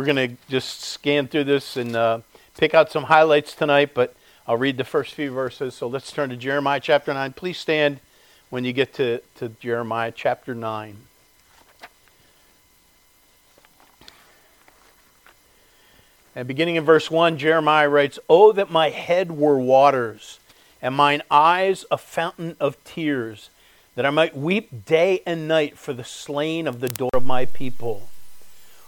We're 0.00 0.06
going 0.06 0.30
to 0.30 0.36
just 0.48 0.80
scan 0.80 1.28
through 1.28 1.44
this 1.44 1.76
and 1.76 1.94
uh, 1.94 2.20
pick 2.56 2.72
out 2.72 2.90
some 2.90 3.04
highlights 3.04 3.54
tonight, 3.54 3.90
but 3.92 4.14
I'll 4.46 4.56
read 4.56 4.78
the 4.78 4.84
first 4.84 5.12
few 5.12 5.30
verses. 5.30 5.74
So 5.74 5.86
let's 5.88 6.10
turn 6.10 6.30
to 6.30 6.38
Jeremiah 6.38 6.80
chapter 6.80 7.12
9. 7.12 7.34
Please 7.34 7.58
stand 7.58 8.00
when 8.48 8.64
you 8.64 8.72
get 8.72 8.94
to, 8.94 9.20
to 9.34 9.50
Jeremiah 9.60 10.10
chapter 10.10 10.54
9. 10.54 10.96
And 16.34 16.48
beginning 16.48 16.76
in 16.76 16.84
verse 16.86 17.10
1, 17.10 17.36
Jeremiah 17.36 17.90
writes, 17.90 18.18
Oh, 18.26 18.52
that 18.52 18.70
my 18.70 18.88
head 18.88 19.32
were 19.32 19.58
waters, 19.58 20.38
and 20.80 20.94
mine 20.94 21.20
eyes 21.30 21.84
a 21.90 21.98
fountain 21.98 22.56
of 22.58 22.82
tears, 22.84 23.50
that 23.96 24.06
I 24.06 24.10
might 24.10 24.34
weep 24.34 24.86
day 24.86 25.20
and 25.26 25.46
night 25.46 25.76
for 25.76 25.92
the 25.92 26.04
slain 26.04 26.66
of 26.66 26.80
the 26.80 26.88
door 26.88 27.10
of 27.12 27.26
my 27.26 27.44
people. 27.44 28.08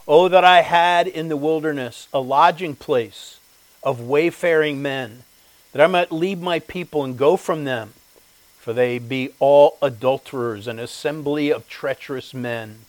Oh, 0.06 0.28
that 0.28 0.44
I 0.44 0.62
had 0.62 1.06
in 1.06 1.28
the 1.28 1.36
wilderness 1.36 2.08
a 2.12 2.20
lodging 2.20 2.74
place 2.74 3.38
of 3.82 4.00
wayfaring 4.00 4.82
men, 4.82 5.24
that 5.72 5.82
I 5.82 5.86
might 5.86 6.12
leave 6.12 6.40
my 6.40 6.58
people 6.58 7.04
and 7.04 7.16
go 7.16 7.36
from 7.36 7.64
them, 7.64 7.94
for 8.58 8.72
they 8.72 8.98
be 8.98 9.30
all 9.38 9.78
adulterers, 9.80 10.66
an 10.66 10.78
assembly 10.78 11.52
of 11.52 11.68
treacherous 11.68 12.34
men, 12.34 12.80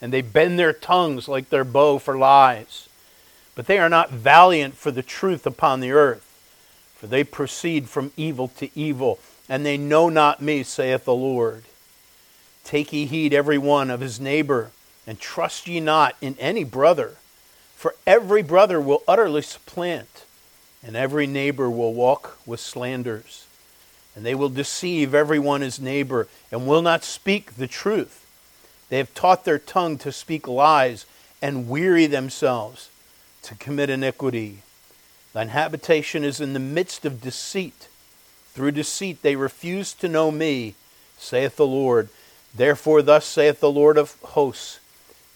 and 0.00 0.12
they 0.12 0.22
bend 0.22 0.58
their 0.58 0.72
tongues 0.72 1.28
like 1.28 1.50
their 1.50 1.64
bow 1.64 1.98
for 1.98 2.16
lies 2.16 2.86
but 3.56 3.66
they 3.66 3.78
are 3.78 3.88
not 3.88 4.10
valiant 4.10 4.76
for 4.76 4.92
the 4.92 5.02
truth 5.02 5.46
upon 5.46 5.80
the 5.80 5.90
earth. 5.90 6.22
For 6.94 7.08
they 7.08 7.24
proceed 7.24 7.88
from 7.88 8.12
evil 8.16 8.48
to 8.58 8.68
evil, 8.78 9.18
and 9.48 9.66
they 9.66 9.76
know 9.76 10.08
not 10.08 10.40
me, 10.40 10.62
saith 10.62 11.04
the 11.04 11.14
Lord. 11.14 11.64
Take 12.64 12.92
ye 12.92 13.06
heed 13.06 13.34
every 13.34 13.58
one 13.58 13.90
of 13.90 14.00
his 14.00 14.20
neighbor, 14.20 14.70
and 15.06 15.20
trust 15.20 15.68
ye 15.68 15.80
not 15.80 16.16
in 16.20 16.36
any 16.38 16.64
brother. 16.64 17.16
For 17.74 17.94
every 18.06 18.42
brother 18.42 18.80
will 18.80 19.02
utterly 19.06 19.42
supplant, 19.42 20.24
and 20.82 20.96
every 20.96 21.26
neighbor 21.26 21.70
will 21.70 21.94
walk 21.94 22.38
with 22.46 22.60
slanders. 22.60 23.46
And 24.14 24.24
they 24.24 24.34
will 24.34 24.48
deceive 24.48 25.14
every 25.14 25.38
one 25.38 25.60
his 25.60 25.78
neighbor, 25.78 26.26
and 26.50 26.66
will 26.66 26.82
not 26.82 27.04
speak 27.04 27.56
the 27.56 27.66
truth. 27.66 28.26
They 28.88 28.98
have 28.98 29.14
taught 29.14 29.44
their 29.44 29.58
tongue 29.58 29.98
to 29.98 30.10
speak 30.10 30.48
lies, 30.48 31.06
and 31.42 31.68
weary 31.68 32.06
themselves 32.06 32.88
to 33.42 33.54
commit 33.54 33.90
iniquity. 33.90 34.62
Thine 35.32 35.48
habitation 35.48 36.24
is 36.24 36.40
in 36.40 36.54
the 36.54 36.58
midst 36.58 37.04
of 37.04 37.20
deceit. 37.20 37.88
Through 38.54 38.72
deceit 38.72 39.20
they 39.20 39.36
refuse 39.36 39.92
to 39.94 40.08
know 40.08 40.30
me, 40.30 40.74
saith 41.18 41.56
the 41.56 41.66
Lord. 41.66 42.08
Therefore, 42.54 43.02
thus 43.02 43.26
saith 43.26 43.60
the 43.60 43.70
Lord 43.70 43.98
of 43.98 44.16
hosts 44.22 44.80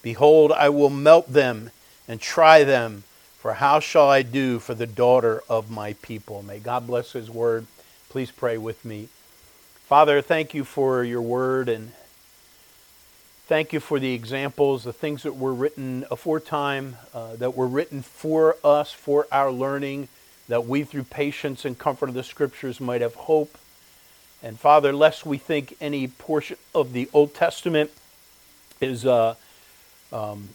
Behold, 0.03 0.53
I 0.53 0.69
will 0.69 0.91
melt 0.91 1.33
them 1.33 1.71
and 2.09 2.21
try 2.21 2.65
them, 2.65 3.05
for 3.39 3.55
how 3.55 3.81
shall 3.81 4.09
I 4.09 4.23
do 4.23 4.59
for 4.59 4.75
the 4.75 4.87
daughter 4.87 5.43
of 5.49 5.71
my 5.71 5.95
people? 5.95 6.43
May 6.43 6.59
God 6.59 6.87
bless 6.87 7.13
his 7.13 7.31
word. 7.31 7.67
Please 8.09 8.31
pray 8.31 8.59
with 8.59 8.85
me. 8.85 9.09
Father, 9.87 10.21
thank 10.21 10.55
you 10.55 10.65
for 10.65 11.05
your 11.05 11.23
word 11.23 11.69
and 11.69 11.93
Thank 13.51 13.73
you 13.73 13.81
for 13.81 13.99
the 13.99 14.15
examples, 14.15 14.85
the 14.85 14.93
things 14.93 15.25
that 15.25 15.35
were 15.35 15.53
written 15.53 16.05
aforetime, 16.09 16.97
uh, 17.13 17.35
that 17.35 17.57
were 17.57 17.67
written 17.67 18.01
for 18.01 18.57
us, 18.63 18.93
for 18.93 19.27
our 19.33 19.51
learning, 19.51 20.07
that 20.47 20.67
we, 20.67 20.85
through 20.85 21.03
patience 21.03 21.65
and 21.65 21.77
comfort 21.77 22.09
of 22.09 22.15
the 22.15 22.23
Scriptures, 22.23 22.81
might 22.81 23.01
have 23.01 23.17
hope. 23.17 23.59
And 24.41 24.57
Father, 24.57 24.93
lest 24.93 25.27
we 25.27 25.37
think 25.37 25.77
any 25.81 26.07
portion 26.07 26.59
of 26.77 26.93
the 26.93 27.11
Old 27.13 27.35
Testament 27.35 27.91
is 28.81 29.05
uh, 29.05 29.35
um, 30.13 30.51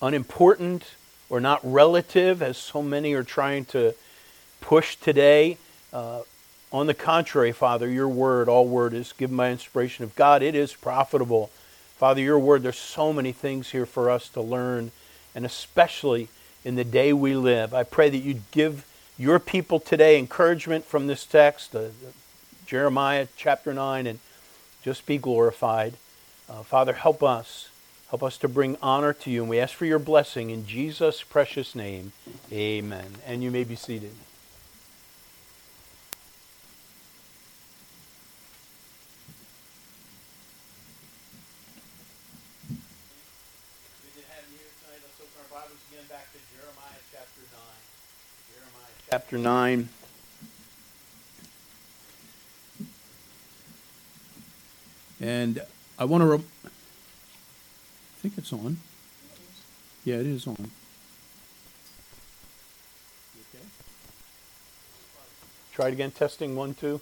unimportant 0.00 0.84
or 1.28 1.40
not 1.40 1.60
relative, 1.62 2.42
as 2.42 2.56
so 2.58 2.82
many 2.82 3.14
are 3.14 3.22
trying 3.22 3.64
to 3.66 3.94
push 4.60 4.96
today. 4.96 5.58
Uh, 5.92 6.22
on 6.72 6.86
the 6.86 6.94
contrary, 6.94 7.52
Father, 7.52 7.88
your 7.88 8.08
word, 8.08 8.48
all 8.48 8.66
word 8.66 8.94
is 8.94 9.12
given 9.12 9.36
by 9.36 9.50
inspiration 9.50 10.04
of 10.04 10.14
God. 10.14 10.42
It 10.42 10.54
is 10.54 10.72
profitable 10.72 11.50
Father, 12.02 12.20
your 12.20 12.40
word, 12.40 12.64
there's 12.64 12.80
so 12.80 13.12
many 13.12 13.30
things 13.30 13.70
here 13.70 13.86
for 13.86 14.10
us 14.10 14.28
to 14.30 14.40
learn, 14.40 14.90
and 15.36 15.46
especially 15.46 16.26
in 16.64 16.74
the 16.74 16.82
day 16.82 17.12
we 17.12 17.36
live. 17.36 17.72
I 17.72 17.84
pray 17.84 18.10
that 18.10 18.18
you'd 18.18 18.50
give 18.50 18.84
your 19.16 19.38
people 19.38 19.78
today 19.78 20.18
encouragement 20.18 20.84
from 20.84 21.06
this 21.06 21.24
text, 21.24 21.76
uh, 21.76 21.90
Jeremiah 22.66 23.28
chapter 23.36 23.72
9, 23.72 24.08
and 24.08 24.18
just 24.82 25.06
be 25.06 25.16
glorified. 25.16 25.94
Uh, 26.50 26.64
Father, 26.64 26.94
help 26.94 27.22
us. 27.22 27.68
Help 28.12 28.22
us 28.22 28.36
to 28.36 28.46
bring 28.46 28.76
honor 28.82 29.14
to 29.14 29.30
you, 29.30 29.40
and 29.40 29.48
we 29.48 29.58
ask 29.58 29.74
for 29.74 29.86
your 29.86 29.98
blessing 29.98 30.50
in 30.50 30.66
Jesus' 30.66 31.22
precious 31.22 31.74
name. 31.74 32.12
Amen. 32.52 33.06
And 33.26 33.42
you 33.42 33.50
may 33.50 33.64
be 33.64 33.74
seated. 33.74 34.12
chapter 49.10 49.38
9. 49.38 49.88
And 55.22 55.62
I 55.98 56.04
want 56.04 56.20
to. 56.20 56.26
Re- 56.26 56.71
think 58.22 58.38
it's 58.38 58.52
on. 58.52 58.76
Yeah, 60.04 60.16
it 60.16 60.26
is 60.26 60.46
on. 60.46 60.54
Okay. 60.54 60.64
Try 65.72 65.88
it 65.88 65.94
again. 65.94 66.12
Testing 66.12 66.54
one, 66.54 66.74
two. 66.74 67.00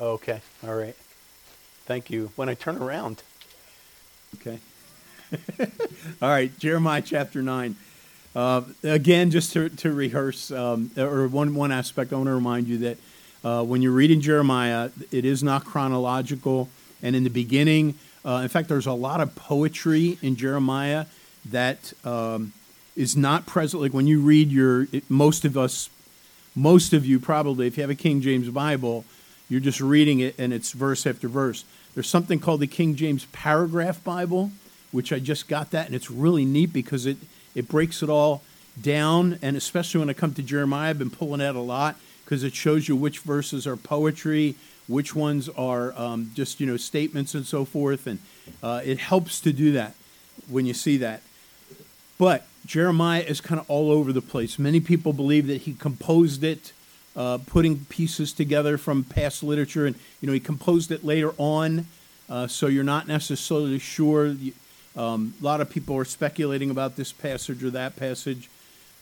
Okay. 0.00 0.40
All 0.66 0.74
right. 0.74 0.96
Thank 1.86 2.10
you. 2.10 2.32
When 2.34 2.48
I 2.48 2.54
turn 2.54 2.78
around. 2.78 3.22
Okay. 4.36 4.58
All 6.20 6.28
right. 6.28 6.56
Jeremiah 6.58 7.02
chapter 7.02 7.42
9. 7.42 7.76
Uh, 8.34 8.62
again, 8.82 9.30
just 9.30 9.52
to, 9.52 9.68
to 9.68 9.92
rehearse, 9.92 10.50
um, 10.50 10.90
or 10.96 11.28
one, 11.28 11.54
one 11.54 11.70
aspect, 11.70 12.12
I 12.12 12.16
want 12.16 12.26
to 12.26 12.34
remind 12.34 12.66
you 12.66 12.78
that 12.78 12.98
uh, 13.44 13.62
when 13.62 13.82
you're 13.82 13.92
reading 13.92 14.20
Jeremiah, 14.20 14.90
it 15.12 15.24
is 15.24 15.44
not 15.44 15.64
chronological. 15.64 16.68
And 17.02 17.14
in 17.14 17.22
the 17.22 17.30
beginning, 17.30 17.94
uh, 18.24 18.40
in 18.42 18.48
fact, 18.48 18.68
there's 18.68 18.86
a 18.86 18.92
lot 18.92 19.20
of 19.20 19.34
poetry 19.34 20.18
in 20.22 20.36
Jeremiah 20.36 21.06
that 21.46 21.92
um, 22.04 22.52
is 22.96 23.16
not 23.16 23.46
present. 23.46 23.82
Like 23.82 23.94
when 23.94 24.06
you 24.06 24.20
read 24.20 24.50
your, 24.50 24.86
it, 24.92 25.10
most 25.10 25.44
of 25.44 25.56
us, 25.56 25.88
most 26.54 26.92
of 26.92 27.06
you 27.06 27.18
probably, 27.18 27.66
if 27.66 27.76
you 27.76 27.82
have 27.82 27.90
a 27.90 27.94
King 27.94 28.20
James 28.20 28.48
Bible, 28.48 29.04
you're 29.48 29.60
just 29.60 29.80
reading 29.80 30.20
it 30.20 30.34
and 30.38 30.52
it's 30.52 30.72
verse 30.72 31.06
after 31.06 31.28
verse. 31.28 31.64
There's 31.94 32.08
something 32.08 32.38
called 32.38 32.60
the 32.60 32.66
King 32.66 32.94
James 32.94 33.24
Paragraph 33.26 34.02
Bible, 34.04 34.52
which 34.92 35.12
I 35.12 35.18
just 35.18 35.48
got 35.48 35.70
that, 35.70 35.86
and 35.86 35.94
it's 35.94 36.10
really 36.10 36.44
neat 36.44 36.72
because 36.72 37.06
it 37.06 37.16
it 37.54 37.68
breaks 37.68 38.02
it 38.02 38.08
all 38.08 38.42
down, 38.80 39.38
and 39.42 39.56
especially 39.56 39.98
when 40.00 40.10
I 40.10 40.12
come 40.12 40.34
to 40.34 40.42
Jeremiah, 40.42 40.90
I've 40.90 40.98
been 40.98 41.10
pulling 41.10 41.42
out 41.42 41.56
a 41.56 41.60
lot 41.60 41.96
because 42.24 42.44
it 42.44 42.54
shows 42.54 42.88
you 42.88 42.94
which 42.94 43.18
verses 43.20 43.66
are 43.66 43.76
poetry, 43.76 44.54
which 44.90 45.14
ones 45.14 45.48
are 45.50 45.98
um, 45.98 46.32
just 46.34 46.60
you 46.60 46.66
know 46.66 46.76
statements 46.76 47.34
and 47.34 47.46
so 47.46 47.64
forth, 47.64 48.06
and 48.06 48.18
uh, 48.62 48.80
it 48.84 48.98
helps 48.98 49.40
to 49.40 49.52
do 49.52 49.72
that 49.72 49.94
when 50.48 50.66
you 50.66 50.74
see 50.74 50.96
that. 50.98 51.22
But 52.18 52.46
Jeremiah 52.66 53.22
is 53.22 53.40
kind 53.40 53.60
of 53.60 53.70
all 53.70 53.90
over 53.90 54.12
the 54.12 54.20
place. 54.20 54.58
Many 54.58 54.80
people 54.80 55.12
believe 55.12 55.46
that 55.46 55.62
he 55.62 55.74
composed 55.74 56.44
it, 56.44 56.72
uh, 57.16 57.38
putting 57.46 57.84
pieces 57.86 58.32
together 58.32 58.76
from 58.76 59.04
past 59.04 59.42
literature, 59.42 59.86
and 59.86 59.96
you 60.20 60.26
know 60.26 60.32
he 60.32 60.40
composed 60.40 60.90
it 60.90 61.04
later 61.04 61.32
on, 61.38 61.86
uh, 62.28 62.46
so 62.48 62.66
you're 62.66 62.84
not 62.84 63.06
necessarily 63.06 63.78
sure. 63.78 64.34
Um, 64.96 65.34
a 65.40 65.44
lot 65.44 65.60
of 65.60 65.70
people 65.70 65.96
are 65.96 66.04
speculating 66.04 66.68
about 66.68 66.96
this 66.96 67.12
passage 67.12 67.62
or 67.62 67.70
that 67.70 67.94
passage. 67.94 68.50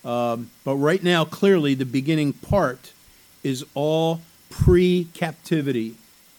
Um, 0.05 0.50
but 0.64 0.76
right 0.76 1.02
now, 1.02 1.25
clearly, 1.25 1.75
the 1.75 1.87
beginning 1.87 2.34
part 2.34 2.93
is 3.43 3.64
all 3.75 4.20
pre 4.50 5.09
captivity, 5.15 5.95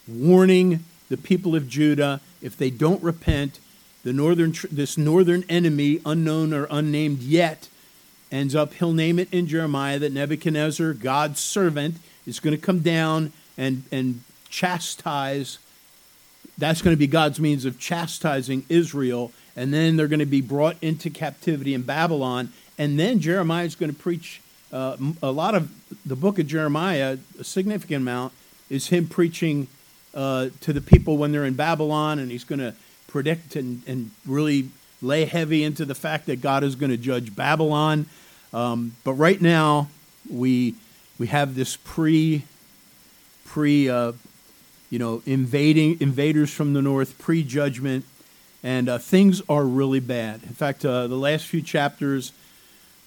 warning 0.08 0.84
the 1.10 1.18
people 1.18 1.56
of 1.56 1.68
Judah 1.68 2.22
if 2.42 2.56
they 2.58 2.70
don't 2.70 3.02
repent, 3.04 3.60
the 4.04 4.14
northern 4.14 4.54
this 4.72 4.98
northern 4.98 5.44
enemy, 5.50 6.00
unknown 6.06 6.54
or 6.54 6.68
unnamed 6.70 7.20
yet, 7.20 7.68
ends 8.32 8.56
up. 8.56 8.74
He'll 8.74 8.94
name 8.94 9.20
it 9.20 9.32
in 9.34 9.48
Jeremiah 9.48 10.00
that 10.00 10.14
Nebuchadnezzar, 10.14 10.94
God's 10.94 11.40
servant, 11.40 11.96
is 12.26 12.40
going 12.40 12.56
to 12.56 12.62
come 12.62 12.80
down 12.80 13.34
and 13.58 13.84
and 13.92 14.22
chastise. 14.50 15.60
That's 16.58 16.82
going 16.82 16.96
to 16.96 17.00
be 17.00 17.08
God's 17.08 17.40
means 17.40 17.66
of 17.66 17.80
chastising 17.80 18.66
Israel 18.68 19.32
and 19.60 19.74
then 19.74 19.98
they're 19.98 20.08
going 20.08 20.20
to 20.20 20.26
be 20.26 20.40
brought 20.40 20.78
into 20.82 21.10
captivity 21.10 21.74
in 21.74 21.82
Babylon. 21.82 22.54
And 22.78 22.98
then 22.98 23.20
Jeremiah 23.20 23.66
is 23.66 23.76
going 23.76 23.94
to 23.94 23.98
preach 23.98 24.42
uh, 24.71 24.98
a 25.21 25.31
lot 25.31 25.56
of 25.56 25.71
the 26.06 26.16
book 26.16 26.39
of 26.39 26.48
Jeremiah, 26.48 27.18
a 27.39 27.44
significant 27.44 28.01
amount, 28.01 28.33
is 28.69 28.88
him 28.88 29.07
preaching 29.07 29.68
uh, 30.13 30.50
to 30.62 30.74
the 30.74 30.81
people 30.81 31.18
when 31.18 31.31
they're 31.31 31.45
in 31.45 31.56
Babylon, 31.56 32.19
and 32.19 32.31
he's 32.31 32.44
going 32.44 32.60
to 32.60 32.74
predict 33.07 33.56
and, 33.56 33.81
and 33.88 34.12
really 34.25 34.69
lay 35.01 35.25
heavy 35.25 35.63
into 35.63 35.86
the 35.86 35.95
fact 35.95 36.27
that 36.27 36.42
God 36.42 36.63
is 36.63 36.75
going 36.75 36.92
to 36.92 36.98
judge 36.98 37.36
Babylon. 37.36 38.06
Um, 38.54 38.95
but 39.04 39.13
right 39.13 39.42
now, 39.42 39.89
we 40.30 40.75
we 41.18 41.27
have 41.27 41.56
this 41.56 41.75
pre 41.75 42.44
pre 43.45 43.89
uh, 43.89 44.13
you 44.89 45.00
know 45.00 45.21
invading 45.25 46.00
invaders 46.00 46.51
from 46.51 46.74
the 46.74 46.81
north 46.81 47.18
pre 47.18 47.44
judgment, 47.44 48.06
and 48.63 48.89
uh, 48.89 48.98
things 48.98 49.42
are 49.50 49.63
really 49.63 50.00
bad. 50.00 50.42
In 50.44 50.54
fact, 50.54 50.86
uh, 50.86 51.07
the 51.07 51.18
last 51.18 51.45
few 51.45 51.62
chapters. 51.62 52.33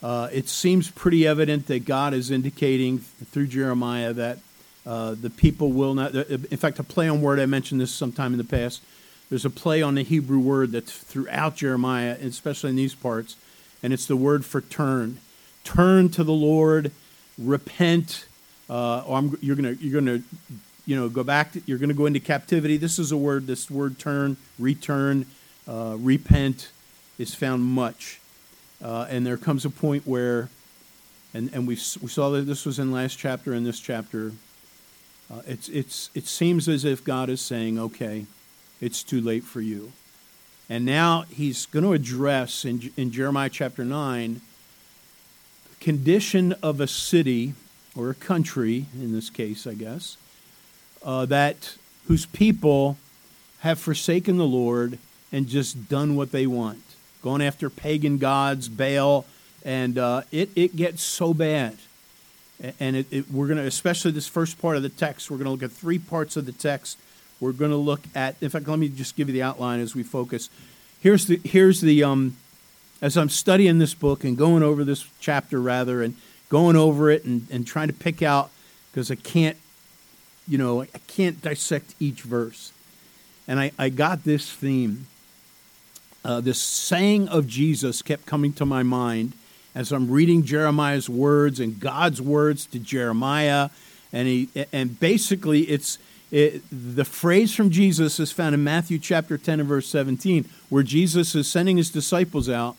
Uh, 0.02 0.28
it 0.32 0.48
seems 0.48 0.90
pretty 0.90 1.26
evident 1.26 1.66
that 1.68 1.84
God 1.84 2.12
is 2.12 2.30
indicating 2.30 2.98
through 2.98 3.46
Jeremiah 3.46 4.12
that 4.12 4.38
uh, 4.84 5.14
the 5.20 5.30
people 5.30 5.70
will 5.70 5.94
not. 5.94 6.14
Uh, 6.14 6.24
in 6.28 6.56
fact, 6.56 6.78
a 6.78 6.82
play 6.82 7.08
on 7.08 7.22
word, 7.22 7.38
I 7.38 7.46
mentioned 7.46 7.80
this 7.80 7.92
sometime 7.92 8.32
in 8.32 8.38
the 8.38 8.44
past. 8.44 8.82
There's 9.30 9.44
a 9.44 9.50
play 9.50 9.80
on 9.80 9.94
the 9.94 10.02
Hebrew 10.02 10.40
word 10.40 10.72
that's 10.72 10.92
throughout 10.92 11.56
Jeremiah, 11.56 12.16
especially 12.20 12.70
in 12.70 12.76
these 12.76 12.94
parts, 12.94 13.36
and 13.82 13.92
it's 13.92 14.06
the 14.06 14.16
word 14.16 14.44
for 14.44 14.60
turn. 14.60 15.18
Turn 15.64 16.08
to 16.10 16.24
the 16.24 16.32
Lord, 16.32 16.90
repent. 17.38 18.26
Uh, 18.68 19.04
or 19.06 19.18
I'm, 19.18 19.38
you're 19.40 19.56
gonna 19.56 19.72
you're 19.72 20.00
gonna 20.00 20.22
you 20.84 20.96
know 20.96 21.08
go 21.08 21.22
back. 21.22 21.52
To, 21.52 21.62
you're 21.64 21.78
gonna 21.78 21.94
go 21.94 22.06
into 22.06 22.20
captivity. 22.20 22.76
This 22.76 22.98
is 22.98 23.12
a 23.12 23.16
word. 23.16 23.46
This 23.46 23.70
word 23.70 23.98
turn, 23.98 24.36
return, 24.58 25.26
uh, 25.68 25.96
repent 25.98 26.70
is 27.18 27.34
found 27.34 27.62
much, 27.62 28.20
uh, 28.82 29.06
and 29.08 29.26
there 29.26 29.36
comes 29.36 29.64
a 29.64 29.70
point 29.70 30.06
where, 30.06 30.48
and 31.32 31.50
and 31.52 31.66
we 31.66 31.74
we 31.74 32.08
saw 32.08 32.30
that 32.30 32.42
this 32.42 32.66
was 32.66 32.78
in 32.78 32.92
last 32.92 33.18
chapter 33.18 33.52
and 33.52 33.64
this 33.64 33.80
chapter 33.80 34.32
uh, 35.32 35.40
it's, 35.46 35.68
it's, 35.70 36.10
it 36.14 36.26
seems 36.26 36.68
as 36.68 36.84
if 36.84 37.02
God 37.02 37.30
is 37.30 37.40
saying, 37.40 37.78
okay, 37.78 38.26
it's 38.80 39.02
too 39.02 39.20
late 39.20 39.44
for 39.44 39.62
you. 39.62 39.92
And 40.68 40.84
now 40.84 41.22
he's 41.30 41.66
going 41.66 41.84
to 41.84 41.92
address 41.92 42.64
in, 42.64 42.92
in 42.96 43.10
Jeremiah 43.10 43.48
chapter 43.48 43.84
9 43.84 44.40
the 45.70 45.84
condition 45.84 46.52
of 46.62 46.80
a 46.80 46.86
city 46.86 47.54
or 47.96 48.10
a 48.10 48.14
country, 48.14 48.86
in 48.94 49.12
this 49.12 49.30
case, 49.30 49.66
I 49.66 49.74
guess, 49.74 50.16
uh, 51.02 51.24
that 51.26 51.76
whose 52.08 52.26
people 52.26 52.98
have 53.60 53.78
forsaken 53.78 54.36
the 54.36 54.46
Lord 54.46 54.98
and 55.30 55.46
just 55.46 55.88
done 55.88 56.14
what 56.14 56.30
they 56.32 56.46
want, 56.46 56.82
going 57.22 57.42
after 57.42 57.70
pagan 57.70 58.18
gods, 58.18 58.68
Baal, 58.68 59.24
and 59.64 59.96
uh, 59.98 60.22
it, 60.30 60.50
it 60.56 60.76
gets 60.76 61.02
so 61.02 61.32
bad 61.32 61.76
and 62.78 62.96
it, 62.96 63.06
it, 63.10 63.30
we're 63.30 63.46
going 63.46 63.58
to, 63.58 63.66
especially 63.66 64.12
this 64.12 64.28
first 64.28 64.60
part 64.60 64.76
of 64.76 64.82
the 64.82 64.88
text, 64.88 65.30
we're 65.30 65.36
going 65.36 65.46
to 65.46 65.50
look 65.50 65.62
at 65.62 65.72
three 65.72 65.98
parts 65.98 66.36
of 66.36 66.46
the 66.46 66.52
text. 66.52 66.98
We're 67.40 67.52
going 67.52 67.72
to 67.72 67.76
look 67.76 68.02
at, 68.14 68.36
in 68.40 68.50
fact, 68.50 68.68
let 68.68 68.78
me 68.78 68.88
just 68.88 69.16
give 69.16 69.28
you 69.28 69.32
the 69.32 69.42
outline 69.42 69.80
as 69.80 69.94
we 69.94 70.04
focus. 70.04 70.48
Here's 71.00 71.26
the, 71.26 71.40
here's 71.44 71.80
the, 71.80 72.04
um, 72.04 72.36
as 73.00 73.16
I'm 73.16 73.28
studying 73.28 73.78
this 73.78 73.94
book 73.94 74.22
and 74.22 74.38
going 74.38 74.62
over 74.62 74.84
this 74.84 75.08
chapter 75.18 75.60
rather, 75.60 76.02
and 76.02 76.14
going 76.48 76.76
over 76.76 77.10
it 77.10 77.24
and, 77.24 77.48
and 77.50 77.66
trying 77.66 77.88
to 77.88 77.94
pick 77.94 78.22
out, 78.22 78.50
because 78.92 79.10
I 79.10 79.16
can't, 79.16 79.56
you 80.46 80.58
know, 80.58 80.82
I 80.82 80.98
can't 81.08 81.42
dissect 81.42 81.94
each 81.98 82.22
verse. 82.22 82.72
And 83.48 83.58
I, 83.58 83.72
I 83.76 83.88
got 83.88 84.22
this 84.22 84.52
theme. 84.52 85.06
Uh, 86.24 86.40
this 86.40 86.60
saying 86.60 87.28
of 87.28 87.46
Jesus 87.46 88.00
kept 88.02 88.26
coming 88.26 88.52
to 88.54 88.64
my 88.64 88.82
mind 88.82 89.32
as 89.74 89.90
I'm 89.90 90.10
reading 90.10 90.44
Jeremiah's 90.44 91.08
words 91.08 91.58
and 91.58 91.80
God's 91.80 92.20
words 92.20 92.66
to 92.66 92.78
Jeremiah, 92.78 93.70
and 94.12 94.28
he 94.28 94.48
and 94.72 94.98
basically 95.00 95.62
it's 95.62 95.98
it, 96.30 96.62
the 96.70 97.04
phrase 97.04 97.54
from 97.54 97.70
Jesus 97.70 98.20
is 98.20 98.32
found 98.32 98.54
in 98.54 98.64
Matthew 98.64 98.98
chapter 98.98 99.36
10 99.36 99.60
and 99.60 99.68
verse 99.68 99.86
17, 99.88 100.48
where 100.70 100.82
Jesus 100.82 101.34
is 101.34 101.46
sending 101.46 101.76
his 101.76 101.90
disciples 101.90 102.48
out, 102.48 102.76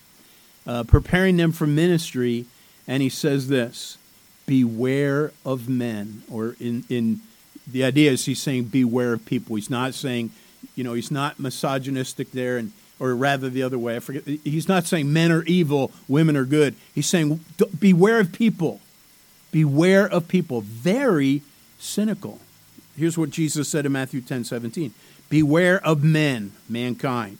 uh, 0.66 0.82
preparing 0.82 1.36
them 1.36 1.52
for 1.52 1.66
ministry, 1.66 2.46
and 2.88 3.02
he 3.02 3.08
says 3.08 3.48
this: 3.48 3.98
"Beware 4.46 5.32
of 5.44 5.68
men," 5.68 6.22
or 6.30 6.56
in 6.60 6.84
in 6.88 7.20
the 7.66 7.84
idea 7.84 8.12
is 8.12 8.24
he's 8.24 8.40
saying 8.40 8.64
beware 8.64 9.12
of 9.12 9.24
people. 9.26 9.56
He's 9.56 9.70
not 9.70 9.94
saying, 9.94 10.30
you 10.76 10.84
know, 10.84 10.94
he's 10.94 11.10
not 11.10 11.40
misogynistic 11.40 12.30
there 12.32 12.58
and 12.58 12.72
or 12.98 13.14
rather 13.14 13.50
the 13.50 13.62
other 13.62 13.78
way. 13.78 13.96
I 13.96 14.00
forget. 14.00 14.24
He's 14.26 14.68
not 14.68 14.86
saying 14.86 15.12
men 15.12 15.32
are 15.32 15.42
evil, 15.44 15.92
women 16.08 16.36
are 16.36 16.44
good. 16.44 16.74
He's 16.94 17.08
saying 17.08 17.44
beware 17.78 18.20
of 18.20 18.32
people. 18.32 18.80
Beware 19.50 20.06
of 20.06 20.28
people. 20.28 20.60
Very 20.62 21.42
cynical. 21.78 22.40
Here's 22.96 23.18
what 23.18 23.30
Jesus 23.30 23.68
said 23.68 23.86
in 23.86 23.92
Matthew 23.92 24.20
10 24.20 24.44
17. 24.44 24.94
Beware 25.28 25.84
of 25.84 26.04
men, 26.04 26.52
mankind, 26.68 27.38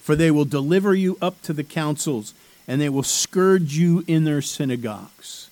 for 0.00 0.16
they 0.16 0.30
will 0.30 0.44
deliver 0.44 0.94
you 0.94 1.18
up 1.20 1.40
to 1.42 1.52
the 1.52 1.64
councils, 1.64 2.34
and 2.66 2.80
they 2.80 2.88
will 2.88 3.02
scourge 3.02 3.76
you 3.76 4.04
in 4.06 4.24
their 4.24 4.42
synagogues. 4.42 5.50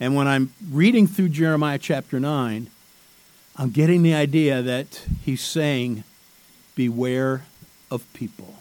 And 0.00 0.14
when 0.14 0.26
I'm 0.26 0.52
reading 0.70 1.06
through 1.06 1.28
Jeremiah 1.28 1.78
chapter 1.78 2.18
9, 2.18 2.68
I'm 3.56 3.70
getting 3.70 4.02
the 4.02 4.14
idea 4.14 4.60
that 4.62 5.04
he's 5.24 5.42
saying, 5.42 6.04
Beware 6.74 7.44
of 7.92 8.10
people. 8.14 8.54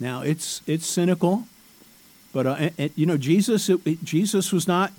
Now 0.00 0.22
it's 0.22 0.62
it's 0.66 0.86
cynical, 0.86 1.44
but 2.32 2.46
uh, 2.46 2.70
and, 2.76 2.90
you 2.96 3.06
know 3.06 3.16
Jesus 3.16 3.68
it, 3.68 3.80
it, 3.86 4.02
Jesus 4.02 4.52
was 4.52 4.66
not 4.66 4.92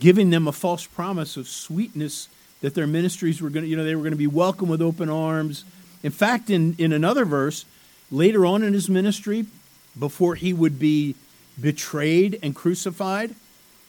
giving 0.00 0.28
them 0.28 0.46
a 0.46 0.52
false 0.52 0.86
promise 0.86 1.38
of 1.38 1.48
sweetness 1.48 2.28
that 2.60 2.74
their 2.74 2.86
ministries 2.86 3.40
were 3.40 3.48
going 3.48 3.64
to 3.64 3.70
you 3.70 3.76
know 3.76 3.84
they 3.84 3.94
were 3.94 4.02
going 4.02 4.12
to 4.12 4.18
be 4.18 4.26
welcomed 4.26 4.70
with 4.70 4.82
open 4.82 5.08
arms. 5.08 5.64
In 6.02 6.12
fact, 6.12 6.50
in 6.50 6.76
in 6.78 6.92
another 6.92 7.24
verse 7.24 7.64
later 8.10 8.44
on 8.44 8.62
in 8.62 8.74
his 8.74 8.90
ministry, 8.90 9.46
before 9.98 10.34
he 10.34 10.52
would 10.52 10.78
be 10.78 11.14
betrayed 11.58 12.38
and 12.42 12.54
crucified, 12.54 13.34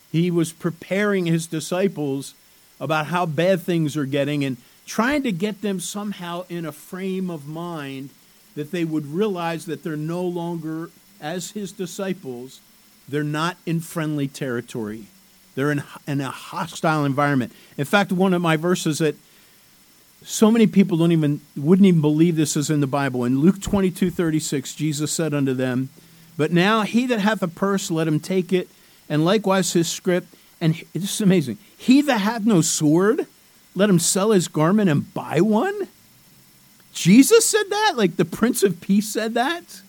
he 0.09 0.31
was 0.31 0.53
preparing 0.53 1.25
his 1.25 1.47
disciples 1.47 2.33
about 2.80 3.07
how 3.07 3.25
bad 3.25 3.62
things 3.62 3.97
are 3.97 4.06
getting 4.06 4.45
and 4.45 4.56
trying 4.86 5.24
to 5.24 5.33
get 5.33 5.62
them 5.62 5.81
somehow 5.81 6.45
in 6.47 6.65
a 6.65 6.71
frame 6.71 7.30
of 7.30 7.45
mind 7.45 8.09
that 8.56 8.72
they 8.72 8.86
would 8.86 9.06
realize 9.06 9.66
that 9.66 9.84
they're 9.84 9.98
no 9.98 10.24
longer, 10.24 10.90
as 11.22 11.52
his 11.52 11.72
disciples, 11.72 12.62
they're 13.07 13.24
not 13.24 13.57
in 13.66 13.80
friendly 13.80 14.28
territory. 14.28 15.06
They're 15.56 15.72
in, 15.72 15.84
in 16.07 16.22
a 16.22 16.31
hostile 16.31 17.06
environment. 17.06 17.54
In 17.78 17.86
fact, 17.86 18.12
one 18.12 18.34
of 18.34 18.42
my 18.42 18.57
verses 18.57 18.98
that 19.00 19.16
so 20.24 20.50
many 20.50 20.68
people 20.68 20.98
don't 20.98 21.12
even 21.12 21.42
wouldn't 21.56 21.86
even 21.86 22.02
believe 22.02 22.36
this 22.36 22.57
is 22.57 22.69
in 22.69 22.80
the 22.80 22.88
Bible. 22.88 23.24
In 23.24 23.40
Luke 23.40 23.62
22, 23.62 24.10
36, 24.10 24.74
Jesus 24.74 25.12
said 25.12 25.34
unto 25.34 25.54
them, 25.54 25.90
But 26.36 26.52
now 26.52 26.81
he 26.81 27.06
that 27.07 27.19
hath 27.19 27.44
a 27.44 27.48
purse, 27.48 27.92
let 27.92 28.07
him 28.07 28.19
take 28.19 28.52
it, 28.52 28.68
and 29.07 29.24
likewise 29.24 29.74
his 29.74 29.88
scrip. 29.88 30.26
And 30.59 30.81
this 30.94 31.16
is 31.16 31.21
amazing. 31.21 31.57
He 31.78 32.02
that 32.02 32.19
hath 32.19 32.45
no 32.45 32.62
sword, 32.62 33.28
let 33.76 33.90
him 33.90 34.00
sell 34.00 34.31
his 34.31 34.47
garment 34.47 34.90
and 34.90 35.14
buy 35.14 35.42
one. 35.42 35.88
Jesus 36.95 37.45
said 37.45 37.69
that? 37.69 37.94
Like 37.95 38.16
the 38.16 38.25
Prince 38.25 38.64
of 38.64 38.81
Peace 38.81 39.07
said 39.07 39.35
that? 39.35 39.81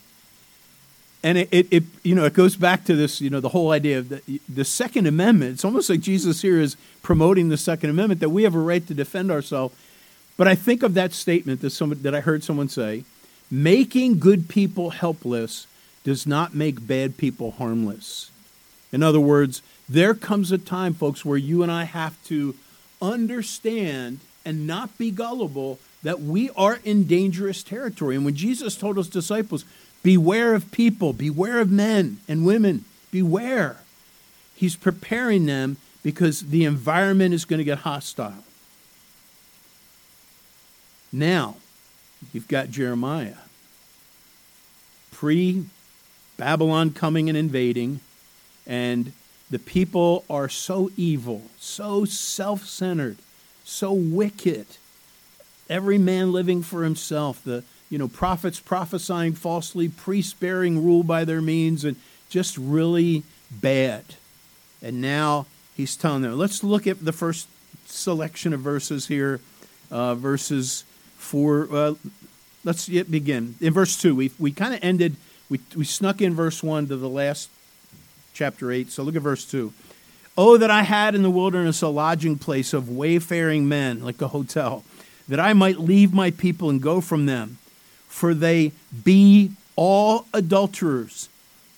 And 1.22 1.38
it, 1.38 1.48
it, 1.50 1.66
it, 1.70 1.82
you 2.02 2.14
know, 2.14 2.24
it 2.24 2.34
goes 2.34 2.56
back 2.56 2.84
to 2.84 2.94
this, 2.94 3.20
you 3.20 3.30
know, 3.30 3.40
the 3.40 3.48
whole 3.48 3.70
idea 3.70 3.98
of 4.00 4.08
the, 4.10 4.40
the 4.48 4.64
Second 4.64 5.06
Amendment. 5.06 5.54
It's 5.54 5.64
almost 5.64 5.88
like 5.88 6.00
Jesus 6.00 6.42
here 6.42 6.60
is 6.60 6.76
promoting 7.02 7.48
the 7.48 7.56
Second 7.56 7.90
Amendment 7.90 8.20
that 8.20 8.28
we 8.28 8.42
have 8.42 8.54
a 8.54 8.60
right 8.60 8.86
to 8.86 8.94
defend 8.94 9.30
ourselves. 9.30 9.74
But 10.36 10.46
I 10.46 10.54
think 10.54 10.82
of 10.82 10.94
that 10.94 11.12
statement 11.12 11.62
that, 11.62 11.70
some, 11.70 11.90
that 12.02 12.14
I 12.14 12.20
heard 12.20 12.44
someone 12.44 12.68
say 12.68 13.04
making 13.50 14.18
good 14.18 14.48
people 14.48 14.90
helpless 14.90 15.66
does 16.02 16.26
not 16.26 16.54
make 16.54 16.86
bad 16.86 17.16
people 17.16 17.52
harmless. 17.52 18.30
In 18.92 19.02
other 19.02 19.20
words, 19.20 19.62
there 19.88 20.14
comes 20.14 20.50
a 20.50 20.58
time, 20.58 20.92
folks, 20.92 21.24
where 21.24 21.38
you 21.38 21.62
and 21.62 21.70
I 21.70 21.84
have 21.84 22.22
to 22.24 22.56
understand 23.00 24.18
and 24.44 24.66
not 24.66 24.96
be 24.98 25.10
gullible 25.10 25.78
that 26.06 26.20
we 26.20 26.50
are 26.50 26.78
in 26.84 27.02
dangerous 27.02 27.64
territory. 27.64 28.14
And 28.14 28.24
when 28.24 28.36
Jesus 28.36 28.76
told 28.76 28.96
his 28.96 29.08
disciples, 29.08 29.64
beware 30.04 30.54
of 30.54 30.70
people, 30.70 31.12
beware 31.12 31.58
of 31.58 31.68
men 31.68 32.18
and 32.28 32.46
women, 32.46 32.84
beware, 33.10 33.78
he's 34.54 34.76
preparing 34.76 35.46
them 35.46 35.78
because 36.04 36.42
the 36.42 36.64
environment 36.64 37.34
is 37.34 37.44
going 37.44 37.58
to 37.58 37.64
get 37.64 37.78
hostile. 37.78 38.44
Now, 41.12 41.56
you've 42.32 42.46
got 42.46 42.70
Jeremiah. 42.70 43.38
Pre 45.10 45.64
Babylon 46.36 46.92
coming 46.92 47.28
and 47.28 47.36
invading, 47.36 47.98
and 48.64 49.10
the 49.50 49.58
people 49.58 50.24
are 50.30 50.48
so 50.48 50.88
evil, 50.96 51.42
so 51.58 52.04
self 52.04 52.64
centered, 52.64 53.16
so 53.64 53.92
wicked 53.92 54.66
every 55.68 55.98
man 55.98 56.32
living 56.32 56.62
for 56.62 56.84
himself, 56.84 57.42
the 57.44 57.64
you 57.90 57.98
know 57.98 58.08
prophets 58.08 58.60
prophesying 58.60 59.34
falsely, 59.34 59.88
priests 59.88 60.32
bearing 60.32 60.84
rule 60.84 61.02
by 61.02 61.24
their 61.24 61.40
means, 61.40 61.84
and 61.84 61.96
just 62.28 62.56
really 62.58 63.22
bad. 63.50 64.04
And 64.82 65.00
now 65.00 65.46
he's 65.76 65.96
telling 65.96 66.22
them. 66.22 66.36
Let's 66.36 66.62
look 66.62 66.86
at 66.86 67.04
the 67.04 67.12
first 67.12 67.48
selection 67.86 68.52
of 68.52 68.60
verses 68.60 69.06
here, 69.06 69.40
uh, 69.90 70.14
verses 70.14 70.84
four. 71.16 71.68
Uh, 71.70 71.94
let's 72.64 72.88
begin 72.88 73.54
in 73.60 73.72
verse 73.72 73.96
two. 73.96 74.14
We 74.14 74.32
we 74.38 74.52
kind 74.52 74.74
of 74.74 74.80
ended 74.82 75.16
We, 75.48 75.60
we 75.76 75.84
snuck 75.84 76.20
in 76.20 76.34
verse 76.34 76.62
1 76.62 76.88
to 76.88 76.96
the 76.96 77.08
last 77.08 77.48
chapter 78.34 78.72
8. 78.72 78.90
So 78.90 79.02
look 79.04 79.14
at 79.14 79.22
verse 79.22 79.44
2. 79.48 79.72
Oh, 80.36 80.56
that 80.58 80.70
I 80.70 80.82
had 80.82 81.14
in 81.14 81.22
the 81.22 81.30
wilderness 81.30 81.82
a 81.82 81.88
lodging 81.88 82.36
place 82.36 82.74
of 82.74 82.90
wayfaring 82.90 83.68
men, 83.68 84.04
like 84.04 84.20
a 84.20 84.28
hotel, 84.28 84.82
that 85.28 85.40
I 85.40 85.52
might 85.52 85.80
leave 85.80 86.12
my 86.12 86.30
people 86.30 86.70
and 86.70 86.80
go 86.80 87.00
from 87.00 87.26
them. 87.26 87.58
For 88.08 88.32
they 88.32 88.72
be 89.04 89.52
all 89.74 90.26
adulterers, 90.32 91.28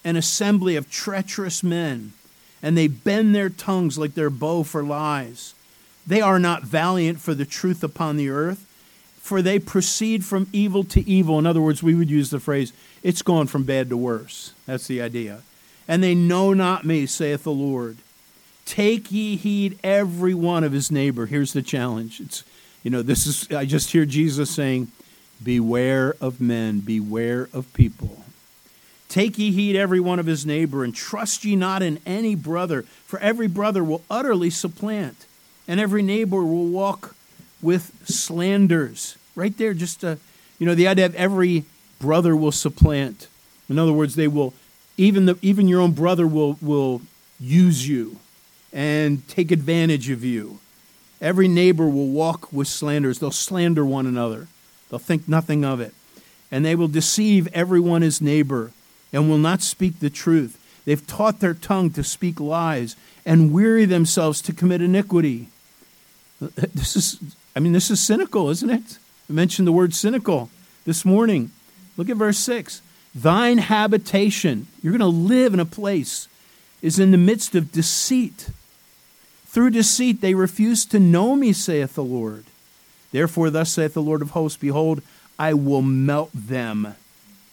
an 0.04 0.16
assembly 0.16 0.76
of 0.76 0.90
treacherous 0.90 1.62
men, 1.62 2.12
and 2.62 2.76
they 2.76 2.86
bend 2.86 3.34
their 3.34 3.48
tongues 3.48 3.98
like 3.98 4.14
their 4.14 4.30
bow 4.30 4.62
for 4.62 4.82
lies. 4.82 5.54
They 6.06 6.20
are 6.20 6.38
not 6.38 6.62
valiant 6.62 7.20
for 7.20 7.34
the 7.34 7.44
truth 7.44 7.82
upon 7.82 8.16
the 8.16 8.30
earth, 8.30 8.64
for 9.20 9.42
they 9.42 9.58
proceed 9.58 10.24
from 10.24 10.48
evil 10.52 10.84
to 10.84 11.06
evil. 11.08 11.38
In 11.38 11.46
other 11.46 11.60
words, 11.60 11.82
we 11.82 11.94
would 11.94 12.10
use 12.10 12.30
the 12.30 12.40
phrase, 12.40 12.72
it's 13.02 13.22
gone 13.22 13.46
from 13.46 13.64
bad 13.64 13.90
to 13.90 13.96
worse. 13.96 14.52
That's 14.66 14.86
the 14.86 15.02
idea. 15.02 15.42
And 15.86 16.02
they 16.02 16.14
know 16.14 16.52
not 16.52 16.84
me, 16.84 17.06
saith 17.06 17.44
the 17.44 17.50
Lord. 17.50 17.98
Take 18.64 19.10
ye 19.10 19.36
heed 19.36 19.78
every 19.82 20.34
one 20.34 20.62
of 20.62 20.72
his 20.72 20.90
neighbor. 20.90 21.26
Here's 21.26 21.52
the 21.52 21.62
challenge. 21.62 22.20
It's 22.20 22.44
you 22.82 22.90
know, 22.90 23.02
this 23.02 23.26
is 23.26 23.50
I 23.50 23.64
just 23.64 23.90
hear 23.90 24.04
Jesus 24.04 24.50
saying, 24.50 24.90
Beware 25.42 26.14
of 26.20 26.40
men, 26.40 26.80
beware 26.80 27.48
of 27.52 27.72
people. 27.72 28.24
Take 29.08 29.38
ye 29.38 29.52
heed 29.52 29.76
every 29.76 30.00
one 30.00 30.18
of 30.18 30.26
his 30.26 30.44
neighbor, 30.44 30.84
and 30.84 30.94
trust 30.94 31.44
ye 31.44 31.56
not 31.56 31.82
in 31.82 31.98
any 32.04 32.34
brother, 32.34 32.82
for 32.82 33.18
every 33.20 33.46
brother 33.46 33.82
will 33.82 34.02
utterly 34.10 34.50
supplant, 34.50 35.26
and 35.66 35.80
every 35.80 36.02
neighbor 36.02 36.42
will 36.42 36.66
walk 36.66 37.14
with 37.62 37.92
slanders. 38.04 39.16
Right 39.34 39.56
there, 39.56 39.74
just 39.74 40.04
uh, 40.04 40.16
you 40.58 40.66
know, 40.66 40.74
the 40.74 40.88
idea 40.88 41.06
of 41.06 41.14
every 41.14 41.64
brother 42.00 42.36
will 42.36 42.52
supplant. 42.52 43.28
In 43.68 43.78
other 43.78 43.92
words, 43.92 44.14
they 44.14 44.28
will 44.28 44.54
even 44.96 45.26
the 45.26 45.38
even 45.40 45.68
your 45.68 45.80
own 45.80 45.92
brother 45.92 46.26
will 46.26 46.58
will 46.60 47.00
use 47.40 47.88
you 47.88 48.18
and 48.72 49.26
take 49.28 49.50
advantage 49.50 50.10
of 50.10 50.24
you. 50.24 50.58
Every 51.20 51.48
neighbor 51.48 51.88
will 51.88 52.08
walk 52.08 52.52
with 52.52 52.68
slanders. 52.68 53.18
They'll 53.18 53.30
slander 53.30 53.84
one 53.84 54.06
another. 54.06 54.46
They'll 54.88 54.98
think 54.98 55.28
nothing 55.28 55.64
of 55.64 55.80
it. 55.80 55.94
And 56.50 56.64
they 56.64 56.74
will 56.74 56.88
deceive 56.88 57.48
everyone 57.48 58.02
his 58.02 58.20
neighbor 58.20 58.72
and 59.12 59.28
will 59.28 59.38
not 59.38 59.62
speak 59.62 60.00
the 60.00 60.10
truth. 60.10 60.58
They've 60.84 61.06
taught 61.06 61.40
their 61.40 61.54
tongue 61.54 61.90
to 61.90 62.04
speak 62.04 62.40
lies 62.40 62.96
and 63.26 63.52
weary 63.52 63.84
themselves 63.84 64.40
to 64.42 64.52
commit 64.52 64.80
iniquity. 64.82 65.48
This 66.40 66.94
is, 66.94 67.18
I 67.56 67.60
mean, 67.60 67.72
this 67.72 67.90
is 67.90 68.00
cynical, 68.00 68.48
isn't 68.48 68.70
it? 68.70 68.98
I 69.28 69.32
mentioned 69.32 69.66
the 69.66 69.72
word 69.72 69.92
cynical 69.92 70.50
this 70.84 71.04
morning. 71.04 71.50
Look 71.96 72.08
at 72.08 72.16
verse 72.16 72.38
6. 72.38 72.80
Thine 73.14 73.58
habitation, 73.58 74.68
you're 74.80 74.96
going 74.96 75.00
to 75.00 75.06
live 75.06 75.52
in 75.52 75.60
a 75.60 75.64
place, 75.64 76.28
is 76.80 76.98
in 77.00 77.10
the 77.10 77.18
midst 77.18 77.56
of 77.56 77.72
deceit. 77.72 78.50
Through 79.48 79.70
deceit 79.70 80.20
they 80.20 80.34
refuse 80.34 80.84
to 80.86 81.00
know 81.00 81.34
me, 81.34 81.52
saith 81.52 81.94
the 81.94 82.04
Lord. 82.04 82.44
Therefore, 83.12 83.48
thus 83.48 83.72
saith 83.72 83.94
the 83.94 84.02
Lord 84.02 84.20
of 84.20 84.30
hosts 84.30 84.58
Behold, 84.58 85.00
I 85.38 85.54
will 85.54 85.82
melt 85.82 86.30
them 86.34 86.94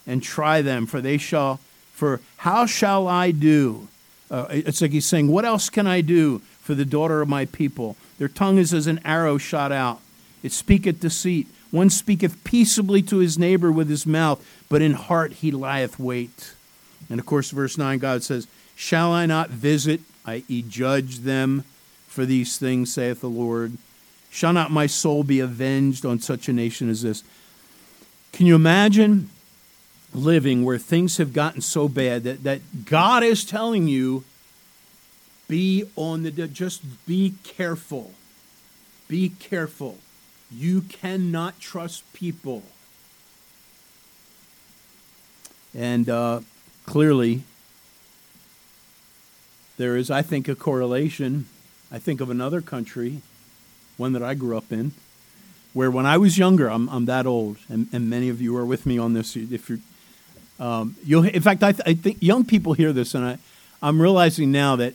and 0.05 0.21
try 0.21 0.61
them, 0.61 0.87
for 0.87 0.99
they 0.99 1.17
shall, 1.17 1.59
for 1.93 2.19
how 2.37 2.65
shall 2.65 3.07
I 3.07 3.31
do? 3.31 3.87
Uh, 4.29 4.47
it's 4.49 4.81
like 4.81 4.91
he's 4.91 5.05
saying, 5.05 5.29
What 5.29 5.45
else 5.45 5.69
can 5.69 5.87
I 5.87 6.01
do 6.01 6.39
for 6.61 6.75
the 6.75 6.83
daughter 6.83 7.21
of 7.21 7.29
my 7.29 7.45
people? 7.45 7.95
Their 8.17 8.27
tongue 8.27 8.57
is 8.57 8.73
as 8.73 8.87
an 8.87 8.99
arrow 9.05 9.37
shot 9.37 9.71
out, 9.71 10.01
it 10.43 10.51
speaketh 10.51 10.99
deceit. 10.99 11.47
One 11.71 11.89
speaketh 11.89 12.43
peaceably 12.43 13.01
to 13.03 13.17
his 13.17 13.37
neighbor 13.37 13.71
with 13.71 13.89
his 13.89 14.05
mouth, 14.05 14.45
but 14.69 14.81
in 14.81 14.93
heart 14.93 15.33
he 15.33 15.51
lieth 15.51 15.99
wait. 15.99 16.53
And 17.09 17.19
of 17.19 17.25
course, 17.25 17.51
verse 17.51 17.77
9, 17.77 17.99
God 17.99 18.23
says, 18.23 18.47
Shall 18.75 19.11
I 19.11 19.25
not 19.25 19.49
visit, 19.49 20.01
i.e., 20.25 20.61
judge 20.61 21.19
them? 21.19 21.63
For 22.15 22.25
these 22.25 22.57
things, 22.57 22.93
saith 22.93 23.19
the 23.19 23.29
Lord. 23.29 23.77
Shall 24.31 24.53
not 24.53 24.71
my 24.71 24.87
soul 24.87 25.23
be 25.23 25.41
avenged 25.41 26.05
on 26.05 26.19
such 26.19 26.47
a 26.47 26.53
nation 26.53 26.89
as 26.89 27.01
this? 27.01 27.23
Can 28.31 28.45
you 28.45 28.55
imagine 28.55 29.29
living 30.13 30.63
where 30.63 30.77
things 30.77 31.17
have 31.17 31.33
gotten 31.33 31.61
so 31.61 31.89
bad 31.89 32.23
that, 32.23 32.43
that 32.43 32.85
God 32.85 33.21
is 33.21 33.43
telling 33.43 33.87
you, 33.87 34.23
be 35.47 35.83
on 35.95 36.23
the, 36.23 36.31
just 36.31 36.81
be 37.05 37.35
careful. 37.43 38.11
Be 39.07 39.29
careful. 39.29 39.97
You 40.49 40.81
cannot 40.81 41.59
trust 41.59 42.11
people. 42.13 42.63
And 45.73 46.09
uh, 46.09 46.39
clearly, 46.85 47.43
there 49.77 49.97
is, 49.97 50.09
I 50.09 50.21
think, 50.21 50.47
a 50.47 50.55
correlation 50.55 51.47
I 51.91 51.99
think 51.99 52.21
of 52.21 52.29
another 52.29 52.61
country, 52.61 53.21
one 53.97 54.13
that 54.13 54.23
I 54.23 54.33
grew 54.33 54.57
up 54.57 54.71
in, 54.71 54.91
where 55.73 55.91
when 55.91 56.05
I 56.05 56.17
was 56.17 56.37
younger, 56.37 56.69
I'm, 56.69 56.89
I'm 56.89 57.05
that 57.05 57.25
old, 57.25 57.57
and, 57.69 57.87
and 57.91 58.09
many 58.09 58.29
of 58.29 58.41
you 58.41 58.55
are 58.57 58.65
with 58.65 58.85
me 58.85 58.97
on 58.97 59.13
this. 59.13 59.35
If 59.35 59.69
you're, 59.69 59.79
um, 60.59 60.95
you'll, 61.03 61.25
in 61.25 61.41
fact, 61.41 61.63
I, 61.63 61.73
th- 61.73 61.83
I 61.85 61.93
think 61.93 62.17
young 62.21 62.45
people 62.45 62.73
hear 62.73 62.93
this, 62.93 63.13
and 63.13 63.25
I, 63.25 63.37
I'm 63.81 64.01
realizing 64.01 64.51
now 64.51 64.77
that 64.77 64.93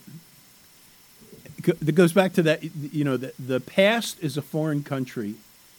it 1.66 1.94
goes 1.94 2.12
back 2.12 2.32
to 2.35 2.42
that. 2.44 2.64
You 2.64 3.04
know, 3.04 3.16
the, 3.16 3.32
the 3.38 3.61
past 3.61 4.18
is 4.23 4.37
a 4.37 4.42
foreign 4.42 4.82
country. 4.82 5.35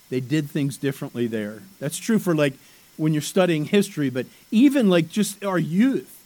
They 0.09 0.19
did 0.19 0.49
things 0.49 0.77
differently 0.77 1.27
there. 1.27 1.63
That's 1.79 1.97
true 1.97 2.19
for 2.19 2.35
like 2.35 2.53
when 2.97 3.13
you're 3.13 3.21
studying 3.21 3.65
history, 3.65 4.09
but 4.09 4.27
even 4.51 4.89
like 4.89 5.09
just 5.09 5.43
our 5.43 5.57
youth, 5.57 6.23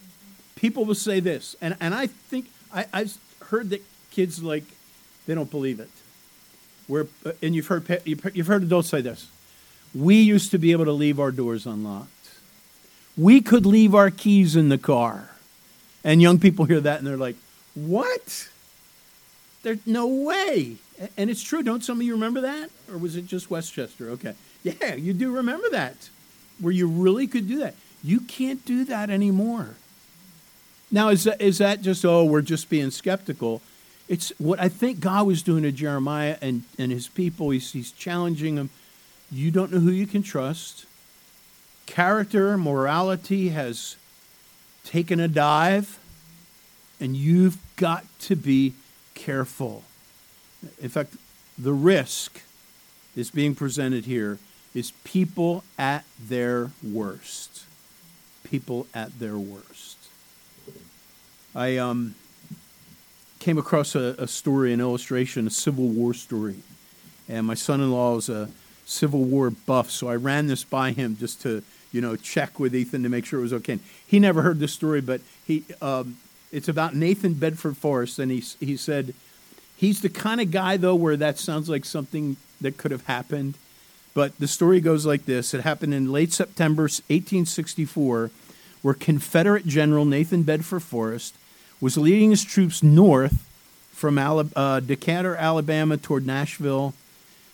people 0.55 0.83
will 0.83 0.95
say 0.95 1.21
this, 1.21 1.55
and 1.61 1.77
and 1.79 1.93
I 1.93 2.07
think 2.07 2.47
I, 2.73 2.85
I've 2.91 3.17
heard 3.39 3.69
that 3.69 3.81
kids 4.11 4.43
like 4.43 4.65
they 5.25 5.35
don't 5.35 5.49
believe 5.51 5.79
it. 5.79 5.89
We're, 6.87 7.07
uh, 7.25 7.31
and 7.41 7.55
you've 7.55 7.67
heard, 7.67 8.01
you've 8.05 8.47
heard 8.47 8.63
adults 8.63 8.89
say 8.89 9.01
this. 9.01 9.27
We 9.93 10.21
used 10.21 10.51
to 10.51 10.57
be 10.57 10.71
able 10.71 10.85
to 10.85 10.91
leave 10.91 11.19
our 11.19 11.31
doors 11.31 11.65
unlocked. 11.65 12.11
We 13.17 13.41
could 13.41 13.65
leave 13.65 13.95
our 13.95 14.11
keys 14.11 14.55
in 14.55 14.69
the 14.69 14.77
car. 14.77 15.31
And 16.03 16.21
young 16.21 16.39
people 16.39 16.65
hear 16.65 16.81
that 16.81 16.99
and 16.99 17.07
they're 17.07 17.17
like, 17.17 17.37
what? 17.73 18.49
There's 19.63 19.85
no 19.85 20.05
way. 20.05 20.77
And 21.17 21.29
it's 21.29 21.41
true. 21.41 21.63
Don't 21.63 21.83
some 21.83 21.99
of 21.99 22.05
you 22.05 22.13
remember 22.13 22.41
that? 22.41 22.69
Or 22.91 22.97
was 22.97 23.15
it 23.15 23.25
just 23.25 23.49
Westchester? 23.49 24.09
Okay. 24.11 24.35
Yeah, 24.63 24.95
you 24.95 25.13
do 25.13 25.31
remember 25.31 25.69
that, 25.69 26.09
where 26.59 26.73
you 26.73 26.87
really 26.87 27.27
could 27.27 27.47
do 27.47 27.59
that. 27.59 27.75
You 28.03 28.19
can't 28.19 28.63
do 28.65 28.85
that 28.85 29.09
anymore. 29.09 29.75
Now, 30.91 31.09
is 31.09 31.23
that, 31.23 31.41
is 31.41 31.57
that 31.57 31.81
just, 31.81 32.05
oh, 32.05 32.23
we're 32.25 32.41
just 32.41 32.69
being 32.69 32.91
skeptical? 32.91 33.61
It's 34.07 34.31
what 34.37 34.59
I 34.59 34.69
think 34.69 34.99
God 34.99 35.25
was 35.25 35.41
doing 35.41 35.63
to 35.63 35.71
Jeremiah 35.71 36.37
and, 36.41 36.63
and 36.77 36.91
his 36.91 37.07
people. 37.07 37.49
He's, 37.49 37.71
he's 37.71 37.91
challenging 37.91 38.55
them. 38.55 38.69
You 39.31 39.49
don't 39.51 39.71
know 39.71 39.79
who 39.79 39.91
you 39.91 40.05
can 40.05 40.21
trust. 40.21 40.85
Character, 41.85 42.57
morality 42.57 43.49
has 43.49 43.95
taken 44.83 45.19
a 45.19 45.27
dive, 45.27 45.99
and 46.99 47.15
you've 47.15 47.57
got 47.75 48.05
to 48.19 48.35
be 48.35 48.73
careful. 49.15 49.83
In 50.79 50.89
fact, 50.89 51.15
the 51.57 51.73
risk 51.73 52.41
is 53.15 53.31
being 53.31 53.55
presented 53.55 54.05
here 54.05 54.37
is 54.73 54.91
people 55.03 55.63
at 55.79 56.05
their 56.19 56.71
worst. 56.83 57.63
People 58.43 58.87
at 58.93 59.19
their 59.19 59.37
worst. 59.37 59.97
I 61.55 61.77
um 61.77 62.15
came 63.45 63.59
across 63.59 63.93
a, 63.93 64.15
a 64.17 64.27
story, 64.27 64.73
an 64.73 64.81
illustration, 64.81 65.45
a 65.45 65.51
Civil 65.51 65.87
War 65.89 66.15
story. 66.15 66.55
And 67.29 67.45
my 67.45 67.53
son 67.53 67.79
in 67.79 67.91
law 67.91 68.17
is 68.17 68.27
a 68.27 68.49
Civil 68.87 69.23
War 69.23 69.51
buff, 69.51 69.91
so 69.91 70.07
I 70.07 70.15
ran 70.15 70.47
this 70.47 70.63
by 70.63 70.93
him 70.93 71.15
just 71.15 71.43
to, 71.43 71.61
you 71.91 72.01
know, 72.01 72.15
check 72.15 72.59
with 72.59 72.75
Ethan 72.75 73.03
to 73.03 73.09
make 73.09 73.23
sure 73.23 73.37
it 73.37 73.43
was 73.43 73.53
okay. 73.53 73.77
He 74.07 74.17
never 74.17 74.41
heard 74.41 74.59
this 74.59 74.73
story, 74.73 74.99
but 74.99 75.21
he, 75.45 75.63
um, 75.79 76.17
it's 76.51 76.67
about 76.67 76.95
Nathan 76.95 77.35
Bedford 77.35 77.77
Forrest, 77.77 78.17
and 78.17 78.31
he, 78.31 78.43
he 78.59 78.75
said, 78.75 79.13
he's 79.77 80.01
the 80.01 80.09
kind 80.09 80.41
of 80.41 80.49
guy, 80.49 80.75
though, 80.75 80.95
where 80.95 81.15
that 81.15 81.37
sounds 81.37 81.69
like 81.69 81.85
something 81.85 82.37
that 82.61 82.77
could 82.77 82.89
have 82.89 83.05
happened. 83.05 83.59
But 84.15 84.39
the 84.39 84.47
story 84.47 84.81
goes 84.81 85.05
like 85.05 85.25
this 85.25 85.53
It 85.53 85.61
happened 85.61 85.93
in 85.93 86.11
late 86.11 86.33
September 86.33 86.83
1864, 86.85 88.31
where 88.81 88.93
Confederate 88.95 89.67
General 89.67 90.05
Nathan 90.05 90.41
Bedford 90.41 90.81
Forrest 90.81 91.35
was 91.81 91.97
leading 91.97 92.29
his 92.31 92.43
troops 92.43 92.81
north 92.81 93.45
from 93.91 94.17
uh, 94.17 94.79
Decatur, 94.81 95.35
Alabama, 95.35 95.97
toward 95.97 96.25
Nashville. 96.25 96.93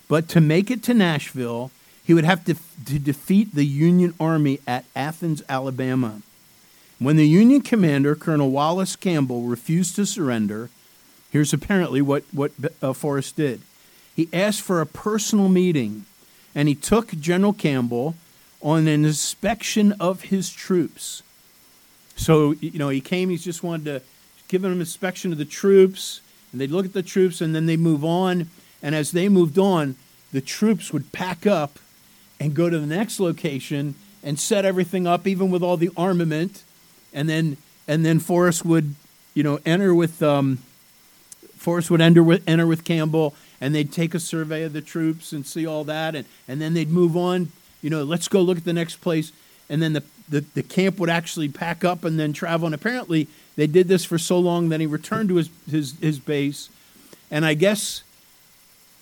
But 0.07 0.27
to 0.29 0.41
make 0.41 0.71
it 0.71 0.83
to 0.83 0.93
Nashville, 0.93 1.71
he 2.03 2.13
would 2.13 2.25
have 2.25 2.43
to, 2.45 2.55
to 2.85 2.99
defeat 2.99 3.53
the 3.53 3.65
Union 3.65 4.13
Army 4.19 4.59
at 4.67 4.85
Athens, 4.95 5.43
Alabama. 5.47 6.21
When 6.99 7.15
the 7.15 7.27
Union 7.27 7.61
commander, 7.61 8.15
Colonel 8.15 8.51
Wallace 8.51 8.95
Campbell, 8.95 9.43
refused 9.43 9.95
to 9.95 10.05
surrender, 10.05 10.69
here's 11.31 11.53
apparently 11.53 12.01
what, 12.01 12.23
what 12.31 12.51
uh, 12.81 12.93
Forrest 12.93 13.35
did. 13.35 13.61
He 14.15 14.29
asked 14.33 14.61
for 14.61 14.81
a 14.81 14.85
personal 14.85 15.47
meeting, 15.47 16.05
and 16.53 16.67
he 16.67 16.75
took 16.75 17.11
General 17.11 17.53
Campbell 17.53 18.15
on 18.61 18.87
an 18.87 19.05
inspection 19.05 19.93
of 19.93 20.23
his 20.23 20.49
troops. 20.51 21.23
So 22.21 22.51
you 22.61 22.77
know 22.77 22.89
he 22.89 23.01
came. 23.01 23.29
He 23.29 23.37
just 23.37 23.63
wanted 23.63 23.85
to 23.85 24.01
give 24.47 24.63
an 24.63 24.79
inspection 24.79 25.31
of 25.31 25.39
the 25.39 25.45
troops, 25.45 26.21
and 26.51 26.61
they'd 26.61 26.69
look 26.69 26.85
at 26.85 26.93
the 26.93 27.01
troops, 27.01 27.41
and 27.41 27.55
then 27.55 27.65
they 27.65 27.77
move 27.77 28.05
on. 28.05 28.47
And 28.83 28.93
as 28.93 29.11
they 29.11 29.27
moved 29.27 29.57
on, 29.57 29.95
the 30.31 30.41
troops 30.41 30.93
would 30.93 31.11
pack 31.11 31.47
up 31.47 31.79
and 32.39 32.53
go 32.53 32.69
to 32.69 32.79
the 32.79 32.85
next 32.85 33.19
location 33.19 33.95
and 34.23 34.39
set 34.39 34.65
everything 34.65 35.07
up, 35.07 35.25
even 35.25 35.49
with 35.49 35.63
all 35.63 35.77
the 35.77 35.89
armament. 35.97 36.63
And 37.11 37.27
then 37.27 37.57
and 37.87 38.05
then 38.05 38.19
Forrest 38.19 38.65
would, 38.65 38.93
you 39.33 39.41
know, 39.41 39.59
enter 39.65 39.93
with 39.93 40.21
um, 40.21 40.59
Forrest 41.57 41.89
would 41.89 42.01
enter 42.01 42.21
with 42.21 42.47
enter 42.47 42.67
with 42.67 42.83
Campbell, 42.83 43.33
and 43.59 43.73
they'd 43.73 43.91
take 43.91 44.13
a 44.13 44.19
survey 44.19 44.61
of 44.61 44.73
the 44.73 44.81
troops 44.81 45.33
and 45.33 45.45
see 45.45 45.65
all 45.65 45.83
that, 45.85 46.13
and 46.15 46.25
and 46.47 46.61
then 46.61 46.75
they'd 46.75 46.91
move 46.91 47.17
on. 47.17 47.51
You 47.81 47.89
know, 47.89 48.03
let's 48.03 48.27
go 48.27 48.41
look 48.41 48.59
at 48.59 48.63
the 48.63 48.73
next 48.73 48.97
place, 48.97 49.31
and 49.69 49.81
then 49.81 49.93
the 49.93 50.03
the, 50.31 50.41
the 50.55 50.63
camp 50.63 50.97
would 50.97 51.09
actually 51.09 51.49
pack 51.49 51.83
up 51.83 52.03
and 52.03 52.19
then 52.19 52.33
travel. 52.33 52.65
And 52.65 52.73
apparently, 52.73 53.27
they 53.55 53.67
did 53.67 53.87
this 53.87 54.03
for 54.03 54.17
so 54.17 54.39
long 54.39 54.69
that 54.69 54.79
he 54.79 54.87
returned 54.87 55.29
to 55.29 55.35
his 55.35 55.49
his, 55.69 55.99
his 55.99 56.19
base, 56.19 56.69
and 57.29 57.45
I 57.45 57.53
guess 57.53 58.03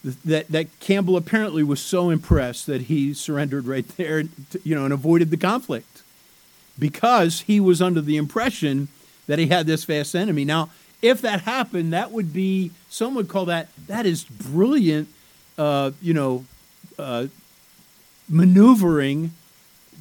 that 0.03 0.48
that 0.48 0.79
Campbell 0.79 1.15
apparently 1.15 1.63
was 1.63 1.79
so 1.79 2.09
impressed 2.09 2.65
that 2.67 2.81
he 2.81 3.13
surrendered 3.13 3.65
right 3.65 3.88
there, 3.98 4.24
to, 4.24 4.62
you 4.63 4.75
know, 4.75 4.83
and 4.83 4.93
avoided 4.93 5.29
the 5.29 5.38
conflict 5.38 6.03
because 6.77 7.41
he 7.41 7.59
was 7.59 7.81
under 7.81 8.01
the 8.01 8.17
impression 8.17 8.88
that 9.27 9.38
he 9.38 9.48
had 9.48 9.67
this 9.67 9.83
vast 9.83 10.15
enemy. 10.15 10.45
Now, 10.45 10.69
if 11.01 11.21
that 11.21 11.41
happened, 11.41 11.93
that 11.93 12.12
would 12.12 12.33
be 12.33 12.71
some 12.89 13.15
would 13.15 13.27
call 13.27 13.45
that 13.45 13.69
that 13.88 14.05
is 14.05 14.24
brilliant, 14.24 15.07
uh, 15.57 15.91
you 16.01 16.13
know, 16.13 16.45
uh, 16.98 17.27
maneuvering. 18.27 19.31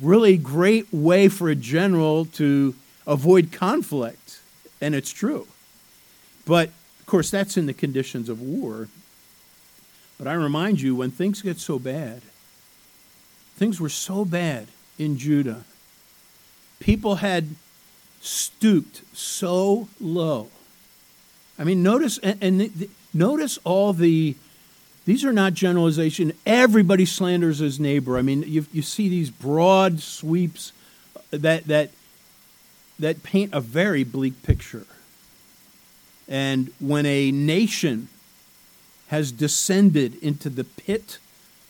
Really 0.00 0.37
great 0.37 0.93
way 0.93 1.28
for 1.28 1.49
a 1.49 1.55
general 1.55 2.25
to 2.26 2.75
avoid 3.07 3.50
conflict, 3.52 4.40
and 4.81 4.95
it's 4.95 5.11
true. 5.11 5.49
But 6.47 6.69
of 7.00 7.07
course, 7.07 7.31
that's 7.31 7.57
in 7.57 7.67
the 7.67 7.75
conditions 7.75 8.28
of 8.28 8.40
war. 8.40 8.88
But 10.19 10.26
I 10.26 10.35
remind 10.35 10.81
you, 10.81 10.95
when 10.95 11.11
things 11.11 11.43
get 11.43 11.59
so 11.59 11.78
bad, 11.78 12.23
things 13.57 13.81
were 13.81 13.88
so 13.88 14.25
bad 14.25 14.69
in 14.99 15.17
Judah, 15.17 15.64
people 16.81 17.17
had 17.17 17.49
stooped 18.21 19.02
so 19.12 19.88
low. 20.00 20.49
I 21.59 21.64
mean, 21.64 21.83
notice 21.83 22.19
and, 22.19 22.43
and 22.43 22.61
the, 22.61 22.90
notice 23.12 23.59
all 23.64 23.93
the. 23.93 24.37
These 25.08 25.24
are 25.24 25.32
not 25.32 25.54
generalization. 25.54 26.34
Everybody 26.44 27.06
slanders 27.06 27.60
his 27.60 27.80
neighbor. 27.80 28.18
I 28.18 28.20
mean, 28.20 28.42
you, 28.42 28.66
you 28.74 28.82
see 28.82 29.08
these 29.08 29.30
broad 29.30 30.00
sweeps 30.00 30.74
that 31.30 31.64
that 31.64 31.92
that 32.98 33.22
paint 33.22 33.54
a 33.54 33.60
very 33.62 34.04
bleak 34.04 34.42
picture. 34.42 34.84
And 36.28 36.70
when 36.78 37.06
a 37.06 37.30
nation 37.30 38.08
has 39.06 39.32
descended 39.32 40.22
into 40.22 40.50
the 40.50 40.64
pit 40.64 41.16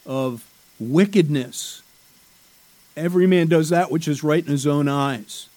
of 0.05 0.45
wickedness. 0.81 1.83
Every 2.97 3.29
man 3.29 3.47
does 3.47 3.69
that 3.69 3.93
which 3.93 4.09
is 4.09 4.25
right 4.25 4.45
in 4.45 4.51
his 4.51 4.67
own 4.67 4.89
eyes. 4.89 5.49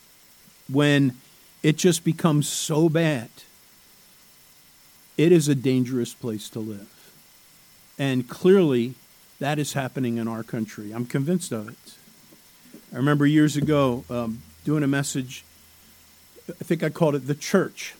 When 0.71 1.17
it 1.63 1.77
just 1.77 2.03
becomes 2.03 2.47
so 2.47 2.89
bad, 2.89 3.31
it 5.17 5.31
is 5.31 5.47
a 5.47 5.55
dangerous 5.55 6.13
place 6.13 6.47
to 6.51 6.59
live. 6.59 7.00
And 7.99 8.27
clearly, 8.27 8.95
that 9.39 9.59
is 9.59 9.73
happening 9.73 10.17
in 10.17 10.27
our 10.27 10.43
country. 10.43 10.91
I'm 10.91 11.05
convinced 11.05 11.51
of 11.51 11.69
it. 11.69 11.75
I 12.93 12.97
remember 12.97 13.25
years 13.25 13.55
ago 13.57 14.03
um, 14.09 14.41
doing 14.65 14.83
a 14.83 14.87
message, 14.87 15.43
I 16.49 16.63
think 16.63 16.83
I 16.83 16.89
called 16.89 17.15
it 17.15 17.27
The 17.27 17.35
Church 17.35 17.95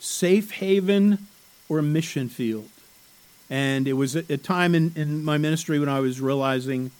Safe 0.00 0.50
Haven 0.52 1.26
or 1.68 1.82
Mission 1.82 2.28
Field. 2.28 2.68
And 3.50 3.88
it 3.88 3.94
was 3.94 4.14
a, 4.14 4.36
time 4.36 4.74
in, 4.74 4.92
in 4.94 5.24
my 5.24 5.38
ministry 5.38 5.78
when 5.78 5.88
I 5.88 6.00
was 6.00 6.20
realizing, 6.20 6.90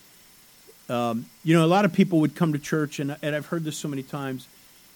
um, 0.89 1.27
you 1.45 1.55
know, 1.55 1.65
a 1.65 1.69
lot 1.69 1.85
of 1.85 1.93
people 1.93 2.21
would 2.21 2.35
come 2.35 2.55
to 2.55 2.59
church, 2.59 2.99
and, 2.99 3.17
and 3.21 3.37
I've 3.37 3.47
heard 3.47 3.65
this 3.65 3.77
so 3.77 3.89
many 3.89 4.03
times. 4.03 4.49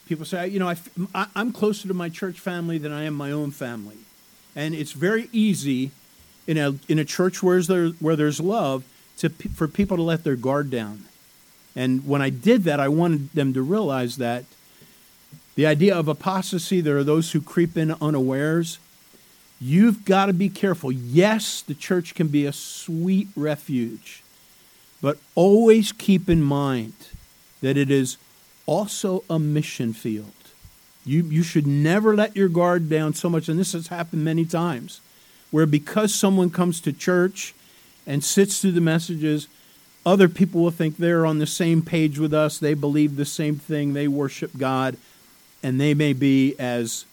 People 0.07 0.25
say, 0.25 0.49
you 0.49 0.59
know, 0.59 0.75
I, 1.15 1.27
I'm 1.37 1.53
closer 1.53 1.87
to 1.89 1.95
my 1.95 2.09
church 2.09 2.41
family 2.41 2.79
than 2.79 2.93
I 2.93 3.05
am 3.05 3.15
my 3.15 3.31
own 3.31 3.51
family. 3.51 3.99
And 4.57 4.75
it's 4.75 4.93
very 4.93 5.29
easy 5.33 5.91
in 6.47 6.59
a, 6.59 6.75
in 6.89 6.99
a 6.99 7.05
church 7.05 7.43
where, 7.43 7.61
there, 7.63 7.89
where 7.89 8.17
there's 8.17 8.41
love 8.41 8.85
to, 9.19 9.29
for 9.29 9.69
people 9.69 9.97
to 9.97 10.03
let 10.03 10.25
their 10.25 10.37
guard 10.37 10.71
down. 10.71 11.05
And 11.75 12.07
when 12.07 12.21
I 12.21 12.31
did 12.31 12.65
that, 12.65 12.81
I 12.81 12.89
wanted 12.89 13.33
them 13.33 13.55
to 13.55 13.63
realize 13.63 14.17
that 14.17 14.45
the 15.55 15.67
idea 15.67 15.95
of 15.95 16.09
apostasy, 16.09 16.81
there 16.81 16.99
are 16.99 17.05
those 17.05 17.33
who 17.33 17.41
creep 17.41 17.77
in 17.77 17.93
unawares. 18.01 18.79
You've 19.61 20.05
got 20.05 20.27
to 20.27 20.33
be 20.33 20.49
careful. 20.49 20.91
Yes, 20.91 21.63
the 21.63 21.75
church 21.75 22.15
can 22.15 22.29
be 22.29 22.47
a 22.47 22.53
sweet 22.53 23.29
refuge, 23.37 24.23
but 25.01 25.19
always 25.35 25.93
keep 25.93 26.29
in 26.29 26.43
mind 26.43 26.95
that 27.61 27.77
it 27.77 27.91
is 27.91 28.17
also 28.67 29.25
a 29.31 29.39
mission 29.39 29.93
field. 29.93 30.33
You, 31.05 31.23
you 31.25 31.43
should 31.43 31.67
never 31.67 32.15
let 32.15 32.37
your 32.37 32.49
guard 32.49 32.89
down 32.89 33.15
so 33.15 33.29
much, 33.29 33.49
and 33.49 33.59
this 33.59 33.73
has 33.73 33.89
happened 33.89 34.25
many 34.25 34.45
times, 34.45 35.01
where 35.53 35.67
because 35.67 36.13
someone 36.13 36.51
comes 36.51 36.81
to 36.81 36.93
church 36.93 37.55
and 38.05 38.25
sits 38.25 38.61
through 38.61 38.73
the 38.73 38.81
messages, 38.81 39.47
other 40.05 40.29
people 40.29 40.63
will 40.63 40.73
think 40.73 40.97
they're 40.97 41.25
on 41.25 41.39
the 41.39 41.47
same 41.47 41.83
page 41.83 42.19
with 42.19 42.35
us, 42.35 42.59
they 42.59 42.75
believe 42.75 43.15
the 43.15 43.25
same 43.25 43.57
thing, 43.57 43.93
they 43.93 44.09
worship 44.09 44.51
God, 44.59 44.97
and 45.63 45.81
they 45.81 45.95
may 45.95 46.13
be 46.13 46.57
as 46.59 47.05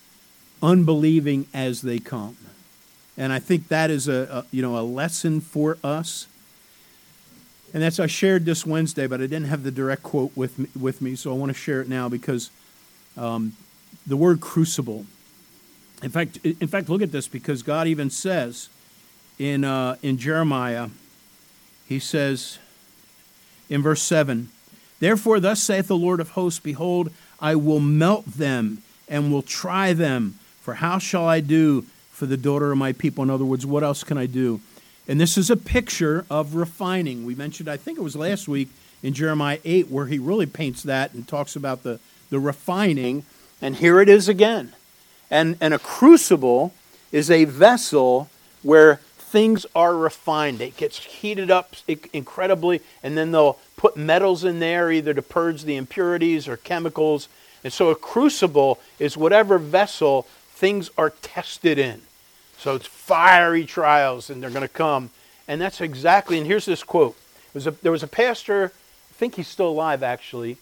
unbelieving 0.64 1.48
as 1.54 1.82
they 1.82 2.00
come. 2.00 2.36
And 3.18 3.32
I 3.32 3.40
think 3.40 3.68
that 3.68 3.92
is 3.92 4.08
a, 4.08 4.28
a, 4.32 4.46
you 4.50 4.62
know 4.62 4.80
a 4.80 4.82
lesson 4.82 5.42
for 5.42 5.78
us. 5.84 6.26
And 7.74 7.84
that's 7.84 8.00
I 8.00 8.08
shared 8.08 8.46
this 8.46 8.66
Wednesday, 8.66 9.06
but 9.06 9.20
I 9.20 9.28
didn't 9.28 9.46
have 9.46 9.64
the 9.64 9.72
direct 9.72 10.02
quote 10.02 10.32
with 10.36 10.58
me, 10.58 10.70
with 10.80 11.02
me 11.02 11.16
so 11.16 11.32
I 11.32 11.38
want 11.38 11.52
to 11.52 11.58
share 11.58 11.82
it 11.82 11.90
now 11.90 12.10
because 12.10 12.50
um, 13.16 13.54
the 14.08 14.18
word 14.18 14.40
crucible. 14.42 15.06
In 16.02 16.10
fact, 16.10 16.38
in 16.44 16.68
fact, 16.68 16.90
look 16.90 17.02
at 17.02 17.12
this 17.12 17.28
because 17.28 17.62
God 17.62 17.88
even 17.88 18.10
says 18.10 18.70
in 19.38 19.64
uh, 19.64 19.98
in 20.02 20.18
Jeremiah, 20.18 20.90
He 21.88 22.00
says 22.00 22.58
in 23.70 23.82
verse 23.82 24.02
seven, 24.02 24.50
"Therefore, 25.00 25.40
thus 25.40 25.62
saith 25.62 25.88
the 25.88 25.98
Lord 25.98 26.20
of 26.20 26.32
hosts: 26.32 26.60
Behold, 26.60 27.12
I 27.40 27.56
will 27.56 27.80
melt 27.80 28.26
them 28.26 28.82
and 29.08 29.32
will 29.32 29.42
try 29.42 29.94
them." 29.94 30.40
For 30.62 30.76
how 30.76 31.00
shall 31.00 31.28
I 31.28 31.40
do 31.40 31.86
for 32.12 32.28
the 32.28 32.38
daughter 32.38 32.72
of 32.72 32.78
my 32.78 32.94
people? 32.94 33.24
In 33.24 33.32
other 33.32 33.44
words, 33.44 33.66
what 33.66 33.84
else 33.84 34.04
can 34.04 34.20
I 34.20 34.28
do? 34.28 34.62
And 35.08 35.20
this 35.20 35.36
is 35.36 35.50
a 35.50 35.58
picture 35.58 36.26
of 36.30 36.54
refining. 36.54 37.26
We 37.26 37.34
mentioned, 37.34 37.68
I 37.68 37.78
think 37.78 37.98
it 37.98 38.04
was 38.04 38.16
last 38.16 38.48
week 38.48 38.70
in 39.02 39.16
Jeremiah 39.16 39.58
8, 39.66 39.90
where 39.90 40.06
he 40.06 40.20
really 40.20 40.46
paints 40.46 40.84
that 40.84 41.14
and 41.14 41.28
talks 41.28 41.56
about 41.56 41.82
the, 41.82 42.00
the 42.30 42.40
refining. 42.40 43.26
And 43.60 43.78
here 43.78 44.00
it 44.00 44.10
is 44.10 44.30
again. 44.30 44.74
And, 45.32 45.58
and 45.62 45.74
a 45.74 45.80
crucible 45.80 46.74
is 47.12 47.30
a 47.30 47.46
vessel 47.46 48.30
where 48.64 48.98
things 49.18 49.66
are 49.76 49.96
refined. 49.96 50.60
It 50.62 50.76
gets 50.76 50.98
heated 50.98 51.52
up 51.52 51.76
incredibly, 52.14 52.82
and 53.04 53.18
then 53.18 53.32
they'll 53.32 53.60
put 53.78 53.96
metals 53.96 54.44
in 54.44 54.60
there 54.60 54.92
either 54.92 55.14
to 55.14 55.22
purge 55.22 55.64
the 55.64 55.76
impurities 55.76 56.48
or 56.48 56.58
chemicals. 56.58 57.30
And 57.64 57.72
so 57.72 57.90
a 57.90 57.96
crucible 57.96 58.80
is 58.98 59.16
whatever 59.16 59.58
vessel 59.58 60.24
things 60.54 60.90
are 60.98 61.12
tested 61.22 61.78
in. 61.78 62.02
So 62.58 62.76
it's 62.76 62.88
fiery 62.88 63.66
trials, 63.66 64.30
and 64.30 64.42
they're 64.42 64.50
going 64.50 64.62
to 64.62 64.68
come. 64.68 65.12
And 65.48 65.62
that's 65.62 65.80
exactly, 65.80 66.38
and 66.38 66.46
here's 66.46 66.66
this 66.66 66.84
quote. 66.84 67.16
Was 67.54 67.66
a, 67.68 67.72
there 67.72 67.92
was 67.92 68.04
a 68.04 68.08
pastor, 68.08 68.72
I 68.74 69.14
think 69.14 69.36
he's 69.36 69.48
still 69.48 69.70
alive 69.70 70.04
actually. 70.04 70.58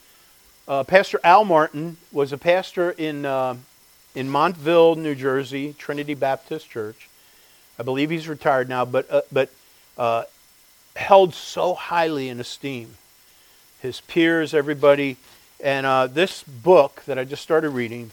Uh, 0.67 0.83
pastor 0.83 1.19
Al 1.23 1.43
Martin 1.43 1.97
was 2.11 2.31
a 2.31 2.37
pastor 2.37 2.91
in, 2.91 3.25
uh, 3.25 3.55
in 4.17 4.27
Montville, 4.27 4.95
New 4.95 5.13
Jersey, 5.13 5.75
Trinity 5.77 6.15
Baptist 6.15 6.67
Church. 6.67 7.07
I 7.77 7.83
believe 7.83 8.09
he's 8.09 8.27
retired 8.27 8.67
now, 8.67 8.83
but, 8.83 9.05
uh, 9.11 9.21
but 9.31 9.51
uh, 9.95 10.23
held 10.95 11.35
so 11.35 11.75
highly 11.75 12.27
in 12.27 12.39
esteem. 12.39 12.97
His 13.79 14.01
peers, 14.01 14.55
everybody. 14.55 15.17
And 15.63 15.85
uh, 15.85 16.07
this 16.07 16.41
book 16.41 17.03
that 17.05 17.19
I 17.19 17.25
just 17.25 17.43
started 17.43 17.69
reading 17.69 18.09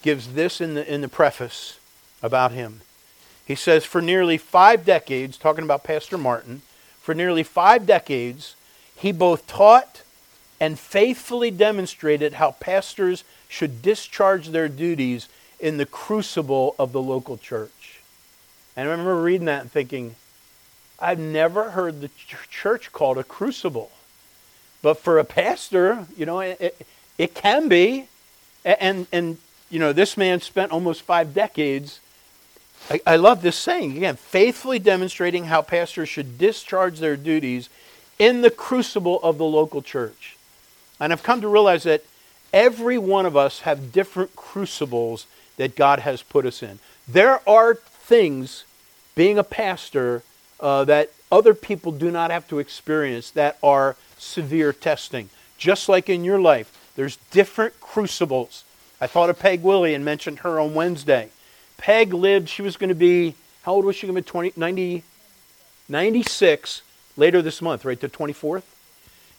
gives 0.00 0.34
this 0.34 0.60
in 0.60 0.74
the, 0.74 0.94
in 0.94 1.00
the 1.00 1.08
preface 1.08 1.80
about 2.22 2.52
him. 2.52 2.82
He 3.44 3.56
says, 3.56 3.84
for 3.84 4.00
nearly 4.00 4.38
five 4.38 4.84
decades, 4.84 5.36
talking 5.36 5.64
about 5.64 5.82
Pastor 5.82 6.16
Martin, 6.16 6.62
for 7.00 7.16
nearly 7.16 7.42
five 7.42 7.84
decades, 7.84 8.54
he 8.94 9.10
both 9.10 9.48
taught 9.48 10.02
and 10.60 10.78
faithfully 10.78 11.50
demonstrated 11.50 12.34
how 12.34 12.52
pastors 12.52 13.24
should 13.52 13.82
discharge 13.82 14.48
their 14.48 14.66
duties 14.66 15.28
in 15.60 15.76
the 15.76 15.84
crucible 15.84 16.74
of 16.78 16.92
the 16.92 17.02
local 17.02 17.36
church. 17.36 18.00
And 18.74 18.88
I 18.88 18.90
remember 18.90 19.20
reading 19.20 19.44
that 19.44 19.60
and 19.60 19.70
thinking, 19.70 20.16
I've 20.98 21.18
never 21.18 21.72
heard 21.72 22.00
the 22.00 22.08
church 22.50 22.92
called 22.92 23.18
a 23.18 23.24
crucible. 23.24 23.90
But 24.80 24.98
for 24.98 25.18
a 25.18 25.24
pastor, 25.24 26.06
you 26.16 26.24
know, 26.24 26.40
it, 26.40 26.60
it, 26.60 26.86
it 27.18 27.34
can 27.34 27.68
be. 27.68 28.08
And, 28.64 29.06
and, 29.12 29.36
you 29.68 29.78
know, 29.78 29.92
this 29.92 30.16
man 30.16 30.40
spent 30.40 30.72
almost 30.72 31.02
five 31.02 31.34
decades. 31.34 32.00
I 33.06 33.16
love 33.16 33.42
this 33.42 33.56
saying, 33.56 33.98
again, 33.98 34.16
faithfully 34.16 34.78
demonstrating 34.78 35.44
how 35.44 35.60
pastors 35.60 36.08
should 36.08 36.38
discharge 36.38 37.00
their 37.00 37.16
duties 37.16 37.68
in 38.18 38.40
the 38.40 38.50
crucible 38.50 39.20
of 39.22 39.36
the 39.36 39.44
local 39.44 39.82
church. 39.82 40.36
And 40.98 41.12
I've 41.12 41.22
come 41.22 41.42
to 41.42 41.48
realize 41.48 41.82
that 41.82 42.02
every 42.52 42.98
one 42.98 43.26
of 43.26 43.36
us 43.36 43.60
have 43.60 43.92
different 43.92 44.36
crucibles 44.36 45.26
that 45.56 45.76
God 45.76 46.00
has 46.00 46.22
put 46.22 46.46
us 46.46 46.62
in. 46.62 46.78
There 47.08 47.46
are 47.48 47.74
things, 47.74 48.64
being 49.14 49.38
a 49.38 49.44
pastor, 49.44 50.22
uh, 50.60 50.84
that 50.84 51.10
other 51.30 51.54
people 51.54 51.92
do 51.92 52.10
not 52.10 52.30
have 52.30 52.46
to 52.48 52.58
experience 52.58 53.30
that 53.32 53.58
are 53.62 53.96
severe 54.18 54.72
testing. 54.72 55.30
Just 55.58 55.88
like 55.88 56.08
in 56.08 56.24
your 56.24 56.40
life, 56.40 56.78
there's 56.96 57.16
different 57.30 57.80
crucibles. 57.80 58.64
I 59.00 59.06
thought 59.06 59.30
of 59.30 59.38
Peg 59.38 59.62
Willie 59.62 59.94
and 59.94 60.04
mentioned 60.04 60.40
her 60.40 60.60
on 60.60 60.74
Wednesday. 60.74 61.30
Peg 61.78 62.12
lived, 62.12 62.48
she 62.48 62.62
was 62.62 62.76
going 62.76 62.88
to 62.88 62.94
be, 62.94 63.34
how 63.62 63.72
old 63.72 63.84
was 63.84 63.96
she 63.96 64.06
going 64.06 64.14
to 64.14 64.22
be? 64.22 64.28
20, 64.28 64.52
90, 64.56 65.02
96 65.88 66.82
later 67.16 67.42
this 67.42 67.60
month, 67.60 67.84
right? 67.84 67.98
The 67.98 68.08
24th? 68.08 68.62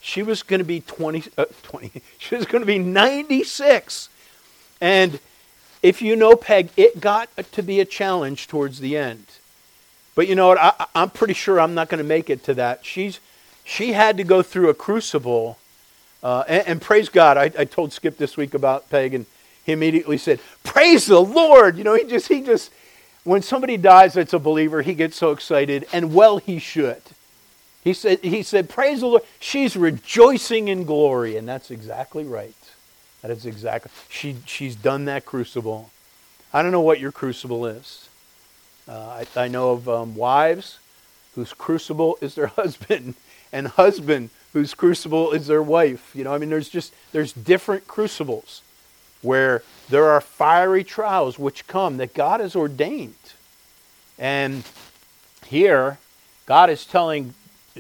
She 0.06 0.22
was 0.22 0.44
going 0.44 0.60
to 0.60 0.66
be 0.66 0.82
20, 0.82 1.24
uh, 1.38 1.46
20 1.64 2.02
she 2.18 2.36
was 2.36 2.46
going 2.46 2.62
to 2.62 2.66
be 2.66 2.78
96. 2.78 4.10
And 4.82 5.18
if 5.82 6.02
you 6.02 6.18
know 6.18 6.36
Peg, 6.36 6.70
it 6.76 7.00
got 7.00 7.30
to 7.54 7.64
be 7.64 7.80
a 7.80 7.86
challenge 7.86 8.48
towards 8.48 8.82
the 8.82 8.98
end. 8.98 9.26
But 10.14 10.28
you 10.28 10.36
know 10.36 10.50
what? 10.50 10.58
I, 10.60 10.88
am 10.94 11.10
pretty 11.10 11.34
sure 11.34 11.58
I'm 11.58 11.74
not 11.74 11.88
going 11.88 12.00
to 12.00 12.04
make 12.04 12.30
it 12.30 12.44
to 12.44 12.54
that. 12.56 12.86
She's, 12.86 13.22
she 13.64 13.94
had 13.94 14.18
to 14.18 14.26
go 14.26 14.44
through 14.44 14.68
a 14.68 14.74
crucible. 14.74 15.58
Uh, 16.22 16.44
and, 16.50 16.68
and, 16.68 16.82
praise 16.82 17.08
God, 17.08 17.38
I, 17.38 17.46
I 17.58 17.64
told 17.64 17.94
Skip 17.94 18.18
this 18.18 18.36
week 18.36 18.54
about 18.54 18.90
Peg, 18.90 19.14
and 19.14 19.26
he 19.66 19.72
immediately 19.72 20.18
said, 20.18 20.40
"Praise 20.64 21.06
the 21.08 21.20
Lord!" 21.20 21.78
You 21.78 21.84
know, 21.84 21.96
he 21.96 22.04
just, 22.04 22.28
he 22.28 22.42
just, 22.42 22.72
when 23.24 23.42
somebody 23.42 23.76
dies 23.76 24.14
that's 24.14 24.34
a 24.34 24.40
believer, 24.40 24.82
he 24.82 24.94
gets 24.94 25.18
so 25.18 25.32
excited, 25.32 25.86
and 25.92 26.14
well, 26.14 26.38
he 26.38 26.60
should. 26.60 27.02
He 27.84 27.94
said, 27.94 28.20
he 28.24 28.44
said, 28.44 28.70
Praise 28.70 29.02
the 29.02 29.08
Lord. 29.08 29.24
She's 29.40 29.76
rejoicing 29.76 30.70
in 30.70 30.86
glory. 30.86 31.36
And 31.36 31.48
that's 31.48 31.70
exactly 31.70 32.24
right. 32.24 32.56
That 33.22 33.32
is 33.32 33.46
exactly. 33.46 33.92
She, 34.10 34.38
she's 34.46 34.76
done 34.76 35.06
that 35.06 35.26
crucible. 35.26 35.90
I 36.54 36.62
don't 36.62 36.72
know 36.72 36.82
what 36.82 37.00
your 37.00 37.12
crucible 37.12 37.66
is. 37.66 38.10
Uh, 38.88 39.24
I, 39.36 39.44
I, 39.44 39.48
know 39.48 39.72
of 39.72 39.88
um, 39.88 40.16
wives 40.16 40.78
whose 41.36 41.54
crucible 41.54 42.18
is 42.22 42.36
their 42.36 42.48
husband, 42.58 43.16
and 43.52 43.68
husband 43.68 44.30
whose 44.52 44.74
crucible 44.74 45.32
is 45.32 45.48
their 45.48 45.64
wife. 45.64 46.12
You 46.14 46.26
know, 46.26 46.34
I 46.34 46.38
mean, 46.38 46.50
there's 46.50 46.70
just 46.70 46.94
there's 47.12 47.32
different 47.32 47.88
crucibles 47.88 48.62
where 49.22 49.64
there 49.90 50.10
are 50.10 50.20
fiery 50.20 50.84
trials 50.84 51.40
which 51.40 51.66
come 51.66 51.98
that 51.98 52.14
God 52.14 52.42
has 52.42 52.56
ordained, 52.58 53.16
and 54.20 54.64
here 55.46 55.98
God 56.46 56.70
is 56.70 56.86
telling 56.86 57.34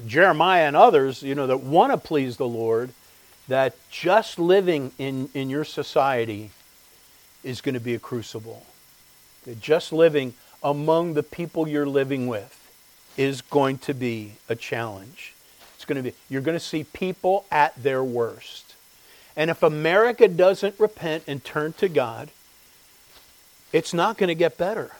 Jeremiah 0.08 0.68
and 0.68 0.76
others, 0.76 1.22
you 1.22 1.36
know, 1.36 1.48
that 1.48 1.62
want 1.62 1.92
to 1.92 1.98
please 1.98 2.38
the 2.38 2.48
Lord, 2.48 2.92
that 3.48 3.76
just 3.90 4.40
living 4.40 4.92
in, 4.98 5.30
in 5.34 5.50
your 5.50 5.64
society 5.64 6.52
is 7.44 7.62
going 7.62 7.74
to 7.74 7.82
be 7.82 7.94
a 7.94 8.00
crucible. 8.00 8.66
That 9.46 9.60
just 9.60 9.92
living 9.92 10.34
among 10.64 11.14
the 11.14 11.24
people 11.24 11.68
you're 11.68 11.86
living 11.86 12.28
with 12.28 12.60
is 13.18 13.42
going 13.42 13.78
to 13.80 13.94
be 13.94 14.34
a 14.50 14.56
challenge. 14.56 15.34
It's 15.76 15.86
going 15.86 16.02
to 16.02 16.12
be 16.12 16.16
you're 16.30 16.42
going 16.42 16.58
to 16.58 16.64
see 16.64 16.86
people 16.86 17.46
at 17.52 17.76
their 17.76 18.04
worst. 18.04 18.76
And 19.36 19.50
if 19.50 19.64
America 19.64 20.28
doesn't 20.28 20.80
repent 20.80 21.24
and 21.28 21.44
turn 21.44 21.74
to 21.74 21.90
God, 21.90 22.30
it's 23.72 23.94
not 23.94 24.18
going 24.18 24.30
to 24.30 24.36
get 24.36 24.58
better. 24.58 24.92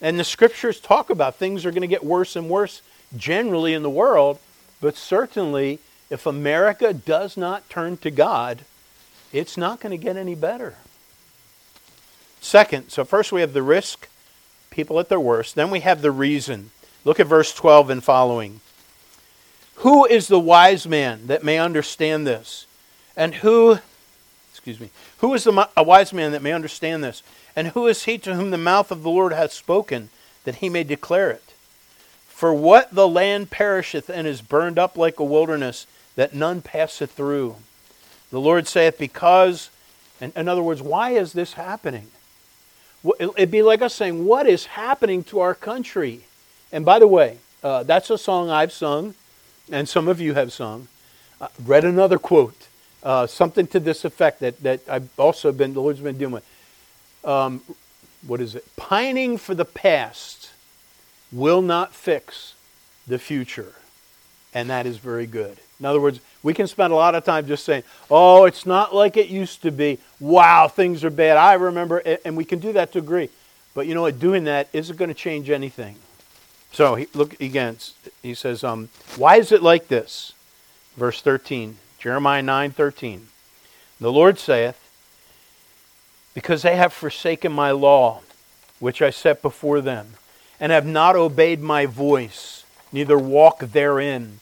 And 0.00 0.18
the 0.18 0.24
scriptures 0.24 0.78
talk 0.78 1.08
about 1.08 1.36
things 1.36 1.64
are 1.64 1.70
going 1.70 1.82
to 1.82 1.86
get 1.86 2.04
worse 2.04 2.36
and 2.36 2.50
worse 2.50 2.82
generally 3.16 3.74
in 3.74 3.82
the 3.82 3.90
world, 3.90 4.38
but 4.80 4.96
certainly 4.96 5.80
if 6.10 6.26
America 6.26 6.92
does 6.92 7.36
not 7.36 7.68
turn 7.68 7.96
to 7.98 8.10
God, 8.10 8.64
it's 9.32 9.56
not 9.56 9.80
going 9.80 9.90
to 9.90 10.02
get 10.02 10.16
any 10.16 10.34
better. 10.34 10.76
Second, 12.40 12.90
so 12.90 13.04
first 13.04 13.32
we 13.32 13.40
have 13.40 13.52
the 13.52 13.62
risk, 13.62 14.08
people 14.70 15.00
at 15.00 15.08
their 15.08 15.20
worst. 15.20 15.54
Then 15.54 15.70
we 15.70 15.80
have 15.80 16.02
the 16.02 16.10
reason. 16.10 16.70
Look 17.04 17.18
at 17.18 17.26
verse 17.26 17.52
12 17.52 17.90
and 17.90 18.04
following. 18.04 18.60
Who 19.76 20.06
is 20.06 20.28
the 20.28 20.40
wise 20.40 20.86
man 20.86 21.26
that 21.26 21.44
may 21.44 21.58
understand 21.58 22.26
this? 22.26 22.66
And 23.16 23.36
who, 23.36 23.78
excuse 24.52 24.78
me, 24.78 24.90
who 25.18 25.34
is 25.34 25.44
the, 25.44 25.68
a 25.76 25.82
wise 25.82 26.12
man 26.12 26.32
that 26.32 26.42
may 26.42 26.52
understand 26.52 27.02
this? 27.02 27.22
And 27.54 27.68
who 27.68 27.86
is 27.86 28.04
he 28.04 28.18
to 28.18 28.34
whom 28.34 28.50
the 28.50 28.58
mouth 28.58 28.90
of 28.90 29.02
the 29.02 29.10
Lord 29.10 29.32
hath 29.32 29.52
spoken, 29.52 30.10
that 30.44 30.56
he 30.56 30.68
may 30.68 30.84
declare 30.84 31.30
it? 31.30 31.45
For 32.36 32.52
what 32.52 32.94
the 32.94 33.08
land 33.08 33.48
perisheth 33.48 34.10
and 34.10 34.26
is 34.26 34.42
burned 34.42 34.78
up 34.78 34.98
like 34.98 35.18
a 35.18 35.24
wilderness, 35.24 35.86
that 36.16 36.34
none 36.34 36.60
passeth 36.60 37.12
through. 37.12 37.56
The 38.30 38.38
Lord 38.38 38.68
saith, 38.68 38.98
Because, 38.98 39.70
and 40.20 40.34
in 40.36 40.46
other 40.46 40.62
words, 40.62 40.82
why 40.82 41.12
is 41.12 41.32
this 41.32 41.54
happening? 41.54 42.08
It'd 43.18 43.50
be 43.50 43.62
like 43.62 43.80
us 43.80 43.94
saying, 43.94 44.26
What 44.26 44.46
is 44.46 44.66
happening 44.66 45.24
to 45.24 45.40
our 45.40 45.54
country? 45.54 46.24
And 46.70 46.84
by 46.84 46.98
the 46.98 47.08
way, 47.08 47.38
uh, 47.64 47.84
that's 47.84 48.10
a 48.10 48.18
song 48.18 48.50
I've 48.50 48.70
sung, 48.70 49.14
and 49.72 49.88
some 49.88 50.06
of 50.06 50.20
you 50.20 50.34
have 50.34 50.52
sung. 50.52 50.88
Uh, 51.40 51.48
read 51.64 51.86
another 51.86 52.18
quote, 52.18 52.68
uh, 53.02 53.26
something 53.26 53.66
to 53.68 53.80
this 53.80 54.04
effect 54.04 54.40
that, 54.40 54.62
that 54.62 54.80
I've 54.90 55.08
also 55.18 55.52
been, 55.52 55.72
the 55.72 55.80
Lord's 55.80 56.00
been 56.00 56.18
dealing 56.18 56.34
with. 56.34 56.46
Um, 57.24 57.62
what 58.26 58.42
is 58.42 58.54
it? 58.54 58.66
Pining 58.76 59.38
for 59.38 59.54
the 59.54 59.64
past 59.64 60.45
will 61.32 61.62
not 61.62 61.94
fix 61.94 62.54
the 63.06 63.18
future. 63.18 63.74
And 64.54 64.70
that 64.70 64.86
is 64.86 64.98
very 64.98 65.26
good. 65.26 65.58
In 65.78 65.84
other 65.84 66.00
words, 66.00 66.20
we 66.42 66.54
can 66.54 66.66
spend 66.66 66.92
a 66.92 66.96
lot 66.96 67.14
of 67.14 67.24
time 67.24 67.46
just 67.46 67.64
saying, 67.64 67.82
oh, 68.10 68.44
it's 68.44 68.64
not 68.64 68.94
like 68.94 69.16
it 69.16 69.28
used 69.28 69.62
to 69.62 69.70
be. 69.70 69.98
Wow, 70.18 70.68
things 70.68 71.04
are 71.04 71.10
bad. 71.10 71.36
I 71.36 71.54
remember, 71.54 71.98
and 72.24 72.36
we 72.36 72.44
can 72.44 72.58
do 72.58 72.72
that 72.72 72.92
to 72.92 72.98
agree. 72.98 73.28
But 73.74 73.86
you 73.86 73.94
know 73.94 74.02
what? 74.02 74.18
Doing 74.18 74.44
that 74.44 74.68
isn't 74.72 74.96
going 74.96 75.10
to 75.10 75.14
change 75.14 75.50
anything. 75.50 75.96
So 76.72 76.94
he, 76.94 77.08
look 77.12 77.38
again. 77.40 77.76
He 78.22 78.34
says, 78.34 78.64
um, 78.64 78.88
"Why 79.16 79.36
is 79.36 79.52
it 79.52 79.62
like 79.62 79.88
this?" 79.88 80.32
Verse 80.96 81.20
thirteen, 81.20 81.76
Jeremiah 81.98 82.42
nine 82.42 82.70
thirteen. 82.70 83.28
The 84.00 84.12
Lord 84.12 84.38
saith, 84.38 84.78
"Because 86.32 86.62
they 86.62 86.76
have 86.76 86.92
forsaken 86.92 87.52
my 87.52 87.70
law, 87.70 88.22
which 88.78 89.02
I 89.02 89.10
set 89.10 89.42
before 89.42 89.82
them, 89.82 90.14
and 90.60 90.72
have 90.72 90.86
not 90.86 91.16
obeyed 91.16 91.60
my 91.60 91.86
voice, 91.86 92.64
neither 92.92 93.18
walk 93.18 93.60
therein, 93.60 94.40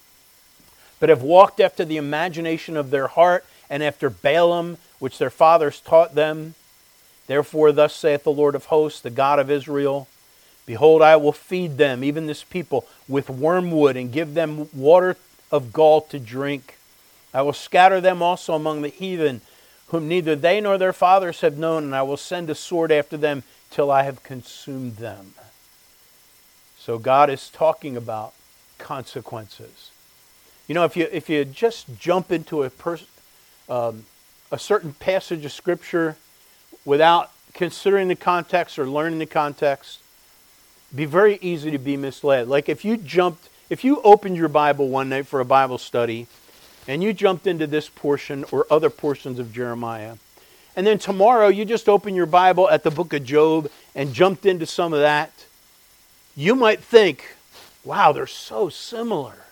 but 1.01 1.09
have 1.09 1.23
walked 1.23 1.61
after 1.61 1.85
the 1.85 1.97
imagination 1.97 2.77
of 2.77 2.91
their 2.91 3.09
heart 3.09 3.45
and 3.69 3.83
after 3.83 4.11
Baalim, 4.11 4.77
which 4.99 5.19
their 5.19 5.31
fathers 5.31 5.81
taught 5.81 6.15
them. 6.15 6.55
Therefore, 7.27 7.73
thus 7.73 7.95
saith 7.95 8.25
the 8.25 8.31
Lord 8.31 8.55
of 8.55 8.67
hosts, 8.67 9.01
the 9.01 9.11
God 9.11 9.39
of 9.39 9.51
Israel 9.51 10.09
Behold, 10.67 11.03
I 11.03 11.17
will 11.17 11.33
feed 11.33 11.77
them, 11.77 12.03
even 12.03 12.27
this 12.27 12.43
people, 12.43 12.87
with 13.07 13.29
wormwood, 13.29 13.97
and 13.97 14.13
give 14.13 14.35
them 14.35 14.69
water 14.73 15.17
of 15.51 15.73
gall 15.73 16.01
to 16.03 16.19
drink. 16.19 16.79
I 17.35 17.43
will 17.43 17.53
scatter 17.53 18.01
them 18.01 18.23
also 18.23 18.55
among 18.55 18.83
the 18.83 18.89
heathen, 18.89 19.43
whom 19.89 20.09
neither 20.09 20.35
they 20.35 20.61
nor 20.61 20.79
their 20.79 20.93
fathers 20.93 21.43
have 21.43 21.59
known, 21.59 21.85
and 21.85 21.95
I 21.95 22.03
will 22.03 22.17
send 22.17 22.49
a 22.49 22.55
sword 22.55 22.91
after 22.91 23.17
them 23.17 23.43
till 23.71 23.91
I 23.91 24.05
have 24.05 24.23
consumed 24.23 24.97
them. 24.97 25.35
So 26.85 26.99
God 26.99 27.31
is 27.31 27.49
talking 27.49 27.97
about 27.97 28.35
consequences. 28.77 29.91
You 30.69 30.75
know, 30.75 30.85
if 30.85 30.99
you 30.99 31.09
if 31.11 31.31
you 31.31 31.47
just 31.47 31.99
jump 31.99 32.31
into 32.31 32.63
a 32.63 32.69
pers- 32.69 33.07
um, 33.71 34.05
a 34.53 34.59
certain 34.59 34.93
passage 34.93 35.47
of 35.47 35.53
scripture 35.53 36.19
without 36.85 37.31
considering 37.55 38.09
the 38.09 38.17
context 38.17 38.79
or 38.79 38.87
learning 38.87 39.19
the 39.19 39.25
context, 39.25 40.01
be 40.95 41.07
very 41.07 41.39
easy 41.41 41.71
to 41.71 41.79
be 41.79 41.97
misled. 41.97 42.49
Like 42.49 42.69
if 42.69 42.85
you 42.85 42.99
jumped, 42.99 43.49
if 43.71 43.83
you 43.83 44.03
opened 44.03 44.37
your 44.37 44.49
Bible 44.51 44.91
one 44.91 45.09
night 45.09 45.27
for 45.27 45.41
a 45.41 45.45
Bible 45.47 45.79
study, 45.79 46.27
and 46.87 47.03
you 47.03 47.15
jumped 47.15 47.47
into 47.47 47.67
this 47.67 47.89
portion 47.89 48.45
or 48.53 48.67
other 48.71 48.91
portions 48.91 49.39
of 49.39 49.55
Jeremiah, 49.55 50.17
and 50.77 50.87
then 50.87 50.99
tomorrow 50.99 51.49
you 51.49 51.65
just 51.65 51.89
open 51.89 52.15
your 52.15 52.27
Bible 52.27 52.69
at 52.69 52.83
the 52.83 52.91
book 52.91 53.15
of 53.15 53.25
Job 53.25 53.71
and 53.95 54.13
jumped 54.13 54.45
into 54.45 54.67
some 54.67 54.93
of 54.93 55.01
that 55.01 55.33
you 56.37 56.55
might 56.55 56.83
think, 56.83 57.37
wow, 57.85 58.13
they're 58.13 58.27
so 58.27 58.69
similar. 58.69 59.45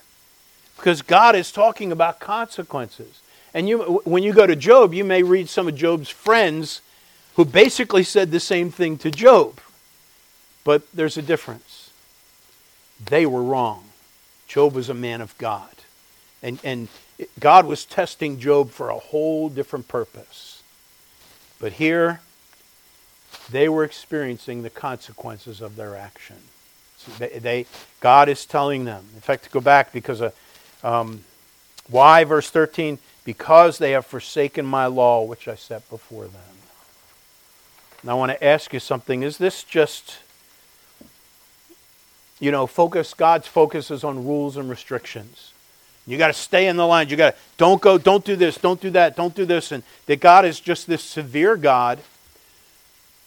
Because 0.77 1.03
God 1.03 1.37
is 1.37 1.53
talking 1.53 1.93
about 1.93 2.19
consequences. 2.19 3.21
And 3.55 3.69
you, 3.69 4.01
when 4.05 4.23
you 4.23 4.33
go 4.33 4.47
to 4.47 4.57
Job, 4.57 4.95
you 4.95 5.05
may 5.05 5.23
read 5.23 5.49
some 5.49 5.69
of 5.69 5.77
Job's 5.77 6.09
friends 6.09 6.81
who 7.37 7.45
basically 7.45 8.03
said 8.03 8.31
the 8.31 8.41
same 8.41 8.71
thing 8.71 8.99
to 8.99 9.11
Job. 9.11 9.61
But 10.65 10.83
there's 10.93 11.17
a 11.17 11.23
difference. 11.23 11.91
They 13.05 13.27
were 13.27 13.43
wrong. 13.43 13.85
Job 14.49 14.75
was 14.75 14.89
a 14.89 14.95
man 14.95 15.21
of 15.21 15.37
God. 15.39 15.69
And, 16.43 16.59
and 16.65 16.89
God 17.39 17.67
was 17.67 17.85
testing 17.85 18.39
Job 18.39 18.71
for 18.71 18.91
a 18.91 18.99
whole 18.99 19.49
different 19.49 19.89
purpose. 19.89 20.63
But 21.61 21.75
here, 21.75 22.21
they 23.51 23.69
were 23.69 23.85
experiencing 23.85 24.63
the 24.63 24.71
consequences 24.71 25.61
of 25.61 25.77
their 25.77 25.95
action. 25.97 26.37
They, 27.19 27.39
they, 27.39 27.67
God 28.01 28.29
is 28.29 28.47
telling 28.47 28.85
them. 28.85 29.05
In 29.15 29.21
fact, 29.21 29.45
to 29.45 29.51
go 29.51 29.61
back 29.61 29.93
because 29.93 30.21
of 30.21 30.35
um, 30.83 31.25
why, 31.89 32.25
verse 32.25 32.51
13, 32.51 32.99
because 33.25 33.79
they 33.79 33.93
have 33.93 34.07
forsaken 34.07 34.67
my 34.67 34.87
law, 34.87 35.25
which 35.25 35.49
I 35.49 35.55
set 35.55 35.89
before 35.91 36.25
them. 36.25 36.43
And 38.03 38.11
I 38.11 38.15
want 38.15 38.33
to 38.33 38.45
ask 38.45 38.73
you 38.73 38.81
something. 38.81 39.23
Is 39.23 39.39
this 39.39 39.63
just, 39.63 40.19
you 42.41 42.51
know, 42.51 42.67
focus? 42.67 43.15
God's 43.15 43.47
focus 43.47 43.91
is 43.91 44.03
on 44.03 44.27
rules 44.27 44.57
and 44.57 44.69
restrictions. 44.69 45.53
You 46.07 46.19
got 46.19 46.29
to 46.29 46.33
stay 46.33 46.67
in 46.67 46.77
the 46.77 46.87
lines. 46.87 47.11
You 47.13 47.17
got 47.17 47.35
to 47.35 47.41
don't 47.59 47.81
go, 47.81 47.97
don't 47.97 48.25
do 48.25 48.35
this, 48.35 48.57
don't 48.59 48.81
do 48.81 48.91
that, 48.91 49.15
don't 49.15 49.35
do 49.35 49.45
this, 49.45 49.71
and 49.71 49.85
that 50.07 50.21
God 50.21 50.45
is 50.45 50.59
just 50.59 50.89
this 50.89 51.03
severe 51.03 51.57
God 51.57 52.01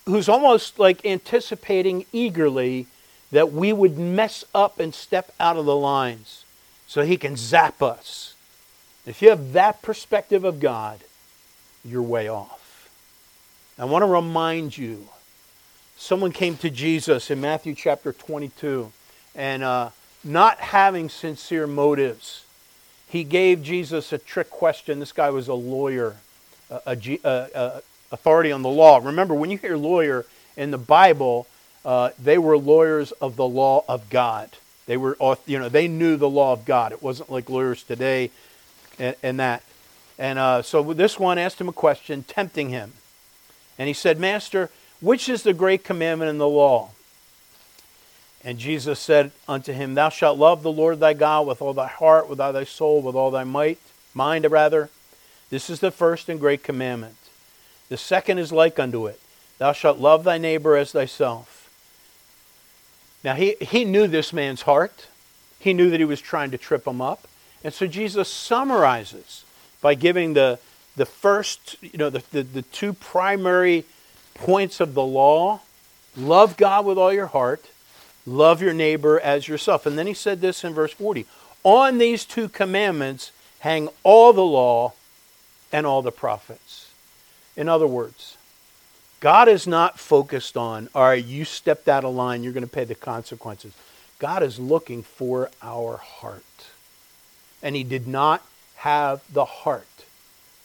who's 0.06 0.28
almost 0.28 0.78
like 0.78 1.06
anticipating 1.06 2.06
eagerly 2.12 2.88
that 3.32 3.52
we 3.52 3.74
would 3.74 3.98
mess 3.98 4.46
up 4.54 4.80
and 4.80 4.94
step 4.94 5.34
out 5.40 5.58
of 5.58 5.66
the 5.66 5.76
lines 5.76 6.46
so 6.88 7.02
he 7.02 7.18
can 7.18 7.36
zap 7.36 7.82
us. 7.82 8.36
If 9.06 9.22
you 9.22 9.30
have 9.30 9.54
that 9.54 9.82
perspective 9.82 10.44
of 10.44 10.60
God, 10.60 11.00
you're 11.84 12.02
way 12.02 12.28
off. 12.28 12.90
I 13.78 13.86
want 13.86 14.04
to 14.04 14.08
remind 14.08 14.78
you 14.78 15.10
someone 15.98 16.32
came 16.32 16.58
to 16.58 16.70
Jesus 16.70 17.30
in 17.30 17.42
Matthew 17.42 17.76
chapter 17.76 18.14
22 18.14 18.92
and 19.36 19.64
uh, 19.64 19.90
not 20.24 20.60
having 20.60 21.10
sincere 21.10 21.68
motives, 21.68 22.46
he 23.08 23.24
gave 23.24 23.62
Jesus 23.62 24.12
a 24.12 24.18
trick 24.18 24.50
question. 24.50 25.00
This 25.00 25.12
guy 25.12 25.30
was 25.30 25.48
a 25.48 25.54
lawyer, 25.54 26.16
a, 26.70 26.98
a, 26.98 27.20
a 27.26 27.82
authority 28.12 28.52
on 28.52 28.62
the 28.62 28.70
law. 28.70 29.00
Remember, 29.04 29.34
when 29.34 29.52
you 29.52 29.58
hear 29.58 29.78
lawyer 29.78 30.26
in 30.58 30.72
the 30.72 30.78
Bible, 30.78 31.48
uh, 31.86 32.10
they 32.20 32.38
were 32.38 32.58
lawyers 32.58 33.12
of 33.14 33.36
the 33.36 33.48
law 33.48 33.86
of 33.88 34.10
God. 34.10 34.50
They 34.88 34.98
were, 34.98 35.18
you 35.46 35.60
know, 35.60 35.70
they 35.70 35.88
knew 35.88 36.18
the 36.18 36.30
law 36.30 36.52
of 36.52 36.66
God. 36.66 36.92
It 36.92 37.02
wasn't 37.02 37.32
like 37.32 37.50
lawyers 37.50 37.84
today 37.84 38.32
and, 39.00 39.16
and 39.24 39.40
that. 39.40 39.64
And 40.18 40.40
uh, 40.40 40.62
so 40.62 40.94
this 40.94 41.20
one 41.20 41.38
asked 41.38 41.62
him 41.62 41.70
a 41.70 41.74
question, 41.74 42.24
tempting 42.24 42.70
him. 42.70 42.94
And 43.78 43.88
he 43.88 43.94
said, 43.94 44.20
Master, 44.20 44.70
which 45.02 45.30
is 45.30 45.44
the 45.44 45.54
great 45.54 45.84
commandment 45.84 46.30
in 46.30 46.38
the 46.38 46.48
law? 46.48 46.90
And 48.44 48.58
Jesus 48.60 49.00
said 49.00 49.32
unto 49.48 49.74
him, 49.74 49.96
Thou 49.96 50.10
shalt 50.10 50.38
love 50.38 50.64
the 50.64 50.72
Lord 50.72 51.00
thy 51.00 51.14
God 51.14 51.48
with 51.48 51.62
all 51.62 51.74
thy 51.74 51.88
heart, 51.88 52.30
with 52.30 52.40
all 52.40 52.54
thy 52.54 52.64
soul, 52.64 53.02
with 53.02 53.16
all 53.16 53.32
thy 53.32 53.44
might, 53.44 53.80
mind 54.14 54.50
rather. 54.50 54.90
This 55.50 55.70
is 55.70 55.80
the 55.80 55.92
first 55.92 56.30
and 56.30 56.40
great 56.40 56.64
commandment. 56.64 57.18
The 57.90 57.98
second 57.98 58.38
is 58.38 58.52
like 58.52 58.80
unto 58.80 59.08
it. 59.08 59.20
Thou 59.58 59.74
shalt 59.74 59.98
love 59.98 60.24
thy 60.24 60.38
neighbor 60.38 60.76
as 60.76 60.92
thyself. 60.92 61.55
Now 63.26 63.34
he, 63.34 63.56
he 63.60 63.84
knew 63.86 64.08
this 64.08 64.32
man's 64.32 64.62
heart. 64.62 65.08
He 65.60 65.74
knew 65.74 65.90
that 65.90 66.00
he 66.00 66.06
was 66.06 66.22
trying 66.22 66.52
to 66.52 66.60
trip 66.60 66.86
him 66.86 67.02
up. 67.02 67.28
And 67.64 67.74
so 67.74 67.88
Jesus 67.88 68.30
summarizes 68.30 69.44
by 69.82 69.96
giving 69.96 70.36
the, 70.36 70.60
the 70.96 71.08
first, 71.08 71.76
you 71.82 71.98
know, 71.98 72.12
the, 72.12 72.24
the, 72.32 72.44
the 72.44 72.62
two 72.62 72.94
primary 72.94 73.84
points 74.36 74.80
of 74.80 74.94
the 74.94 75.04
law 75.04 75.62
love 76.16 76.56
God 76.56 76.86
with 76.86 77.00
all 77.00 77.12
your 77.12 77.26
heart, 77.26 77.66
love 78.28 78.62
your 78.62 78.74
neighbor 78.74 79.20
as 79.20 79.48
yourself. 79.48 79.88
And 79.88 79.98
then 79.98 80.06
he 80.06 80.14
said 80.14 80.40
this 80.40 80.64
in 80.64 80.74
verse 80.74 80.94
40 80.94 81.26
On 81.64 81.98
these 81.98 82.26
two 82.26 82.48
commandments 82.48 83.32
hang 83.60 83.90
all 84.04 84.34
the 84.34 84.46
law 84.46 84.94
and 85.72 85.88
all 85.88 86.04
the 86.04 86.12
prophets. 86.12 86.92
In 87.58 87.68
other 87.68 87.88
words, 87.88 88.35
God 89.26 89.48
is 89.48 89.66
not 89.66 89.98
focused 89.98 90.56
on, 90.56 90.88
all 90.94 91.02
right, 91.02 91.26
you 91.26 91.46
stepped 91.46 91.88
out 91.88 92.04
of 92.04 92.14
line, 92.14 92.44
you're 92.44 92.54
going 92.54 92.62
to 92.62 92.72
pay 92.72 92.84
the 92.84 92.94
consequences. 92.94 93.74
God 94.20 94.44
is 94.44 94.60
looking 94.60 95.02
for 95.02 95.50
our 95.64 95.98
heart 95.98 96.44
and 97.64 97.76
he 97.76 97.84
did 97.84 98.08
not 98.08 98.46
have 98.76 99.24
the 99.34 99.46
heart 99.46 100.06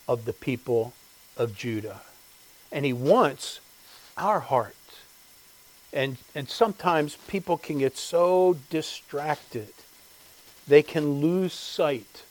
of 0.06 0.26
the 0.26 0.34
people 0.34 0.92
of 1.38 1.56
Judah. 1.56 2.02
And 2.70 2.84
he 2.84 2.92
wants 2.92 3.60
our 4.18 4.40
heart. 4.40 4.76
And, 5.90 6.18
and 6.34 6.46
sometimes 6.46 7.16
people 7.28 7.56
can 7.56 7.78
get 7.78 7.96
so 7.96 8.58
distracted, 8.68 9.72
they 10.68 10.82
can 10.82 11.22
lose 11.22 11.54
sight 11.54 12.24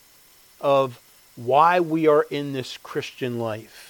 of 0.62 1.02
why 1.36 1.80
we 1.80 2.06
are 2.06 2.28
in 2.30 2.54
this 2.54 2.78
Christian 2.78 3.40
life. 3.40 3.89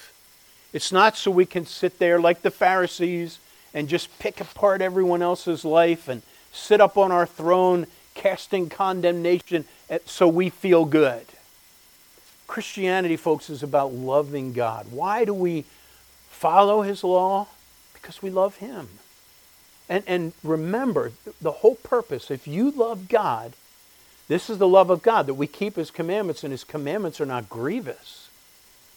It's 0.71 0.91
not 0.91 1.17
so 1.17 1.32
we 1.32 1.45
can 1.45 1.65
sit 1.65 1.99
there 1.99 2.19
like 2.19 2.41
the 2.41 2.51
Pharisees 2.51 3.39
and 3.73 3.89
just 3.89 4.17
pick 4.19 4.39
apart 4.39 4.82
everyone 4.82 5.21
else's 5.21 5.65
life 5.65 6.08
and 6.08 6.21
sit 6.51 6.82
up 6.82 6.97
on 6.97 7.12
our 7.12 7.25
throne 7.25 7.88
casting 8.13 8.69
condemnation 8.69 9.65
so 10.05 10.27
we 10.27 10.49
feel 10.49 10.86
good. 10.86 11.25
Christianity, 12.47 13.15
folks, 13.15 13.49
is 13.49 13.63
about 13.63 13.93
loving 13.93 14.53
God. 14.53 14.88
Why 14.91 15.23
do 15.23 15.34
we 15.34 15.65
follow 16.29 16.82
His 16.82 17.03
law? 17.03 17.47
Because 17.93 18.21
we 18.21 18.29
love 18.29 18.58
Him. 18.58 18.88
And, 19.88 20.03
and 20.05 20.34
remember, 20.43 21.13
the 21.41 21.51
whole 21.51 21.75
purpose, 21.75 22.29
if 22.29 22.47
you 22.47 22.71
love 22.71 23.08
God, 23.08 23.53
this 24.27 24.49
is 24.49 24.58
the 24.58 24.67
love 24.67 24.89
of 24.89 25.01
God, 25.01 25.25
that 25.27 25.34
we 25.36 25.47
keep 25.47 25.75
His 25.75 25.89
commandments, 25.89 26.43
and 26.43 26.51
His 26.51 26.63
commandments 26.63 27.19
are 27.21 27.25
not 27.25 27.49
grievous. 27.49 28.29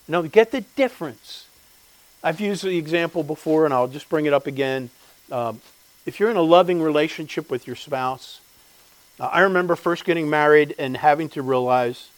Now, 0.08 0.22
get 0.22 0.50
the 0.50 0.62
difference. 0.62 1.46
I've 2.22 2.40
used 2.40 2.64
the 2.64 2.78
example 2.78 3.22
before, 3.22 3.64
and 3.64 3.74
I'll 3.74 3.88
just 3.88 4.08
bring 4.08 4.26
it 4.26 4.32
up 4.32 4.46
again. 4.46 4.90
Um, 5.30 5.60
if 6.06 6.20
you're 6.20 6.30
in 6.30 6.36
a 6.36 6.42
loving 6.42 6.80
relationship 6.80 7.50
with 7.50 7.66
your 7.66 7.76
spouse, 7.76 8.40
uh, 9.18 9.26
I 9.26 9.40
remember 9.40 9.76
first 9.76 10.04
getting 10.04 10.30
married 10.30 10.74
and 10.78 10.96
having 10.96 11.28
to 11.30 11.42
realize 11.42 12.10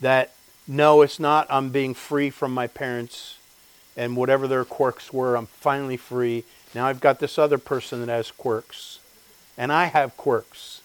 that 0.00 0.32
no, 0.66 1.02
it's 1.02 1.18
not 1.18 1.46
I'm 1.50 1.70
being 1.70 1.94
free 1.94 2.30
from 2.30 2.54
my 2.54 2.66
parents 2.66 3.36
and 3.96 4.16
whatever 4.16 4.48
their 4.48 4.64
quirks 4.64 5.12
were, 5.12 5.36
I'm 5.36 5.46
finally 5.46 5.96
free. 5.96 6.44
Now 6.74 6.86
I've 6.86 7.00
got 7.00 7.18
this 7.18 7.38
other 7.38 7.58
person 7.58 8.00
that 8.00 8.08
has 8.08 8.30
quirks, 8.30 9.00
and 9.58 9.72
I 9.72 9.86
have 9.86 10.16
quirks. 10.16 10.80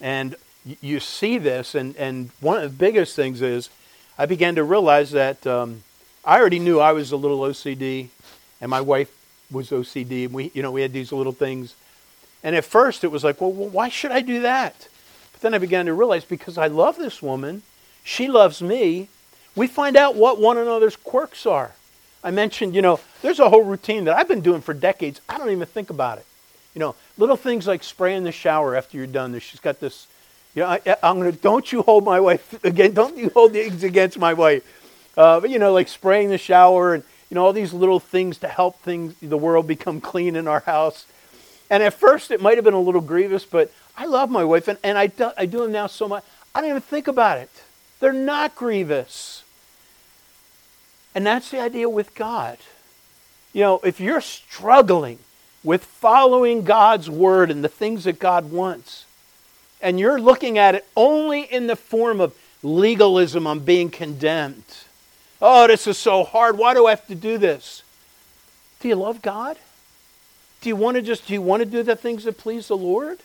And 0.00 0.36
you 0.80 1.00
see 1.00 1.38
this, 1.38 1.74
and, 1.74 1.96
and 1.96 2.30
one 2.40 2.56
of 2.56 2.62
the 2.62 2.76
biggest 2.76 3.16
things 3.16 3.40
is 3.40 3.70
I 4.18 4.26
began 4.26 4.54
to 4.56 4.64
realize 4.64 5.10
that 5.12 5.46
um, 5.46 5.84
I 6.26 6.38
already 6.38 6.58
knew 6.58 6.80
I 6.80 6.92
was 6.92 7.12
a 7.12 7.16
little 7.16 7.40
OCD, 7.40 8.08
and 8.60 8.70
my 8.70 8.80
wife 8.80 9.14
was 9.50 9.70
OCD, 9.70 10.24
and 10.24 10.34
we, 10.34 10.50
you 10.54 10.62
know, 10.62 10.70
we 10.70 10.82
had 10.82 10.92
these 10.92 11.12
little 11.12 11.32
things 11.32 11.74
and 12.44 12.54
at 12.54 12.64
first 12.64 13.02
it 13.02 13.10
was 13.10 13.24
like, 13.24 13.40
well, 13.40 13.50
why 13.50 13.88
should 13.88 14.12
I 14.12 14.20
do 14.20 14.42
that? 14.42 14.86
But 15.32 15.40
then 15.40 15.54
I 15.54 15.58
began 15.58 15.86
to 15.86 15.94
realize 15.94 16.24
because 16.24 16.58
I 16.58 16.66
love 16.66 16.96
this 16.96 17.22
woman, 17.22 17.62
she 18.04 18.28
loves 18.28 18.60
me, 18.60 19.08
we 19.56 19.66
find 19.66 19.96
out 19.96 20.14
what 20.14 20.38
one 20.38 20.58
another's 20.58 20.94
quirks 20.94 21.46
are. 21.46 21.72
I 22.22 22.30
mentioned, 22.30 22.74
you 22.74 22.82
know, 22.82 23.00
there's 23.22 23.40
a 23.40 23.48
whole 23.48 23.64
routine 23.64 24.04
that 24.04 24.16
I've 24.16 24.28
been 24.28 24.42
doing 24.42 24.60
for 24.60 24.74
decades. 24.74 25.20
I 25.28 25.38
don't 25.38 25.50
even 25.50 25.66
think 25.66 25.88
about 25.90 26.18
it. 26.18 26.26
You 26.74 26.80
know, 26.80 26.94
little 27.16 27.36
things 27.36 27.66
like 27.66 27.82
spraying 27.82 28.24
the 28.24 28.32
shower 28.32 28.76
after 28.76 28.98
you're 28.98 29.06
done. 29.06 29.38
She's 29.38 29.60
got 29.60 29.80
this, 29.80 30.06
you 30.54 30.62
know, 30.62 30.68
I, 30.68 30.96
am 31.02 31.22
to, 31.22 31.32
don't 31.32 31.70
you 31.72 31.82
hold 31.82 32.04
my 32.04 32.20
wife, 32.20 32.62
again, 32.64 32.92
don't 32.92 33.16
you 33.16 33.30
hold 33.30 33.54
the 33.54 33.60
eggs 33.60 33.84
against 33.84 34.18
my 34.18 34.34
wife. 34.34 34.62
Uh, 35.16 35.40
but, 35.40 35.50
you 35.50 35.58
know, 35.58 35.72
like 35.72 35.88
spraying 35.88 36.30
the 36.30 36.38
shower 36.38 36.94
and, 36.94 37.04
you 37.30 37.34
know, 37.34 37.44
all 37.44 37.52
these 37.52 37.72
little 37.72 38.00
things 38.00 38.38
to 38.38 38.48
help 38.48 38.80
things, 38.80 39.14
the 39.20 39.36
world 39.36 39.66
become 39.66 40.00
clean 40.12 40.36
in 40.36 40.48
our 40.48 40.60
house. 40.60 41.06
And 41.70 41.82
at 41.82 41.94
first, 41.94 42.30
it 42.30 42.40
might 42.40 42.56
have 42.56 42.64
been 42.64 42.74
a 42.74 42.80
little 42.80 43.00
grievous, 43.00 43.44
but 43.44 43.72
I 43.96 44.06
love 44.06 44.30
my 44.30 44.44
wife, 44.44 44.68
and, 44.68 44.78
and 44.82 44.98
I, 44.98 45.06
do, 45.06 45.30
I 45.36 45.46
do 45.46 45.58
them 45.58 45.72
now 45.72 45.86
so 45.86 46.08
much, 46.08 46.24
I 46.54 46.60
don't 46.60 46.70
even 46.70 46.82
think 46.82 47.08
about 47.08 47.38
it. 47.38 47.50
They're 48.00 48.12
not 48.12 48.54
grievous. 48.54 49.44
And 51.14 51.24
that's 51.24 51.50
the 51.50 51.60
idea 51.60 51.88
with 51.88 52.14
God. 52.14 52.58
You 53.52 53.62
know, 53.62 53.80
if 53.84 54.00
you're 54.00 54.20
struggling 54.20 55.18
with 55.62 55.84
following 55.84 56.64
God's 56.64 57.08
word 57.08 57.50
and 57.50 57.62
the 57.62 57.68
things 57.68 58.04
that 58.04 58.18
God 58.18 58.50
wants, 58.50 59.06
and 59.80 59.98
you're 59.98 60.20
looking 60.20 60.58
at 60.58 60.74
it 60.74 60.86
only 60.96 61.42
in 61.42 61.66
the 61.66 61.76
form 61.76 62.20
of 62.20 62.34
legalism, 62.62 63.46
I'm 63.46 63.60
being 63.60 63.90
condemned. 63.90 64.64
Oh, 65.40 65.66
this 65.66 65.86
is 65.86 65.98
so 65.98 66.24
hard. 66.24 66.56
Why 66.58 66.74
do 66.74 66.86
I 66.86 66.90
have 66.90 67.06
to 67.08 67.14
do 67.14 67.38
this? 67.38 67.82
Do 68.80 68.88
you 68.88 68.96
love 68.96 69.22
God? 69.22 69.56
Do 70.60 70.68
you 70.68 70.76
want 70.76 70.96
to 70.96 71.02
just, 71.02 71.26
do 71.26 71.34
you 71.34 71.42
want 71.42 71.60
to 71.60 71.66
do 71.66 71.82
the 71.82 71.96
things 71.96 72.24
that 72.24 72.38
please 72.38 72.68
the 72.68 72.76
Lord? 72.76 73.18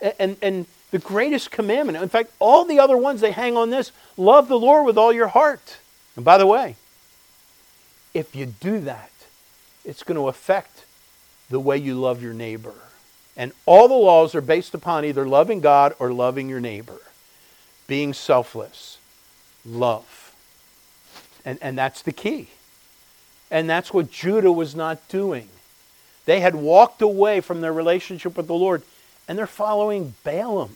And, 0.00 0.14
and, 0.18 0.36
and 0.42 0.66
the 0.90 0.98
greatest 0.98 1.50
commandment, 1.50 1.98
in 1.98 2.08
fact, 2.08 2.30
all 2.38 2.64
the 2.64 2.78
other 2.78 2.96
ones, 2.96 3.20
they 3.20 3.32
hang 3.32 3.56
on 3.56 3.70
this 3.70 3.92
love 4.16 4.48
the 4.48 4.58
Lord 4.58 4.86
with 4.86 4.96
all 4.96 5.12
your 5.12 5.28
heart. 5.28 5.78
And 6.16 6.24
by 6.24 6.38
the 6.38 6.46
way, 6.46 6.76
if 8.14 8.34
you 8.34 8.46
do 8.46 8.80
that, 8.80 9.10
it's 9.84 10.02
going 10.02 10.16
to 10.16 10.28
affect 10.28 10.84
the 11.50 11.60
way 11.60 11.76
you 11.76 11.94
love 11.94 12.22
your 12.22 12.34
neighbor. 12.34 12.74
And 13.36 13.52
all 13.66 13.86
the 13.86 13.94
laws 13.94 14.34
are 14.34 14.40
based 14.40 14.74
upon 14.74 15.04
either 15.04 15.26
loving 15.26 15.60
God 15.60 15.94
or 15.98 16.12
loving 16.12 16.48
your 16.48 16.60
neighbor, 16.60 17.00
being 17.86 18.12
selfless, 18.12 18.98
love. 19.64 20.17
And, 21.48 21.58
and 21.62 21.78
that's 21.78 22.02
the 22.02 22.12
key. 22.12 22.48
And 23.50 23.70
that's 23.70 23.90
what 23.90 24.10
Judah 24.10 24.52
was 24.52 24.74
not 24.74 25.08
doing. 25.08 25.48
They 26.26 26.40
had 26.40 26.54
walked 26.54 27.00
away 27.00 27.40
from 27.40 27.62
their 27.62 27.72
relationship 27.72 28.36
with 28.36 28.46
the 28.48 28.54
Lord, 28.54 28.82
and 29.26 29.38
they're 29.38 29.46
following 29.46 30.14
Baalim. 30.26 30.72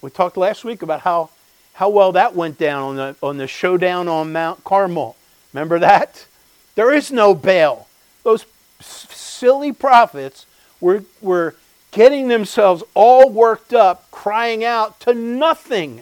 We 0.00 0.08
talked 0.08 0.38
last 0.38 0.64
week 0.64 0.80
about 0.80 1.02
how, 1.02 1.28
how 1.74 1.90
well 1.90 2.12
that 2.12 2.34
went 2.34 2.56
down 2.56 2.82
on 2.82 2.96
the, 2.96 3.16
on 3.22 3.36
the 3.36 3.46
showdown 3.46 4.08
on 4.08 4.32
Mount 4.32 4.64
Carmel. 4.64 5.16
Remember 5.52 5.78
that? 5.78 6.28
There 6.76 6.90
is 6.90 7.12
no 7.12 7.34
Baal. 7.34 7.86
Those 8.22 8.46
silly 8.80 9.72
prophets 9.72 10.46
were, 10.80 11.04
were 11.20 11.56
getting 11.90 12.28
themselves 12.28 12.82
all 12.94 13.28
worked 13.28 13.74
up, 13.74 14.10
crying 14.10 14.64
out 14.64 14.98
to 15.00 15.12
nothing. 15.12 16.00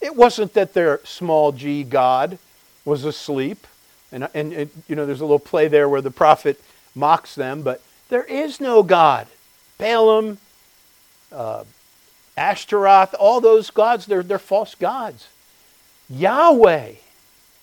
It 0.00 0.16
wasn't 0.16 0.54
that 0.54 0.72
their 0.72 1.00
small 1.04 1.52
g 1.52 1.84
God 1.84 2.38
was 2.84 3.04
asleep. 3.04 3.66
And, 4.12 4.28
and, 4.34 4.70
you 4.86 4.94
know, 4.94 5.06
there's 5.06 5.20
a 5.20 5.24
little 5.24 5.38
play 5.38 5.68
there 5.68 5.88
where 5.88 6.00
the 6.00 6.10
prophet 6.10 6.60
mocks 6.94 7.34
them, 7.34 7.62
but 7.62 7.82
there 8.08 8.22
is 8.24 8.60
no 8.60 8.82
God. 8.82 9.26
Baalim, 9.78 10.36
uh, 11.32 11.64
Ashtaroth, 12.36 13.14
all 13.18 13.40
those 13.40 13.70
gods, 13.70 14.06
they're, 14.06 14.22
they're 14.22 14.38
false 14.38 14.74
gods. 14.74 15.28
Yahweh 16.08 16.92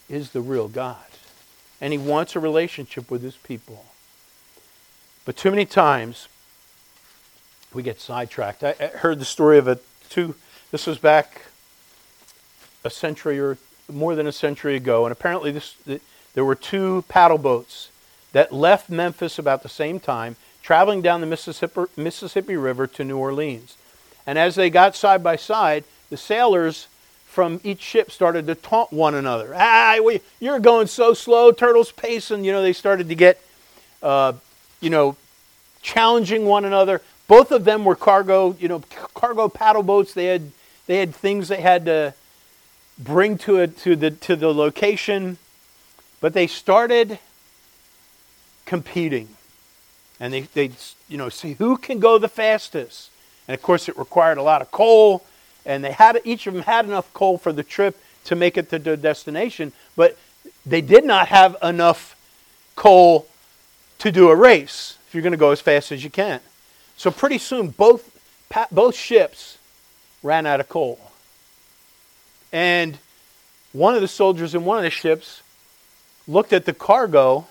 is 0.09 0.31
the 0.31 0.41
real 0.41 0.67
God, 0.67 0.97
and 1.79 1.93
He 1.93 1.99
wants 1.99 2.35
a 2.35 2.39
relationship 2.39 3.09
with 3.09 3.21
His 3.21 3.37
people. 3.37 3.85
But 5.23 5.37
too 5.37 5.51
many 5.51 5.65
times, 5.65 6.27
we 7.73 7.83
get 7.83 8.01
sidetracked. 8.01 8.63
I, 8.63 8.75
I 8.79 8.87
heard 8.87 9.19
the 9.19 9.25
story 9.25 9.57
of 9.57 9.67
a 9.67 9.79
two, 10.09 10.35
this 10.71 10.87
was 10.87 10.97
back 10.97 11.43
a 12.83 12.89
century 12.89 13.39
or 13.39 13.57
more 13.91 14.15
than 14.15 14.27
a 14.27 14.31
century 14.31 14.75
ago, 14.75 15.05
and 15.05 15.11
apparently 15.11 15.51
this, 15.51 15.75
there 16.33 16.45
were 16.45 16.55
two 16.55 17.03
paddle 17.07 17.37
boats 17.37 17.89
that 18.31 18.53
left 18.53 18.89
Memphis 18.89 19.37
about 19.37 19.63
the 19.63 19.69
same 19.69 19.99
time, 19.99 20.35
traveling 20.61 21.01
down 21.01 21.21
the 21.21 21.27
Mississippi, 21.27 21.83
Mississippi 21.97 22.55
River 22.55 22.87
to 22.87 23.03
New 23.03 23.17
Orleans. 23.17 23.77
And 24.25 24.37
as 24.37 24.55
they 24.55 24.69
got 24.69 24.95
side 24.95 25.23
by 25.23 25.35
side, 25.35 25.83
the 26.09 26.17
sailors 26.17 26.87
from 27.25 27.59
each 27.63 27.81
ship 27.81 28.11
started 28.11 28.45
to 28.47 28.55
taunt 28.55 28.91
one 28.91 29.15
another. 29.15 29.53
Ah, 29.55 29.97
you're 30.39 30.59
going 30.59 30.87
so 30.87 31.13
slow, 31.13 31.51
turtle's 31.51 31.91
pacing. 31.91 32.43
You 32.43 32.51
know, 32.51 32.61
they 32.61 32.73
started 32.73 33.09
to 33.09 33.15
get, 33.15 33.41
uh, 34.03 34.33
you 34.79 34.89
know, 34.89 35.15
challenging 35.81 36.45
one 36.45 36.65
another. 36.65 37.01
Both 37.27 37.51
of 37.51 37.63
them 37.63 37.85
were 37.85 37.95
cargo, 37.95 38.55
you 38.59 38.67
know, 38.67 38.79
cargo 39.13 39.47
paddle 39.47 39.83
boats. 39.83 40.13
They 40.13 40.25
had, 40.25 40.51
they 40.87 40.97
had 40.97 41.15
things 41.15 41.47
they 41.47 41.61
had 41.61 41.85
to 41.85 42.13
bring 43.03 43.37
to 43.39 43.57
it 43.57 43.77
to 43.79 43.95
the 43.95 44.11
to 44.11 44.35
the 44.35 44.53
location, 44.53 45.37
but 46.19 46.33
they 46.33 46.47
started 46.47 47.19
competing. 48.65 49.27
And 50.19 50.31
they, 50.31 50.41
they 50.41 50.71
you 51.09 51.17
know, 51.17 51.29
see 51.29 51.53
who 51.53 51.77
can 51.77 51.99
go 51.99 52.17
the 52.17 52.29
fastest. 52.29 53.09
And 53.47 53.55
of 53.55 53.61
course, 53.61 53.89
it 53.89 53.97
required 53.97 54.37
a 54.37 54.43
lot 54.43 54.61
of 54.61 54.71
coal, 54.71 55.25
and 55.65 55.83
they 55.83 55.91
had 55.91 56.19
each 56.23 56.45
of 56.47 56.53
them 56.53 56.63
had 56.63 56.85
enough 56.85 57.11
coal 57.13 57.37
for 57.37 57.51
the 57.51 57.63
trip 57.63 57.99
to 58.25 58.35
make 58.35 58.55
it 58.55 58.69
to 58.69 58.79
their 58.79 58.95
destination, 58.95 59.73
but 59.95 60.17
they 60.65 60.81
did 60.81 61.03
not 61.03 61.27
have 61.29 61.57
enough 61.63 62.15
coal 62.75 63.27
to 63.97 64.11
do 64.11 64.29
a 64.29 64.35
race 64.35 64.97
if 65.07 65.15
you're 65.15 65.23
going 65.23 65.31
to 65.31 65.37
go 65.37 65.51
as 65.51 65.59
fast 65.59 65.91
as 65.91 66.03
you 66.03 66.09
can. 66.09 66.39
So 66.97 67.11
pretty 67.11 67.39
soon, 67.39 67.69
both 67.69 68.09
both 68.71 68.95
ships 68.95 69.57
ran 70.23 70.45
out 70.45 70.59
of 70.59 70.69
coal, 70.69 71.10
and 72.51 72.97
one 73.73 73.95
of 73.95 74.01
the 74.01 74.07
soldiers 74.07 74.53
in 74.53 74.65
one 74.65 74.77
of 74.77 74.83
the 74.83 74.89
ships 74.89 75.41
looked 76.27 76.53
at 76.53 76.65
the 76.65 76.73
cargo 76.73 77.47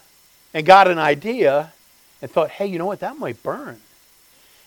and 0.53 0.67
got 0.67 0.89
an 0.89 0.99
idea 0.99 1.73
and 2.21 2.31
thought, 2.31 2.51
hey, 2.51 2.67
you 2.67 2.79
know 2.79 2.87
what? 2.87 3.01
That 3.01 3.19
might 3.19 3.43
burn. 3.43 3.81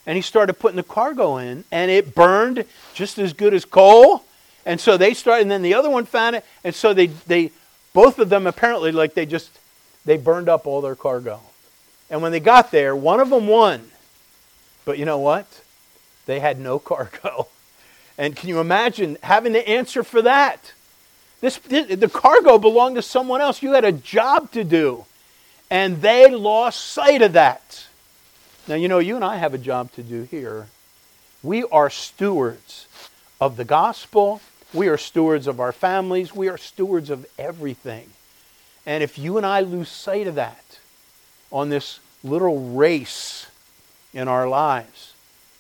And 0.06 0.16
he 0.16 0.22
started 0.22 0.56
putting 0.56 0.76
the 0.76 0.84
cargo 0.84 1.38
in, 1.38 1.64
and 1.72 1.90
it 1.90 2.14
burned 2.14 2.66
just 2.94 3.18
as 3.20 3.34
good 3.34 3.54
as 3.54 3.64
coal. 3.64 4.24
And 4.66 4.80
so 4.80 4.98
they 4.98 5.14
started, 5.14 5.44
and 5.44 5.52
then 5.52 5.62
the 5.62 5.76
other 5.76 5.90
one 5.90 6.06
found 6.06 6.36
it, 6.36 6.46
and 6.64 6.74
so 6.74 6.94
they, 6.94 7.08
they 7.08 7.52
both 7.94 8.20
of 8.20 8.30
them 8.30 8.48
apparently, 8.48 8.92
like 8.92 9.14
they 9.14 9.26
just, 9.26 9.52
they 10.06 10.18
burned 10.18 10.50
up 10.50 10.66
all 10.68 10.82
their 10.82 10.96
cargo. 10.96 11.40
And 12.10 12.22
when 12.22 12.32
they 12.32 12.40
got 12.40 12.72
there, 12.72 12.96
one 12.96 13.20
of 13.20 13.30
them 13.30 13.48
won. 13.48 13.90
But 14.84 14.98
you 14.98 15.06
know 15.06 15.20
what? 15.20 15.48
They 16.26 16.40
had 16.40 16.60
no 16.60 16.80
cargo. 16.80 17.48
And 18.18 18.36
can 18.36 18.50
you 18.50 18.60
imagine 18.60 19.18
having 19.24 19.54
to 19.54 19.68
answer 19.68 20.04
for 20.04 20.22
that? 20.22 20.74
This, 21.42 21.58
the 21.58 22.10
cargo 22.12 22.58
belonged 22.58 22.96
to 22.96 23.02
someone 23.02 23.42
else. 23.42 23.62
You 23.62 23.74
had 23.74 23.84
a 23.84 23.92
job 23.92 24.52
to 24.52 24.64
do. 24.64 25.06
And 25.70 26.02
they 26.02 26.30
lost 26.30 26.80
sight 26.80 27.22
of 27.22 27.34
that. 27.34 27.88
Now, 28.68 28.76
you 28.76 28.88
know, 28.88 29.00
you 29.00 29.16
and 29.16 29.26
I 29.26 29.38
have 29.38 29.54
a 29.54 29.58
job 29.58 29.92
to 29.94 30.04
do 30.04 30.24
here. 30.24 30.68
We 31.42 31.64
are 31.64 31.90
stewards 31.90 32.88
of 33.42 33.58
the 33.58 33.66
gospel. 33.66 34.42
We 34.74 34.88
are 34.88 34.98
stewards 34.98 35.48
of 35.48 35.60
our 35.60 35.72
families. 35.72 36.34
We 36.34 36.48
are 36.48 36.58
stewards 36.58 37.10
of 37.10 37.26
everything. 37.38 38.12
And 38.86 39.04
if 39.04 39.18
you 39.18 39.38
and 39.38 39.46
I 39.46 39.62
lose 39.62 39.90
sight 39.90 40.28
of 40.28 40.36
that 40.36 40.80
on 41.52 41.70
this 41.70 42.00
little 42.24 42.70
race 42.70 43.48
in 44.14 44.28
our 44.28 44.48
lives, 44.48 45.14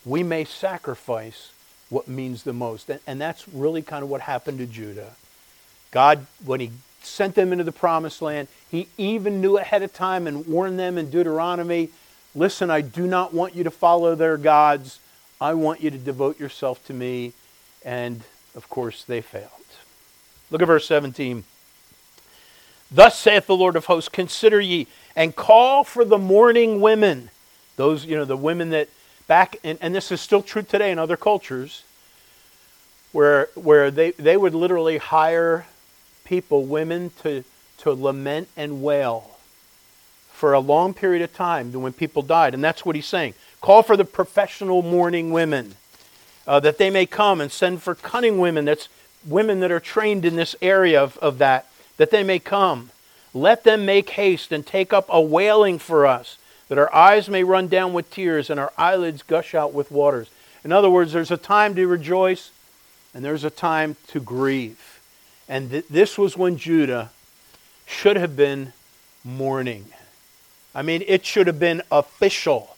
we 0.06 0.24
may 0.24 0.46
sacrifice 0.46 1.52
what 1.94 2.08
means 2.08 2.44
the 2.44 2.54
most. 2.54 2.90
And, 3.08 3.22
that's 3.22 3.48
really 3.48 3.82
kind 3.82 4.04
of 4.04 4.10
what 4.10 4.22
happened 4.22 4.58
to 4.58 4.66
Judah. 4.66 5.14
God, 5.92 6.26
when 6.44 6.60
He 6.60 6.72
sent 7.02 7.36
them 7.36 7.52
into 7.52 7.64
the 7.64 7.72
promised 7.72 8.22
land, 8.22 8.48
He 8.70 8.88
even 8.98 9.40
knew 9.40 9.58
ahead 9.58 9.84
of 9.84 9.94
time 9.94 10.28
and 10.28 10.46
warned 10.48 10.80
them 10.80 10.98
in 10.98 11.10
Deuteronomy 11.10 11.90
listen, 12.36 12.70
I 12.70 12.82
do 12.82 13.08
not 13.08 13.34
want 13.34 13.56
you 13.56 13.64
to 13.64 13.72
follow 13.72 14.16
their 14.16 14.38
gods. 14.38 15.00
I 15.40 15.54
want 15.54 15.82
you 15.82 15.92
to 15.92 15.98
devote 15.98 16.40
yourself 16.40 16.84
to 16.88 16.94
me. 16.94 17.34
And 17.84 18.22
of 18.56 18.70
course, 18.70 19.04
they 19.04 19.22
failed. 19.22 19.50
Look 20.52 20.62
at 20.62 20.66
verse 20.66 20.88
17. 20.88 21.44
Thus 22.92 23.18
saith 23.18 23.48
the 23.48 23.56
Lord 23.56 23.76
of 23.76 23.86
hosts, 23.86 24.10
consider 24.10 24.62
ye 24.62 24.88
and 25.16 25.36
call 25.36 25.84
for 25.84 26.06
the 26.06 26.18
mourning 26.18 26.80
women. 26.80 27.30
Those, 27.76 28.06
you 28.06 28.16
know, 28.16 28.26
the 28.26 28.38
women 28.38 28.70
that 28.70 28.90
back, 29.28 29.58
and, 29.64 29.78
and 29.82 29.94
this 29.94 30.12
is 30.12 30.22
still 30.22 30.42
true 30.42 30.64
today 30.64 30.92
in 30.92 31.00
other 31.00 31.18
cultures, 31.18 31.84
where, 33.12 33.50
where 33.56 33.92
they, 33.92 34.12
they 34.12 34.38
would 34.38 34.56
literally 34.56 34.98
hire 34.98 35.66
people, 36.26 36.66
women, 36.66 37.12
to, 37.22 37.44
to 37.80 37.92
lament 37.92 38.48
and 38.58 38.82
wail 38.82 39.30
for 40.32 40.54
a 40.54 40.60
long 40.60 40.94
period 40.94 41.22
of 41.22 41.34
time 41.34 41.72
when 41.72 41.94
people 41.94 42.22
died. 42.22 42.54
And 42.54 42.64
that's 42.64 42.86
what 42.86 42.96
he's 42.96 43.06
saying. 43.06 43.34
Call 43.62 43.84
for 43.84 43.96
the 43.96 44.04
professional 44.04 44.82
mourning 44.82 45.32
women 45.32 45.76
uh, 46.46 46.60
that 46.60 46.78
they 46.78 46.90
may 46.90 47.06
come 47.06 47.40
and 47.40 47.52
send 47.52 47.82
for 47.82 47.96
cunning 47.96 48.38
women. 48.40 48.66
That's 48.66 48.90
women 49.26 49.62
that 49.62 49.72
are 49.72 49.80
trained 49.80 50.26
in 50.26 50.36
this 50.36 50.56
area 50.62 51.02
of, 51.02 51.18
of 51.20 51.38
that, 51.38 51.68
that 51.98 52.12
they 52.12 52.24
may 52.24 52.40
come. 52.40 52.90
Let 53.34 53.64
them 53.64 53.86
make 53.86 54.10
haste 54.12 54.52
and 54.52 54.66
take 54.66 54.92
up 54.92 55.06
a 55.10 55.22
wailing 55.22 55.80
for 55.80 56.06
us, 56.06 56.38
that 56.74 56.80
our 56.80 56.92
eyes 56.92 57.30
may 57.30 57.44
run 57.44 57.68
down 57.68 57.94
with 57.94 58.10
tears 58.10 58.50
and 58.50 58.60
our 58.60 58.74
eyelids 58.80 59.22
gush 59.22 59.54
out 59.54 59.74
with 59.74 59.92
waters. 59.92 60.32
In 60.64 60.72
other 60.72 60.90
words, 60.90 61.14
there's 61.14 61.30
a 61.30 61.38
time 61.38 61.76
to 61.76 61.86
rejoice 61.86 62.50
and 63.14 63.24
there's 63.24 63.44
a 63.44 63.52
time 63.52 63.96
to 64.08 64.20
grieve. 64.20 65.00
And 65.48 65.70
th- 65.70 65.86
this 65.88 66.18
was 66.18 66.36
when 66.36 66.58
Judah 66.58 67.12
should 67.86 68.16
have 68.16 68.36
been 68.36 68.74
mourning. 69.24 69.86
I 70.74 70.82
mean, 70.82 71.04
it 71.06 71.28
should 71.28 71.46
have 71.46 71.60
been 71.60 71.84
official, 71.92 72.76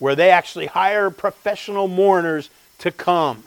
where 0.00 0.16
they 0.16 0.30
actually 0.30 0.66
hire 0.66 1.08
professional 1.08 1.86
mourners 1.86 2.50
to 2.78 2.90
come. 2.90 3.44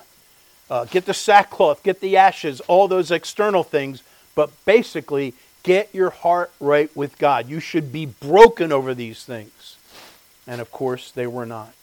Uh, 0.69 0.85
get 0.85 1.05
the 1.05 1.13
sackcloth, 1.13 1.83
get 1.83 1.99
the 1.99 2.15
ashes, 2.15 2.61
all 2.61 2.87
those 2.87 3.11
external 3.11 3.61
things, 3.61 4.03
but 4.35 4.51
basically, 4.63 5.33
get 5.63 5.93
your 5.93 6.11
heart 6.11 6.49
right 6.61 6.95
with 6.95 7.17
God. 7.17 7.49
You 7.49 7.59
should 7.59 7.91
be 7.91 8.05
broken 8.05 8.71
over 8.71 8.93
these 8.93 9.25
things. 9.25 9.51
And 10.47 10.61
of 10.61 10.71
course, 10.71 11.11
they 11.11 11.27
were 11.27 11.45
not. 11.45 11.73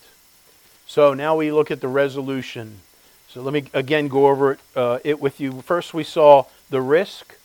So 0.86 1.14
now 1.14 1.36
we 1.36 1.52
look 1.52 1.70
at 1.70 1.80
the 1.80 1.88
resolution. 1.88 2.80
So 3.28 3.42
let 3.42 3.52
me 3.52 3.64
again 3.74 4.08
go 4.08 4.28
over 4.28 4.52
it, 4.52 4.60
uh, 4.74 4.98
it 5.04 5.20
with 5.20 5.40
you. 5.40 5.60
First, 5.62 5.92
we 5.94 6.04
saw 6.04 6.44
the 6.70 6.80
risk. 6.80 7.36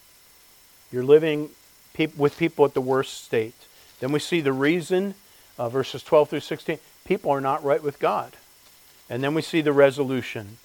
You're 0.90 1.04
living 1.04 1.50
with 2.16 2.38
people 2.38 2.64
at 2.64 2.74
the 2.74 2.80
worst 2.80 3.24
state. 3.24 3.54
Then 4.00 4.12
we 4.12 4.18
see 4.18 4.40
the 4.40 4.52
reason, 4.52 5.14
uh, 5.58 5.68
verses 5.68 6.02
12 6.02 6.30
through 6.30 6.40
16. 6.40 6.78
People 7.04 7.30
are 7.30 7.40
not 7.40 7.62
right 7.62 7.82
with 7.82 7.98
God. 7.98 8.32
And 9.08 9.22
then 9.22 9.34
we 9.34 9.42
see 9.42 9.60
the 9.60 9.72
resolution. 9.72 10.56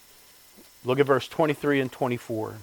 Look 0.85 0.99
at 0.99 1.05
verse 1.05 1.27
23 1.27 1.81
and 1.81 1.91
24. 1.91 2.55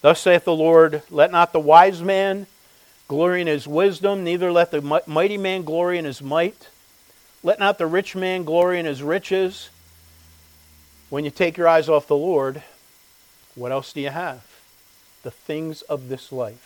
Thus 0.00 0.20
saith 0.20 0.44
the 0.44 0.54
Lord, 0.54 1.02
Let 1.10 1.30
not 1.30 1.52
the 1.52 1.60
wise 1.60 2.02
man 2.02 2.46
glory 3.08 3.40
in 3.40 3.46
his 3.46 3.66
wisdom, 3.66 4.24
neither 4.24 4.52
let 4.52 4.70
the 4.70 5.02
mighty 5.06 5.38
man 5.38 5.62
glory 5.62 5.98
in 5.98 6.04
his 6.04 6.22
might. 6.22 6.68
Let 7.42 7.58
not 7.58 7.78
the 7.78 7.86
rich 7.86 8.16
man 8.16 8.44
glory 8.44 8.78
in 8.78 8.86
his 8.86 9.02
riches. 9.02 9.70
When 11.10 11.24
you 11.24 11.30
take 11.30 11.56
your 11.56 11.68
eyes 11.68 11.88
off 11.88 12.06
the 12.06 12.16
Lord, 12.16 12.62
what 13.54 13.72
else 13.72 13.92
do 13.92 14.00
you 14.00 14.10
have? 14.10 14.48
the 15.22 15.30
things 15.30 15.82
of 15.82 16.08
this 16.08 16.32
life. 16.32 16.64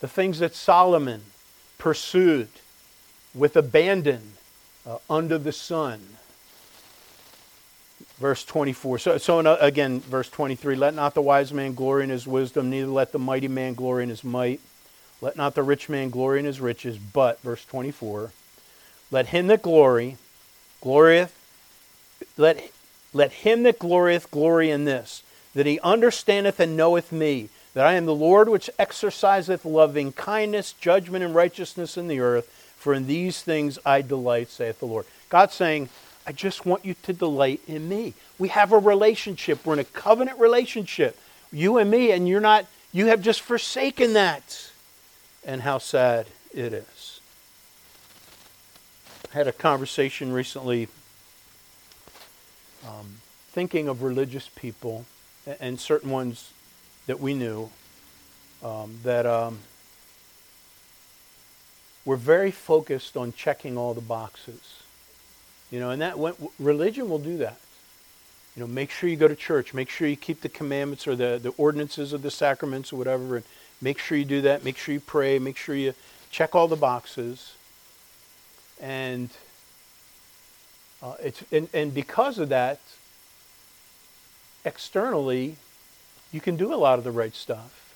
the 0.00 0.08
things 0.08 0.40
that 0.40 0.54
Solomon 0.54 1.22
pursued 1.78 2.48
with 3.34 3.56
abandon 3.56 4.32
uh, 4.84 4.98
under 5.08 5.38
the 5.38 5.52
sun. 5.52 6.00
Verse 8.18 8.44
24. 8.44 8.98
So, 8.98 9.18
so 9.18 9.38
uh, 9.38 9.58
again, 9.60 10.00
verse 10.00 10.28
23 10.28 10.74
Let 10.76 10.94
not 10.94 11.14
the 11.14 11.22
wise 11.22 11.52
man 11.52 11.74
glory 11.74 12.04
in 12.04 12.10
his 12.10 12.26
wisdom, 12.26 12.70
neither 12.70 12.88
let 12.88 13.12
the 13.12 13.18
mighty 13.18 13.48
man 13.48 13.74
glory 13.74 14.02
in 14.02 14.08
his 14.08 14.24
might. 14.24 14.60
Let 15.20 15.36
not 15.36 15.54
the 15.54 15.62
rich 15.62 15.88
man 15.88 16.10
glory 16.10 16.40
in 16.40 16.46
his 16.46 16.60
riches, 16.60 16.98
but, 16.98 17.40
verse 17.42 17.64
24, 17.64 18.32
let 19.12 19.26
him 19.26 19.46
that 19.48 19.62
glory, 19.62 20.16
glorieth, 20.80 21.32
let, 22.36 22.70
let 23.12 23.30
him 23.30 23.62
that 23.62 23.78
glorieth 23.78 24.30
glory 24.30 24.70
in 24.70 24.86
this, 24.86 25.22
that 25.54 25.66
he 25.66 25.78
understandeth 25.80 26.58
and 26.58 26.76
knoweth 26.76 27.12
me, 27.12 27.50
that 27.74 27.86
I 27.86 27.92
am 27.92 28.06
the 28.06 28.14
Lord 28.14 28.48
which 28.48 28.70
exerciseth 28.78 29.64
loving 29.66 30.12
kindness, 30.12 30.72
judgment, 30.72 31.22
and 31.22 31.34
righteousness 31.34 31.96
in 31.96 32.08
the 32.08 32.20
earth, 32.20 32.48
for 32.76 32.94
in 32.94 33.06
these 33.06 33.42
things 33.42 33.78
I 33.84 34.00
delight, 34.00 34.48
saith 34.48 34.80
the 34.80 34.86
Lord. 34.86 35.04
God's 35.28 35.54
saying, 35.54 35.90
I 36.26 36.32
just 36.32 36.64
want 36.64 36.84
you 36.84 36.94
to 37.02 37.12
delight 37.12 37.60
in 37.68 37.88
me. 37.88 38.14
We 38.38 38.48
have 38.48 38.72
a 38.72 38.78
relationship. 38.78 39.64
We're 39.64 39.74
in 39.74 39.78
a 39.78 39.84
covenant 39.84 40.38
relationship, 40.38 41.18
you 41.52 41.76
and 41.76 41.90
me, 41.90 42.12
and 42.12 42.26
you're 42.26 42.40
not, 42.40 42.64
you 42.92 43.06
have 43.06 43.20
just 43.20 43.42
forsaken 43.42 44.14
that. 44.14 44.70
And 45.44 45.60
how 45.60 45.78
sad 45.78 46.26
it 46.54 46.72
is 46.72 47.01
had 49.32 49.48
a 49.48 49.52
conversation 49.52 50.30
recently 50.30 50.88
um, 52.86 53.16
thinking 53.52 53.88
of 53.88 54.02
religious 54.02 54.50
people 54.54 55.06
and 55.58 55.80
certain 55.80 56.10
ones 56.10 56.52
that 57.06 57.18
we 57.18 57.32
knew 57.32 57.70
um, 58.62 58.98
that 59.04 59.24
um, 59.24 59.58
were 62.04 62.16
very 62.16 62.50
focused 62.50 63.16
on 63.16 63.32
checking 63.32 63.78
all 63.78 63.94
the 63.94 64.02
boxes. 64.02 64.82
You 65.70 65.80
know, 65.80 65.90
and 65.90 66.02
that 66.02 66.18
went, 66.18 66.36
religion 66.58 67.08
will 67.08 67.18
do 67.18 67.38
that. 67.38 67.58
You 68.54 68.60
know, 68.60 68.66
make 68.66 68.90
sure 68.90 69.08
you 69.08 69.16
go 69.16 69.28
to 69.28 69.36
church. 69.36 69.72
Make 69.72 69.88
sure 69.88 70.06
you 70.06 70.16
keep 70.16 70.42
the 70.42 70.50
commandments 70.50 71.08
or 71.08 71.16
the, 71.16 71.40
the 71.42 71.54
ordinances 71.56 72.12
of 72.12 72.20
the 72.20 72.30
sacraments 72.30 72.92
or 72.92 72.96
whatever. 72.96 73.36
And 73.36 73.46
make 73.80 73.98
sure 73.98 74.18
you 74.18 74.26
do 74.26 74.42
that. 74.42 74.62
Make 74.62 74.76
sure 74.76 74.92
you 74.92 75.00
pray. 75.00 75.38
Make 75.38 75.56
sure 75.56 75.74
you 75.74 75.94
check 76.30 76.54
all 76.54 76.68
the 76.68 76.76
boxes 76.76 77.54
and 78.82 79.30
uh, 81.02 81.14
it's 81.22 81.42
and, 81.50 81.68
and 81.72 81.94
because 81.94 82.38
of 82.38 82.50
that, 82.50 82.80
externally, 84.64 85.56
you 86.32 86.40
can 86.40 86.56
do 86.56 86.74
a 86.74 86.76
lot 86.76 86.98
of 86.98 87.04
the 87.04 87.10
right 87.10 87.34
stuff. 87.34 87.94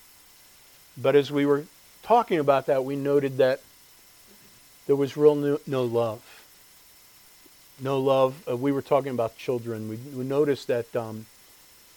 But 0.97 1.14
as 1.14 1.30
we 1.30 1.45
were 1.45 1.64
talking 2.03 2.39
about 2.39 2.66
that, 2.66 2.84
we 2.84 2.97
noted 2.97 3.37
that 3.39 3.61
there 4.87 4.97
was 4.97 5.16
real 5.16 5.34
no, 5.34 5.59
no 5.66 5.84
love. 5.84 6.22
No 7.80 8.01
love. 8.01 8.43
Uh, 8.49 8.57
we 8.57 8.72
were 8.72 8.80
talking 8.80 9.11
about 9.11 9.37
children. 9.37 9.89
We, 9.89 9.97
we 10.16 10.24
noticed 10.24 10.68
that 10.68 10.95
um, 10.97 11.26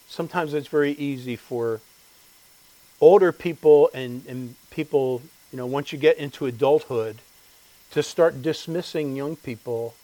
sometimes 0.08 0.52
it's 0.52 0.66
very 0.68 0.92
easy 0.92 1.36
for 1.36 1.80
older 3.00 3.32
people 3.32 3.88
and, 3.94 4.26
and 4.26 4.56
people, 4.70 5.22
you 5.50 5.56
know, 5.56 5.64
once 5.64 5.92
you 5.92 5.98
get 5.98 6.18
into 6.18 6.44
adulthood, 6.44 7.16
to 7.92 8.02
start 8.02 8.42
dismissing 8.42 9.16
young 9.16 9.36
people 9.36 9.94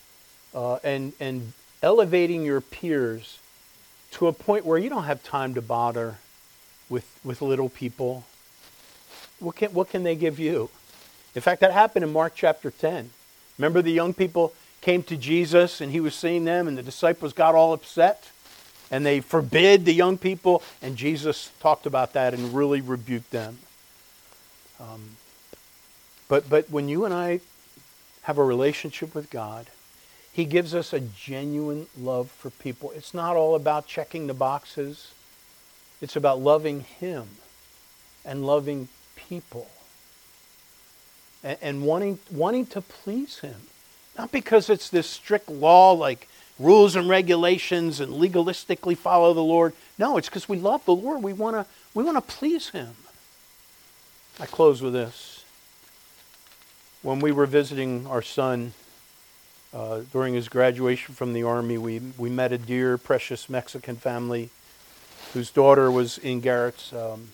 uh, 0.54 0.76
and, 0.82 1.12
and 1.20 1.52
elevating 1.82 2.44
your 2.44 2.60
peers 2.60 3.38
to 4.12 4.26
a 4.26 4.32
point 4.32 4.64
where 4.64 4.78
you 4.78 4.88
don't 4.88 5.04
have 5.04 5.22
time 5.22 5.54
to 5.54 5.62
bother 5.62 6.18
with, 6.88 7.20
with 7.24 7.42
little 7.42 7.68
people. 7.68 8.24
What 9.38 9.56
can, 9.56 9.72
what 9.72 9.90
can 9.90 10.02
they 10.02 10.16
give 10.16 10.38
you? 10.38 10.70
In 11.34 11.42
fact, 11.42 11.60
that 11.60 11.72
happened 11.72 12.04
in 12.04 12.12
Mark 12.12 12.32
chapter 12.34 12.70
10. 12.70 13.10
Remember 13.58 13.82
the 13.82 13.92
young 13.92 14.14
people 14.14 14.52
came 14.80 15.02
to 15.04 15.16
Jesus 15.16 15.80
and 15.80 15.92
he 15.92 16.00
was 16.00 16.14
seeing 16.14 16.44
them, 16.44 16.68
and 16.68 16.78
the 16.78 16.82
disciples 16.82 17.32
got 17.32 17.54
all 17.54 17.72
upset 17.72 18.30
and 18.90 19.04
they 19.04 19.20
forbid 19.20 19.84
the 19.84 19.92
young 19.92 20.18
people, 20.18 20.62
and 20.80 20.96
Jesus 20.96 21.50
talked 21.60 21.86
about 21.86 22.12
that 22.12 22.34
and 22.34 22.54
really 22.54 22.80
rebuked 22.80 23.30
them. 23.30 23.58
Um, 24.78 25.16
but, 26.28 26.48
but 26.48 26.70
when 26.70 26.88
you 26.88 27.04
and 27.04 27.12
I 27.12 27.40
have 28.26 28.38
a 28.38 28.44
relationship 28.44 29.14
with 29.14 29.30
God. 29.30 29.68
He 30.32 30.46
gives 30.46 30.74
us 30.74 30.92
a 30.92 30.98
genuine 30.98 31.86
love 31.96 32.28
for 32.28 32.50
people. 32.50 32.90
It's 32.90 33.14
not 33.14 33.36
all 33.36 33.54
about 33.54 33.86
checking 33.86 34.26
the 34.26 34.34
boxes. 34.34 35.12
It's 36.02 36.16
about 36.16 36.40
loving 36.40 36.80
Him 36.80 37.28
and 38.24 38.44
loving 38.44 38.88
people 39.14 39.70
and, 41.44 41.56
and 41.62 41.86
wanting, 41.86 42.18
wanting 42.32 42.66
to 42.66 42.80
please 42.80 43.38
Him. 43.38 43.54
Not 44.18 44.32
because 44.32 44.70
it's 44.70 44.90
this 44.90 45.06
strict 45.06 45.48
law 45.48 45.92
like 45.92 46.28
rules 46.58 46.96
and 46.96 47.08
regulations 47.08 48.00
and 48.00 48.12
legalistically 48.12 48.96
follow 48.96 49.34
the 49.34 49.40
Lord. 49.40 49.72
No, 49.98 50.16
it's 50.16 50.28
because 50.28 50.48
we 50.48 50.58
love 50.58 50.84
the 50.84 50.96
Lord. 50.96 51.22
We 51.22 51.32
want 51.32 51.54
to 51.54 51.66
we 51.94 52.02
want 52.02 52.16
to 52.16 52.34
please 52.34 52.70
Him. 52.70 52.96
I 54.40 54.46
close 54.46 54.82
with 54.82 54.94
this 54.94 55.35
when 57.06 57.20
we 57.20 57.30
were 57.30 57.46
visiting 57.46 58.04
our 58.08 58.20
son 58.20 58.72
uh, 59.72 60.00
during 60.12 60.34
his 60.34 60.48
graduation 60.48 61.14
from 61.14 61.34
the 61.34 61.44
Army, 61.44 61.78
we, 61.78 62.00
we 62.18 62.28
met 62.28 62.50
a 62.50 62.58
dear, 62.58 62.98
precious 62.98 63.48
Mexican 63.48 63.94
family 63.94 64.50
whose 65.32 65.52
daughter 65.52 65.88
was 65.88 66.18
in 66.18 66.40
Garrett's 66.40 66.92
um, 66.92 67.28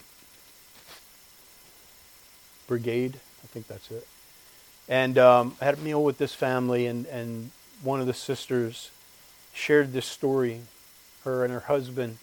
brigade. 2.66 3.18
I 3.42 3.46
think 3.46 3.66
that's 3.66 3.90
it. 3.90 4.06
And 4.90 5.16
um, 5.16 5.56
I 5.58 5.64
had 5.64 5.78
a 5.78 5.80
meal 5.80 6.04
with 6.04 6.18
this 6.18 6.34
family, 6.34 6.86
and, 6.86 7.06
and 7.06 7.50
one 7.82 7.98
of 7.98 8.06
the 8.06 8.12
sisters 8.12 8.90
shared 9.54 9.94
this 9.94 10.04
story. 10.04 10.60
Her 11.24 11.44
and 11.44 11.52
her 11.52 11.60
husband 11.60 12.18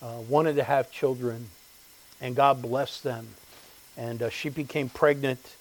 uh, 0.00 0.18
wanted 0.28 0.54
to 0.54 0.62
have 0.62 0.92
children, 0.92 1.48
and 2.20 2.36
God 2.36 2.62
blessed 2.62 3.02
them. 3.02 3.30
And 3.96 4.22
uh, 4.22 4.30
she 4.30 4.48
became 4.48 4.88
pregnant 4.88 5.56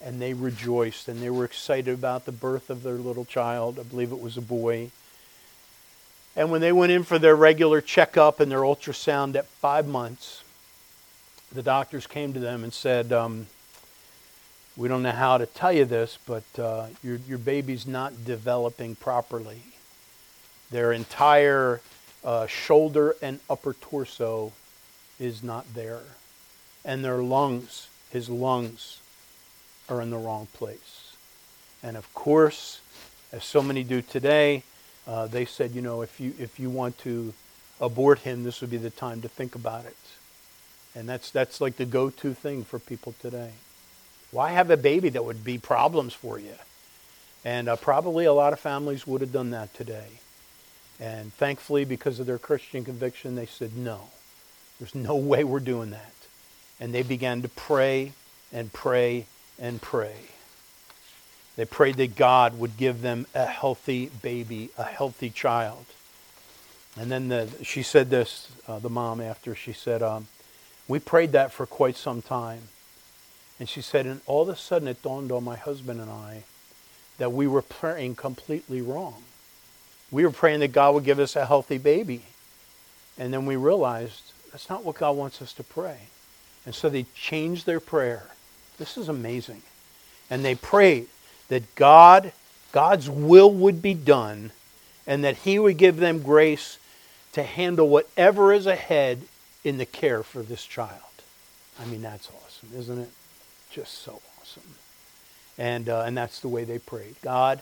and 0.00 0.20
they 0.20 0.32
rejoiced 0.32 1.08
and 1.08 1.20
they 1.20 1.30
were 1.30 1.44
excited 1.44 1.92
about 1.92 2.24
the 2.24 2.32
birth 2.32 2.70
of 2.70 2.82
their 2.82 2.94
little 2.94 3.24
child. 3.24 3.78
I 3.78 3.82
believe 3.82 4.12
it 4.12 4.20
was 4.20 4.36
a 4.36 4.42
boy. 4.42 4.90
And 6.36 6.50
when 6.50 6.60
they 6.60 6.72
went 6.72 6.92
in 6.92 7.02
for 7.02 7.18
their 7.18 7.36
regular 7.36 7.80
checkup 7.80 8.40
and 8.40 8.50
their 8.50 8.60
ultrasound 8.60 9.36
at 9.36 9.46
five 9.46 9.86
months, 9.86 10.42
the 11.52 11.62
doctors 11.62 12.06
came 12.06 12.32
to 12.32 12.40
them 12.40 12.64
and 12.64 12.72
said, 12.72 13.12
um, 13.12 13.46
We 14.76 14.88
don't 14.88 15.02
know 15.02 15.10
how 15.10 15.38
to 15.38 15.46
tell 15.46 15.72
you 15.72 15.84
this, 15.84 16.18
but 16.26 16.44
uh, 16.58 16.86
your, 17.02 17.16
your 17.28 17.38
baby's 17.38 17.86
not 17.86 18.24
developing 18.24 18.94
properly. 18.94 19.62
Their 20.70 20.92
entire 20.92 21.80
uh, 22.24 22.46
shoulder 22.46 23.16
and 23.20 23.40
upper 23.50 23.74
torso 23.74 24.52
is 25.18 25.42
not 25.42 25.74
there. 25.74 26.02
And 26.84 27.04
their 27.04 27.18
lungs, 27.18 27.88
his 28.10 28.30
lungs, 28.30 29.00
are 29.90 30.00
in 30.00 30.10
the 30.10 30.18
wrong 30.18 30.46
place. 30.54 31.14
And 31.82 31.96
of 31.96 32.12
course, 32.14 32.80
as 33.32 33.44
so 33.44 33.62
many 33.62 33.82
do 33.82 34.02
today, 34.02 34.62
uh, 35.06 35.26
they 35.26 35.44
said, 35.44 35.72
you 35.72 35.82
know, 35.82 36.02
if 36.02 36.20
you 36.20 36.34
if 36.38 36.60
you 36.60 36.70
want 36.70 36.98
to 36.98 37.32
abort 37.80 38.20
him, 38.20 38.44
this 38.44 38.60
would 38.60 38.70
be 38.70 38.76
the 38.76 38.90
time 38.90 39.22
to 39.22 39.28
think 39.28 39.54
about 39.54 39.84
it. 39.86 39.96
And 40.94 41.08
that's 41.08 41.30
that's 41.30 41.60
like 41.60 41.76
the 41.76 41.86
go-to 41.86 42.34
thing 42.34 42.64
for 42.64 42.78
people 42.78 43.14
today. 43.20 43.50
Why 44.30 44.50
have 44.50 44.70
a 44.70 44.76
baby 44.76 45.08
that 45.10 45.24
would 45.24 45.42
be 45.42 45.58
problems 45.58 46.12
for 46.12 46.38
you? 46.38 46.54
And 47.44 47.68
uh, 47.68 47.76
probably 47.76 48.26
a 48.26 48.32
lot 48.32 48.52
of 48.52 48.60
families 48.60 49.06
would 49.06 49.22
have 49.22 49.32
done 49.32 49.50
that 49.50 49.74
today. 49.74 50.06
And 51.00 51.32
thankfully, 51.32 51.84
because 51.84 52.20
of 52.20 52.26
their 52.26 52.38
Christian 52.38 52.84
conviction, 52.84 53.34
they 53.34 53.46
said, 53.46 53.76
no, 53.76 54.10
there's 54.78 54.94
no 54.94 55.16
way 55.32 55.44
we're 55.44 55.60
doing 55.60 55.90
that. 55.90 56.12
And 56.78 56.94
they 56.94 57.02
began 57.02 57.42
to 57.42 57.48
pray 57.48 58.12
and 58.52 58.72
pray 58.72 59.26
and 59.60 59.80
pray. 59.80 60.14
They 61.56 61.64
prayed 61.64 61.96
that 61.96 62.16
God 62.16 62.58
would 62.58 62.76
give 62.76 63.02
them 63.02 63.26
a 63.34 63.44
healthy 63.44 64.10
baby, 64.22 64.70
a 64.78 64.84
healthy 64.84 65.30
child. 65.30 65.84
And 66.98 67.10
then 67.10 67.28
the, 67.28 67.48
she 67.62 67.82
said 67.82 68.10
this, 68.10 68.50
uh, 68.66 68.78
the 68.78 68.88
mom, 68.88 69.20
after 69.20 69.54
she 69.54 69.72
said, 69.72 70.02
um, 70.02 70.28
We 70.88 70.98
prayed 70.98 71.32
that 71.32 71.52
for 71.52 71.66
quite 71.66 71.96
some 71.96 72.22
time. 72.22 72.62
And 73.60 73.68
she 73.68 73.82
said, 73.82 74.06
and 74.06 74.22
all 74.24 74.42
of 74.42 74.48
a 74.48 74.56
sudden 74.56 74.88
it 74.88 75.02
dawned 75.02 75.30
on 75.30 75.44
my 75.44 75.56
husband 75.56 76.00
and 76.00 76.10
I 76.10 76.44
that 77.18 77.32
we 77.32 77.46
were 77.46 77.60
praying 77.60 78.14
completely 78.16 78.80
wrong. 78.80 79.22
We 80.10 80.24
were 80.24 80.30
praying 80.30 80.60
that 80.60 80.72
God 80.72 80.94
would 80.94 81.04
give 81.04 81.18
us 81.18 81.36
a 81.36 81.44
healthy 81.44 81.76
baby. 81.76 82.22
And 83.18 83.34
then 83.34 83.44
we 83.44 83.56
realized 83.56 84.32
that's 84.50 84.70
not 84.70 84.82
what 84.82 84.96
God 84.96 85.14
wants 85.14 85.42
us 85.42 85.52
to 85.52 85.62
pray. 85.62 86.08
And 86.64 86.74
so 86.74 86.88
they 86.88 87.04
changed 87.14 87.66
their 87.66 87.80
prayer 87.80 88.30
this 88.80 88.96
is 88.96 89.08
amazing. 89.08 89.62
And 90.28 90.44
they 90.44 90.56
prayed 90.56 91.06
that 91.48 91.76
God, 91.76 92.32
God's 92.72 93.08
will 93.08 93.52
would 93.52 93.80
be 93.80 93.94
done 93.94 94.50
and 95.06 95.22
that 95.22 95.36
He 95.36 95.60
would 95.60 95.76
give 95.76 95.98
them 95.98 96.22
grace 96.22 96.78
to 97.34 97.44
handle 97.44 97.88
whatever 97.88 98.52
is 98.52 98.66
ahead 98.66 99.22
in 99.62 99.78
the 99.78 99.86
care 99.86 100.24
for 100.24 100.42
this 100.42 100.66
child. 100.66 100.90
I 101.78 101.84
mean, 101.84 102.02
that's 102.02 102.28
awesome, 102.28 102.70
isn't 102.76 102.98
it? 102.98 103.10
just 103.70 104.02
so 104.02 104.20
awesome. 104.40 104.74
And, 105.56 105.88
uh, 105.88 106.02
and 106.02 106.16
that's 106.16 106.40
the 106.40 106.48
way 106.48 106.64
they 106.64 106.78
prayed. 106.78 107.14
God, 107.22 107.60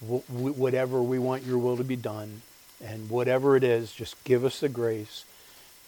w- 0.00 0.22
whatever 0.52 1.02
we 1.02 1.18
want 1.18 1.44
your 1.44 1.58
will 1.58 1.76
to 1.76 1.84
be 1.84 1.96
done, 1.96 2.42
and 2.84 3.10
whatever 3.10 3.56
it 3.56 3.64
is, 3.64 3.92
just 3.92 4.22
give 4.24 4.44
us 4.44 4.60
the 4.60 4.68
grace 4.68 5.24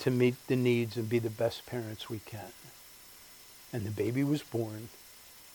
to 0.01 0.11
meet 0.11 0.35
the 0.49 0.57
needs 0.57 0.97
and 0.97 1.09
be 1.09 1.19
the 1.19 1.31
best 1.31 1.67
parents 1.67 2.11
we 2.11 2.19
can. 2.19 2.53
And 3.73 3.85
the 3.85 3.91
baby 3.91 4.25
was 4.25 4.43
born 4.43 4.89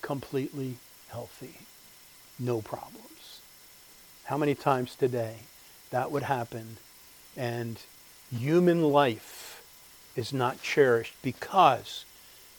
completely 0.01 0.75
healthy, 1.09 1.55
no 2.39 2.61
problems. 2.61 3.41
How 4.25 4.37
many 4.37 4.55
times 4.55 4.95
today 4.95 5.35
that 5.89 6.11
would 6.11 6.23
happen 6.23 6.77
and 7.35 7.79
human 8.31 8.83
life 8.83 9.63
is 10.15 10.31
not 10.31 10.61
cherished 10.61 11.13
because 11.21 12.05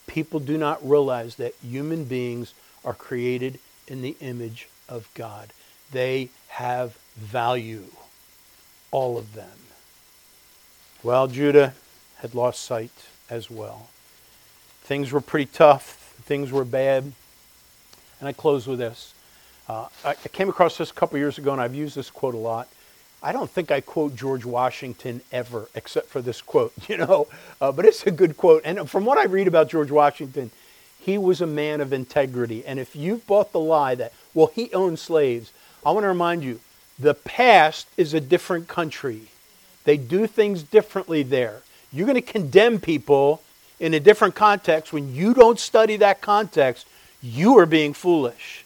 people 0.07 0.41
do 0.41 0.59
not 0.59 0.87
realize 0.87 1.37
that 1.37 1.55
human 1.63 2.05
beings 2.05 2.55
are 2.85 2.95
created 2.95 3.59
in 3.89 4.03
the 4.03 4.17
image 4.21 4.69
of 4.89 5.09
God. 5.15 5.53
They 5.93 6.31
have 6.49 6.99
value, 7.17 7.87
all 8.91 9.19
of 9.19 9.35
them. 9.35 9.59
Well, 11.03 11.27
Judah 11.27 11.75
had 12.19 12.35
lost 12.35 12.63
sight 12.63 12.93
as 13.31 13.51
well. 13.51 13.89
Things 14.87 15.11
were 15.11 15.21
pretty 15.21 15.47
tough, 15.47 16.15
things 16.27 16.53
were 16.53 16.65
bad. 16.65 17.03
And 18.21 18.29
I 18.29 18.33
close 18.33 18.69
with 18.69 18.79
this. 18.79 19.15
Uh, 19.69 19.89
I, 20.05 20.11
I 20.11 20.29
came 20.29 20.49
across 20.49 20.79
this 20.79 20.93
a 20.93 20.95
couple 20.95 21.19
years 21.19 21.39
ago, 21.39 21.51
and 21.51 21.61
I've 21.61 21.75
used 21.75 21.97
this 21.97 22.09
quote 22.09 22.37
a 22.37 22.39
lot. 22.39 22.69
I 23.21 23.33
don't 23.33 23.51
think 23.51 23.73
I 23.73 23.81
quote 23.81 24.15
George 24.15 24.45
Washington 24.45 25.23
ever, 25.33 25.69
except 25.75 26.07
for 26.07 26.23
this 26.23 26.41
quote, 26.41 26.73
you 26.89 26.99
know, 26.99 27.27
uh, 27.61 27.73
but 27.73 27.85
it's 27.85 28.07
a 28.07 28.13
good 28.13 28.37
quote. 28.37 28.63
And 28.65 28.89
from 28.89 29.05
what 29.05 29.19
I 29.19 29.25
read 29.25 29.49
about 29.49 29.69
George 29.69 29.91
Washington, 29.91 30.53
he 31.01 31.19
was 31.19 31.41
a 31.41 31.49
man 31.49 31.81
of 31.81 31.93
integrity. 31.93 32.65
And 32.65 32.79
if 32.79 32.95
you've 32.95 33.27
bought 33.27 33.51
the 33.51 33.59
lie 33.59 33.97
that, 33.97 34.13
well, 34.35 34.53
he 34.55 34.73
owned 34.73 35.01
slaves, 35.01 35.53
I 35.85 35.91
want 35.91 36.05
to 36.05 36.09
remind 36.09 36.45
you 36.45 36.61
the 36.97 37.15
past 37.15 37.89
is 37.97 38.15
a 38.15 38.21
different 38.21 38.69
country. 38.69 39.23
They 39.83 39.97
do 39.97 40.29
things 40.29 40.63
differently 40.63 41.25
there. 41.25 41.63
You're 41.93 42.07
going 42.07 42.23
to 42.23 42.33
condemn 42.33 42.79
people 42.79 43.43
in 43.79 43.95
a 43.95 44.01
different 44.01 44.35
context. 44.35 44.93
When 44.93 45.15
you 45.15 45.35
don't 45.35 45.59
study 45.59 45.97
that 45.99 46.21
context, 46.21 46.87
you 47.23 47.59
are 47.59 47.67
being 47.67 47.93
foolish. 47.93 48.65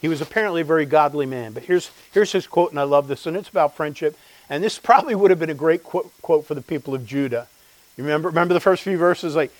He 0.00 0.08
was 0.08 0.20
apparently 0.20 0.60
a 0.60 0.64
very 0.64 0.86
godly 0.86 1.26
man. 1.26 1.52
But 1.52 1.64
here's, 1.64 1.90
here's 2.12 2.32
his 2.32 2.46
quote, 2.46 2.70
and 2.70 2.78
I 2.78 2.84
love 2.84 3.08
this, 3.08 3.26
and 3.26 3.36
it's 3.36 3.48
about 3.48 3.76
friendship. 3.76 4.16
And 4.48 4.62
this 4.62 4.78
probably 4.78 5.14
would 5.14 5.30
have 5.30 5.40
been 5.40 5.50
a 5.50 5.54
great 5.54 5.82
quote, 5.82 6.10
quote 6.22 6.46
for 6.46 6.54
the 6.54 6.62
people 6.62 6.94
of 6.94 7.06
Judah. 7.06 7.48
You 7.96 8.04
remember, 8.04 8.28
remember 8.28 8.54
the 8.54 8.60
first 8.60 8.82
few 8.82 8.96
verses? 8.96 9.34
Like, 9.34 9.52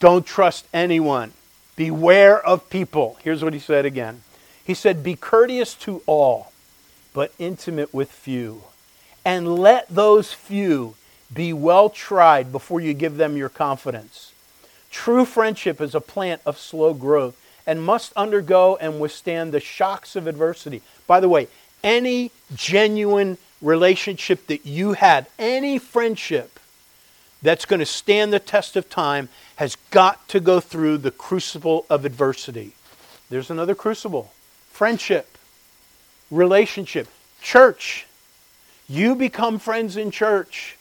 don't 0.00 0.26
trust 0.26 0.66
anyone. 0.72 1.32
Beware 1.76 2.44
of 2.44 2.70
people. 2.70 3.18
Here's 3.22 3.44
what 3.44 3.52
he 3.52 3.58
said 3.58 3.84
again. 3.84 4.22
He 4.64 4.74
said, 4.74 5.02
Be 5.02 5.16
courteous 5.16 5.74
to 5.74 6.02
all, 6.06 6.52
but 7.12 7.32
intimate 7.38 7.92
with 7.92 8.10
few. 8.10 8.62
And 9.24 9.58
let 9.58 9.88
those 9.88 10.32
few 10.32 10.96
be 11.32 11.52
well 11.52 11.90
tried 11.90 12.52
before 12.52 12.80
you 12.80 12.94
give 12.94 13.16
them 13.16 13.36
your 13.36 13.48
confidence. 13.48 14.32
True 14.94 15.24
friendship 15.24 15.80
is 15.80 15.96
a 15.96 16.00
plant 16.00 16.40
of 16.46 16.56
slow 16.56 16.94
growth 16.94 17.36
and 17.66 17.82
must 17.82 18.12
undergo 18.14 18.76
and 18.80 19.00
withstand 19.00 19.50
the 19.50 19.58
shocks 19.58 20.14
of 20.14 20.28
adversity. 20.28 20.82
By 21.08 21.18
the 21.18 21.28
way, 21.28 21.48
any 21.82 22.30
genuine 22.54 23.36
relationship 23.60 24.46
that 24.46 24.64
you 24.64 24.92
had, 24.92 25.26
any 25.36 25.78
friendship 25.78 26.60
that's 27.42 27.64
going 27.64 27.80
to 27.80 27.86
stand 27.86 28.32
the 28.32 28.38
test 28.38 28.76
of 28.76 28.88
time, 28.88 29.28
has 29.56 29.76
got 29.90 30.26
to 30.28 30.38
go 30.38 30.60
through 30.60 30.98
the 30.98 31.10
crucible 31.10 31.86
of 31.90 32.04
adversity. 32.04 32.72
There's 33.30 33.50
another 33.50 33.74
crucible 33.74 34.30
friendship, 34.70 35.36
relationship, 36.30 37.08
church. 37.42 38.06
You 38.88 39.16
become 39.16 39.58
friends 39.58 39.96
in 39.96 40.12
church. 40.12 40.76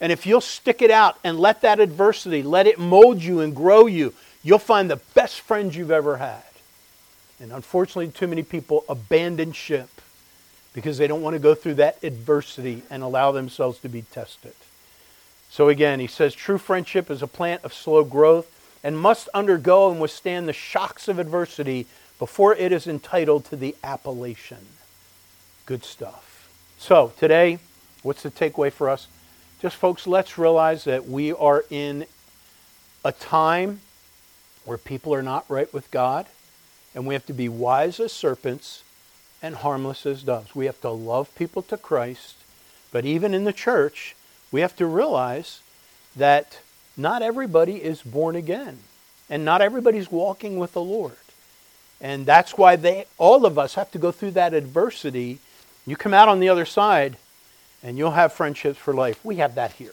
And 0.00 0.10
if 0.10 0.26
you'll 0.26 0.40
stick 0.40 0.82
it 0.82 0.90
out 0.90 1.18
and 1.22 1.38
let 1.38 1.60
that 1.62 1.78
adversity, 1.80 2.42
let 2.42 2.66
it 2.66 2.78
mold 2.78 3.22
you 3.22 3.40
and 3.40 3.54
grow 3.54 3.86
you, 3.86 4.14
you'll 4.42 4.58
find 4.58 4.90
the 4.90 5.00
best 5.14 5.40
friends 5.40 5.76
you've 5.76 5.90
ever 5.90 6.16
had. 6.16 6.42
And 7.38 7.52
unfortunately, 7.52 8.08
too 8.08 8.26
many 8.26 8.42
people 8.42 8.84
abandon 8.88 9.52
ship 9.52 9.88
because 10.72 10.98
they 10.98 11.06
don't 11.06 11.22
want 11.22 11.34
to 11.34 11.40
go 11.40 11.54
through 11.54 11.74
that 11.74 12.02
adversity 12.02 12.82
and 12.90 13.02
allow 13.02 13.32
themselves 13.32 13.78
to 13.80 13.88
be 13.88 14.02
tested. 14.02 14.54
So 15.50 15.68
again, 15.68 16.00
he 16.00 16.06
says 16.06 16.34
true 16.34 16.58
friendship 16.58 17.10
is 17.10 17.22
a 17.22 17.26
plant 17.26 17.64
of 17.64 17.74
slow 17.74 18.04
growth 18.04 18.46
and 18.84 18.98
must 18.98 19.28
undergo 19.34 19.90
and 19.90 20.00
withstand 20.00 20.48
the 20.48 20.52
shocks 20.52 21.08
of 21.08 21.18
adversity 21.18 21.86
before 22.18 22.54
it 22.54 22.72
is 22.72 22.86
entitled 22.86 23.46
to 23.46 23.56
the 23.56 23.74
appellation. 23.82 24.66
Good 25.66 25.84
stuff. 25.84 26.48
So 26.78 27.12
today, 27.18 27.58
what's 28.02 28.22
the 28.22 28.30
takeaway 28.30 28.72
for 28.72 28.88
us? 28.88 29.08
Just 29.60 29.76
folks, 29.76 30.06
let's 30.06 30.38
realize 30.38 30.84
that 30.84 31.06
we 31.06 31.32
are 31.34 31.64
in 31.68 32.06
a 33.04 33.12
time 33.12 33.80
where 34.64 34.78
people 34.78 35.14
are 35.14 35.20
not 35.22 35.44
right 35.50 35.70
with 35.74 35.90
God, 35.90 36.24
and 36.94 37.06
we 37.06 37.12
have 37.12 37.26
to 37.26 37.34
be 37.34 37.46
wise 37.46 38.00
as 38.00 38.10
serpents 38.10 38.84
and 39.42 39.56
harmless 39.56 40.06
as 40.06 40.22
doves. 40.22 40.54
We 40.54 40.64
have 40.64 40.80
to 40.80 40.88
love 40.88 41.34
people 41.34 41.60
to 41.64 41.76
Christ, 41.76 42.36
but 42.90 43.04
even 43.04 43.34
in 43.34 43.44
the 43.44 43.52
church, 43.52 44.16
we 44.50 44.62
have 44.62 44.74
to 44.76 44.86
realize 44.86 45.60
that 46.16 46.60
not 46.96 47.20
everybody 47.20 47.84
is 47.84 48.00
born 48.00 48.36
again, 48.36 48.78
and 49.28 49.44
not 49.44 49.60
everybody's 49.60 50.10
walking 50.10 50.56
with 50.56 50.72
the 50.72 50.80
Lord. 50.80 51.12
And 52.00 52.24
that's 52.24 52.56
why 52.56 52.76
they 52.76 53.04
all 53.18 53.44
of 53.44 53.58
us 53.58 53.74
have 53.74 53.90
to 53.90 53.98
go 53.98 54.10
through 54.10 54.30
that 54.30 54.54
adversity. 54.54 55.38
You 55.86 55.96
come 55.96 56.14
out 56.14 56.30
on 56.30 56.40
the 56.40 56.48
other 56.48 56.64
side 56.64 57.18
and 57.82 57.96
you'll 57.96 58.10
have 58.12 58.32
friendships 58.32 58.78
for 58.78 58.94
life. 58.94 59.24
We 59.24 59.36
have 59.36 59.54
that 59.54 59.72
here. 59.72 59.92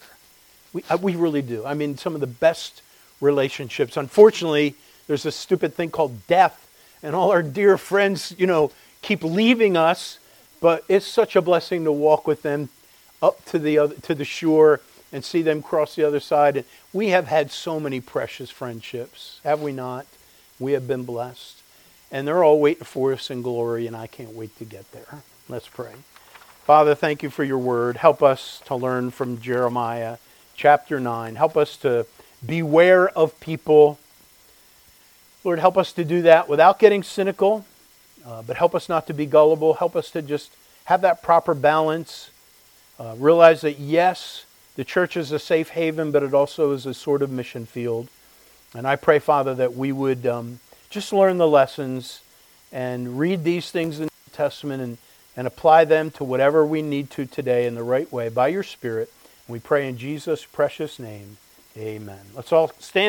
We, 0.73 0.83
uh, 0.89 0.97
we 1.01 1.15
really 1.15 1.41
do. 1.41 1.65
I 1.65 1.73
mean, 1.73 1.97
some 1.97 2.15
of 2.15 2.21
the 2.21 2.27
best 2.27 2.81
relationships. 3.21 3.97
Unfortunately, 3.97 4.75
there's 5.07 5.25
a 5.25 5.31
stupid 5.31 5.73
thing 5.73 5.89
called 5.89 6.27
death, 6.27 6.63
and 7.01 7.15
all 7.15 7.31
our 7.31 7.43
dear 7.43 7.77
friends, 7.77 8.33
you 8.37 8.47
know, 8.47 8.71
keep 9.01 9.23
leaving 9.23 9.77
us. 9.77 10.19
But 10.59 10.83
it's 10.89 11.05
such 11.05 11.35
a 11.35 11.41
blessing 11.41 11.83
to 11.83 11.91
walk 11.91 12.25
with 12.25 12.41
them 12.41 12.69
up 13.21 13.45
to 13.45 13.59
the 13.59 13.77
other, 13.77 13.95
to 13.95 14.15
the 14.15 14.25
shore 14.25 14.81
and 15.13 15.23
see 15.23 15.41
them 15.41 15.61
cross 15.61 15.95
the 15.95 16.03
other 16.03 16.19
side. 16.19 16.57
And 16.57 16.65
we 16.91 17.09
have 17.09 17.27
had 17.27 17.51
so 17.51 17.79
many 17.79 18.01
precious 18.01 18.49
friendships, 18.49 19.39
have 19.43 19.61
we 19.61 19.71
not? 19.71 20.05
We 20.59 20.71
have 20.73 20.87
been 20.87 21.03
blessed, 21.03 21.61
and 22.11 22.27
they're 22.27 22.43
all 22.43 22.59
waiting 22.59 22.83
for 22.83 23.13
us 23.13 23.29
in 23.29 23.43
glory, 23.43 23.85
and 23.85 23.95
I 23.95 24.07
can't 24.07 24.33
wait 24.33 24.57
to 24.57 24.65
get 24.65 24.91
there. 24.91 25.21
Let's 25.47 25.67
pray. 25.67 25.93
Father, 26.67 26.95
thank 26.95 27.23
you 27.23 27.29
for 27.29 27.45
your 27.45 27.59
word. 27.59 27.95
Help 27.95 28.21
us 28.21 28.61
to 28.65 28.75
learn 28.75 29.09
from 29.09 29.39
Jeremiah 29.39 30.17
chapter 30.53 30.99
9. 30.99 31.35
Help 31.35 31.55
us 31.55 31.77
to 31.77 32.05
beware 32.45 33.07
of 33.07 33.39
people. 33.39 33.97
Lord, 35.45 35.59
help 35.59 35.77
us 35.77 35.93
to 35.93 36.03
do 36.03 36.23
that 36.23 36.49
without 36.49 36.77
getting 36.77 37.03
cynical, 37.03 37.65
uh, 38.25 38.41
but 38.41 38.57
help 38.57 38.75
us 38.75 38.89
not 38.89 39.07
to 39.07 39.13
be 39.13 39.25
gullible. 39.25 39.75
Help 39.75 39.95
us 39.95 40.11
to 40.11 40.21
just 40.21 40.51
have 40.83 40.99
that 41.03 41.23
proper 41.23 41.53
balance. 41.53 42.31
Uh, 42.99 43.15
realize 43.17 43.61
that, 43.61 43.79
yes, 43.79 44.43
the 44.75 44.83
church 44.83 45.15
is 45.15 45.31
a 45.31 45.39
safe 45.39 45.69
haven, 45.69 46.11
but 46.11 46.21
it 46.21 46.33
also 46.33 46.73
is 46.73 46.85
a 46.85 46.93
sort 46.93 47.21
of 47.21 47.31
mission 47.31 47.65
field. 47.65 48.09
And 48.73 48.85
I 48.85 48.97
pray, 48.97 49.19
Father, 49.19 49.55
that 49.55 49.77
we 49.77 49.93
would 49.93 50.27
um, 50.27 50.59
just 50.89 51.13
learn 51.13 51.37
the 51.37 51.47
lessons 51.47 52.19
and 52.73 53.17
read 53.17 53.45
these 53.45 53.71
things 53.71 54.01
in 54.01 54.07
the 54.07 54.31
Testament 54.33 54.83
and, 54.83 54.97
and 55.37 55.47
apply 55.47 55.85
them 55.85 56.11
to 56.11 56.23
whatever 56.25 56.65
we 56.65 56.81
need 56.81 57.11
to 57.11 57.25
today 57.25 57.67
in 57.67 57.75
the 57.75 57.83
right 57.83 58.11
way 58.11 58.27
by 58.27 58.49
your 58.49 58.63
Spirit. 58.63 59.13
We 59.47 59.59
pray 59.59 59.87
in 59.87 59.97
Jesus' 59.97 60.43
precious 60.43 60.99
name. 60.99 61.37
Amen. 61.77 62.19
Let's 62.35 62.51
all 62.51 62.71
stand. 62.79 63.05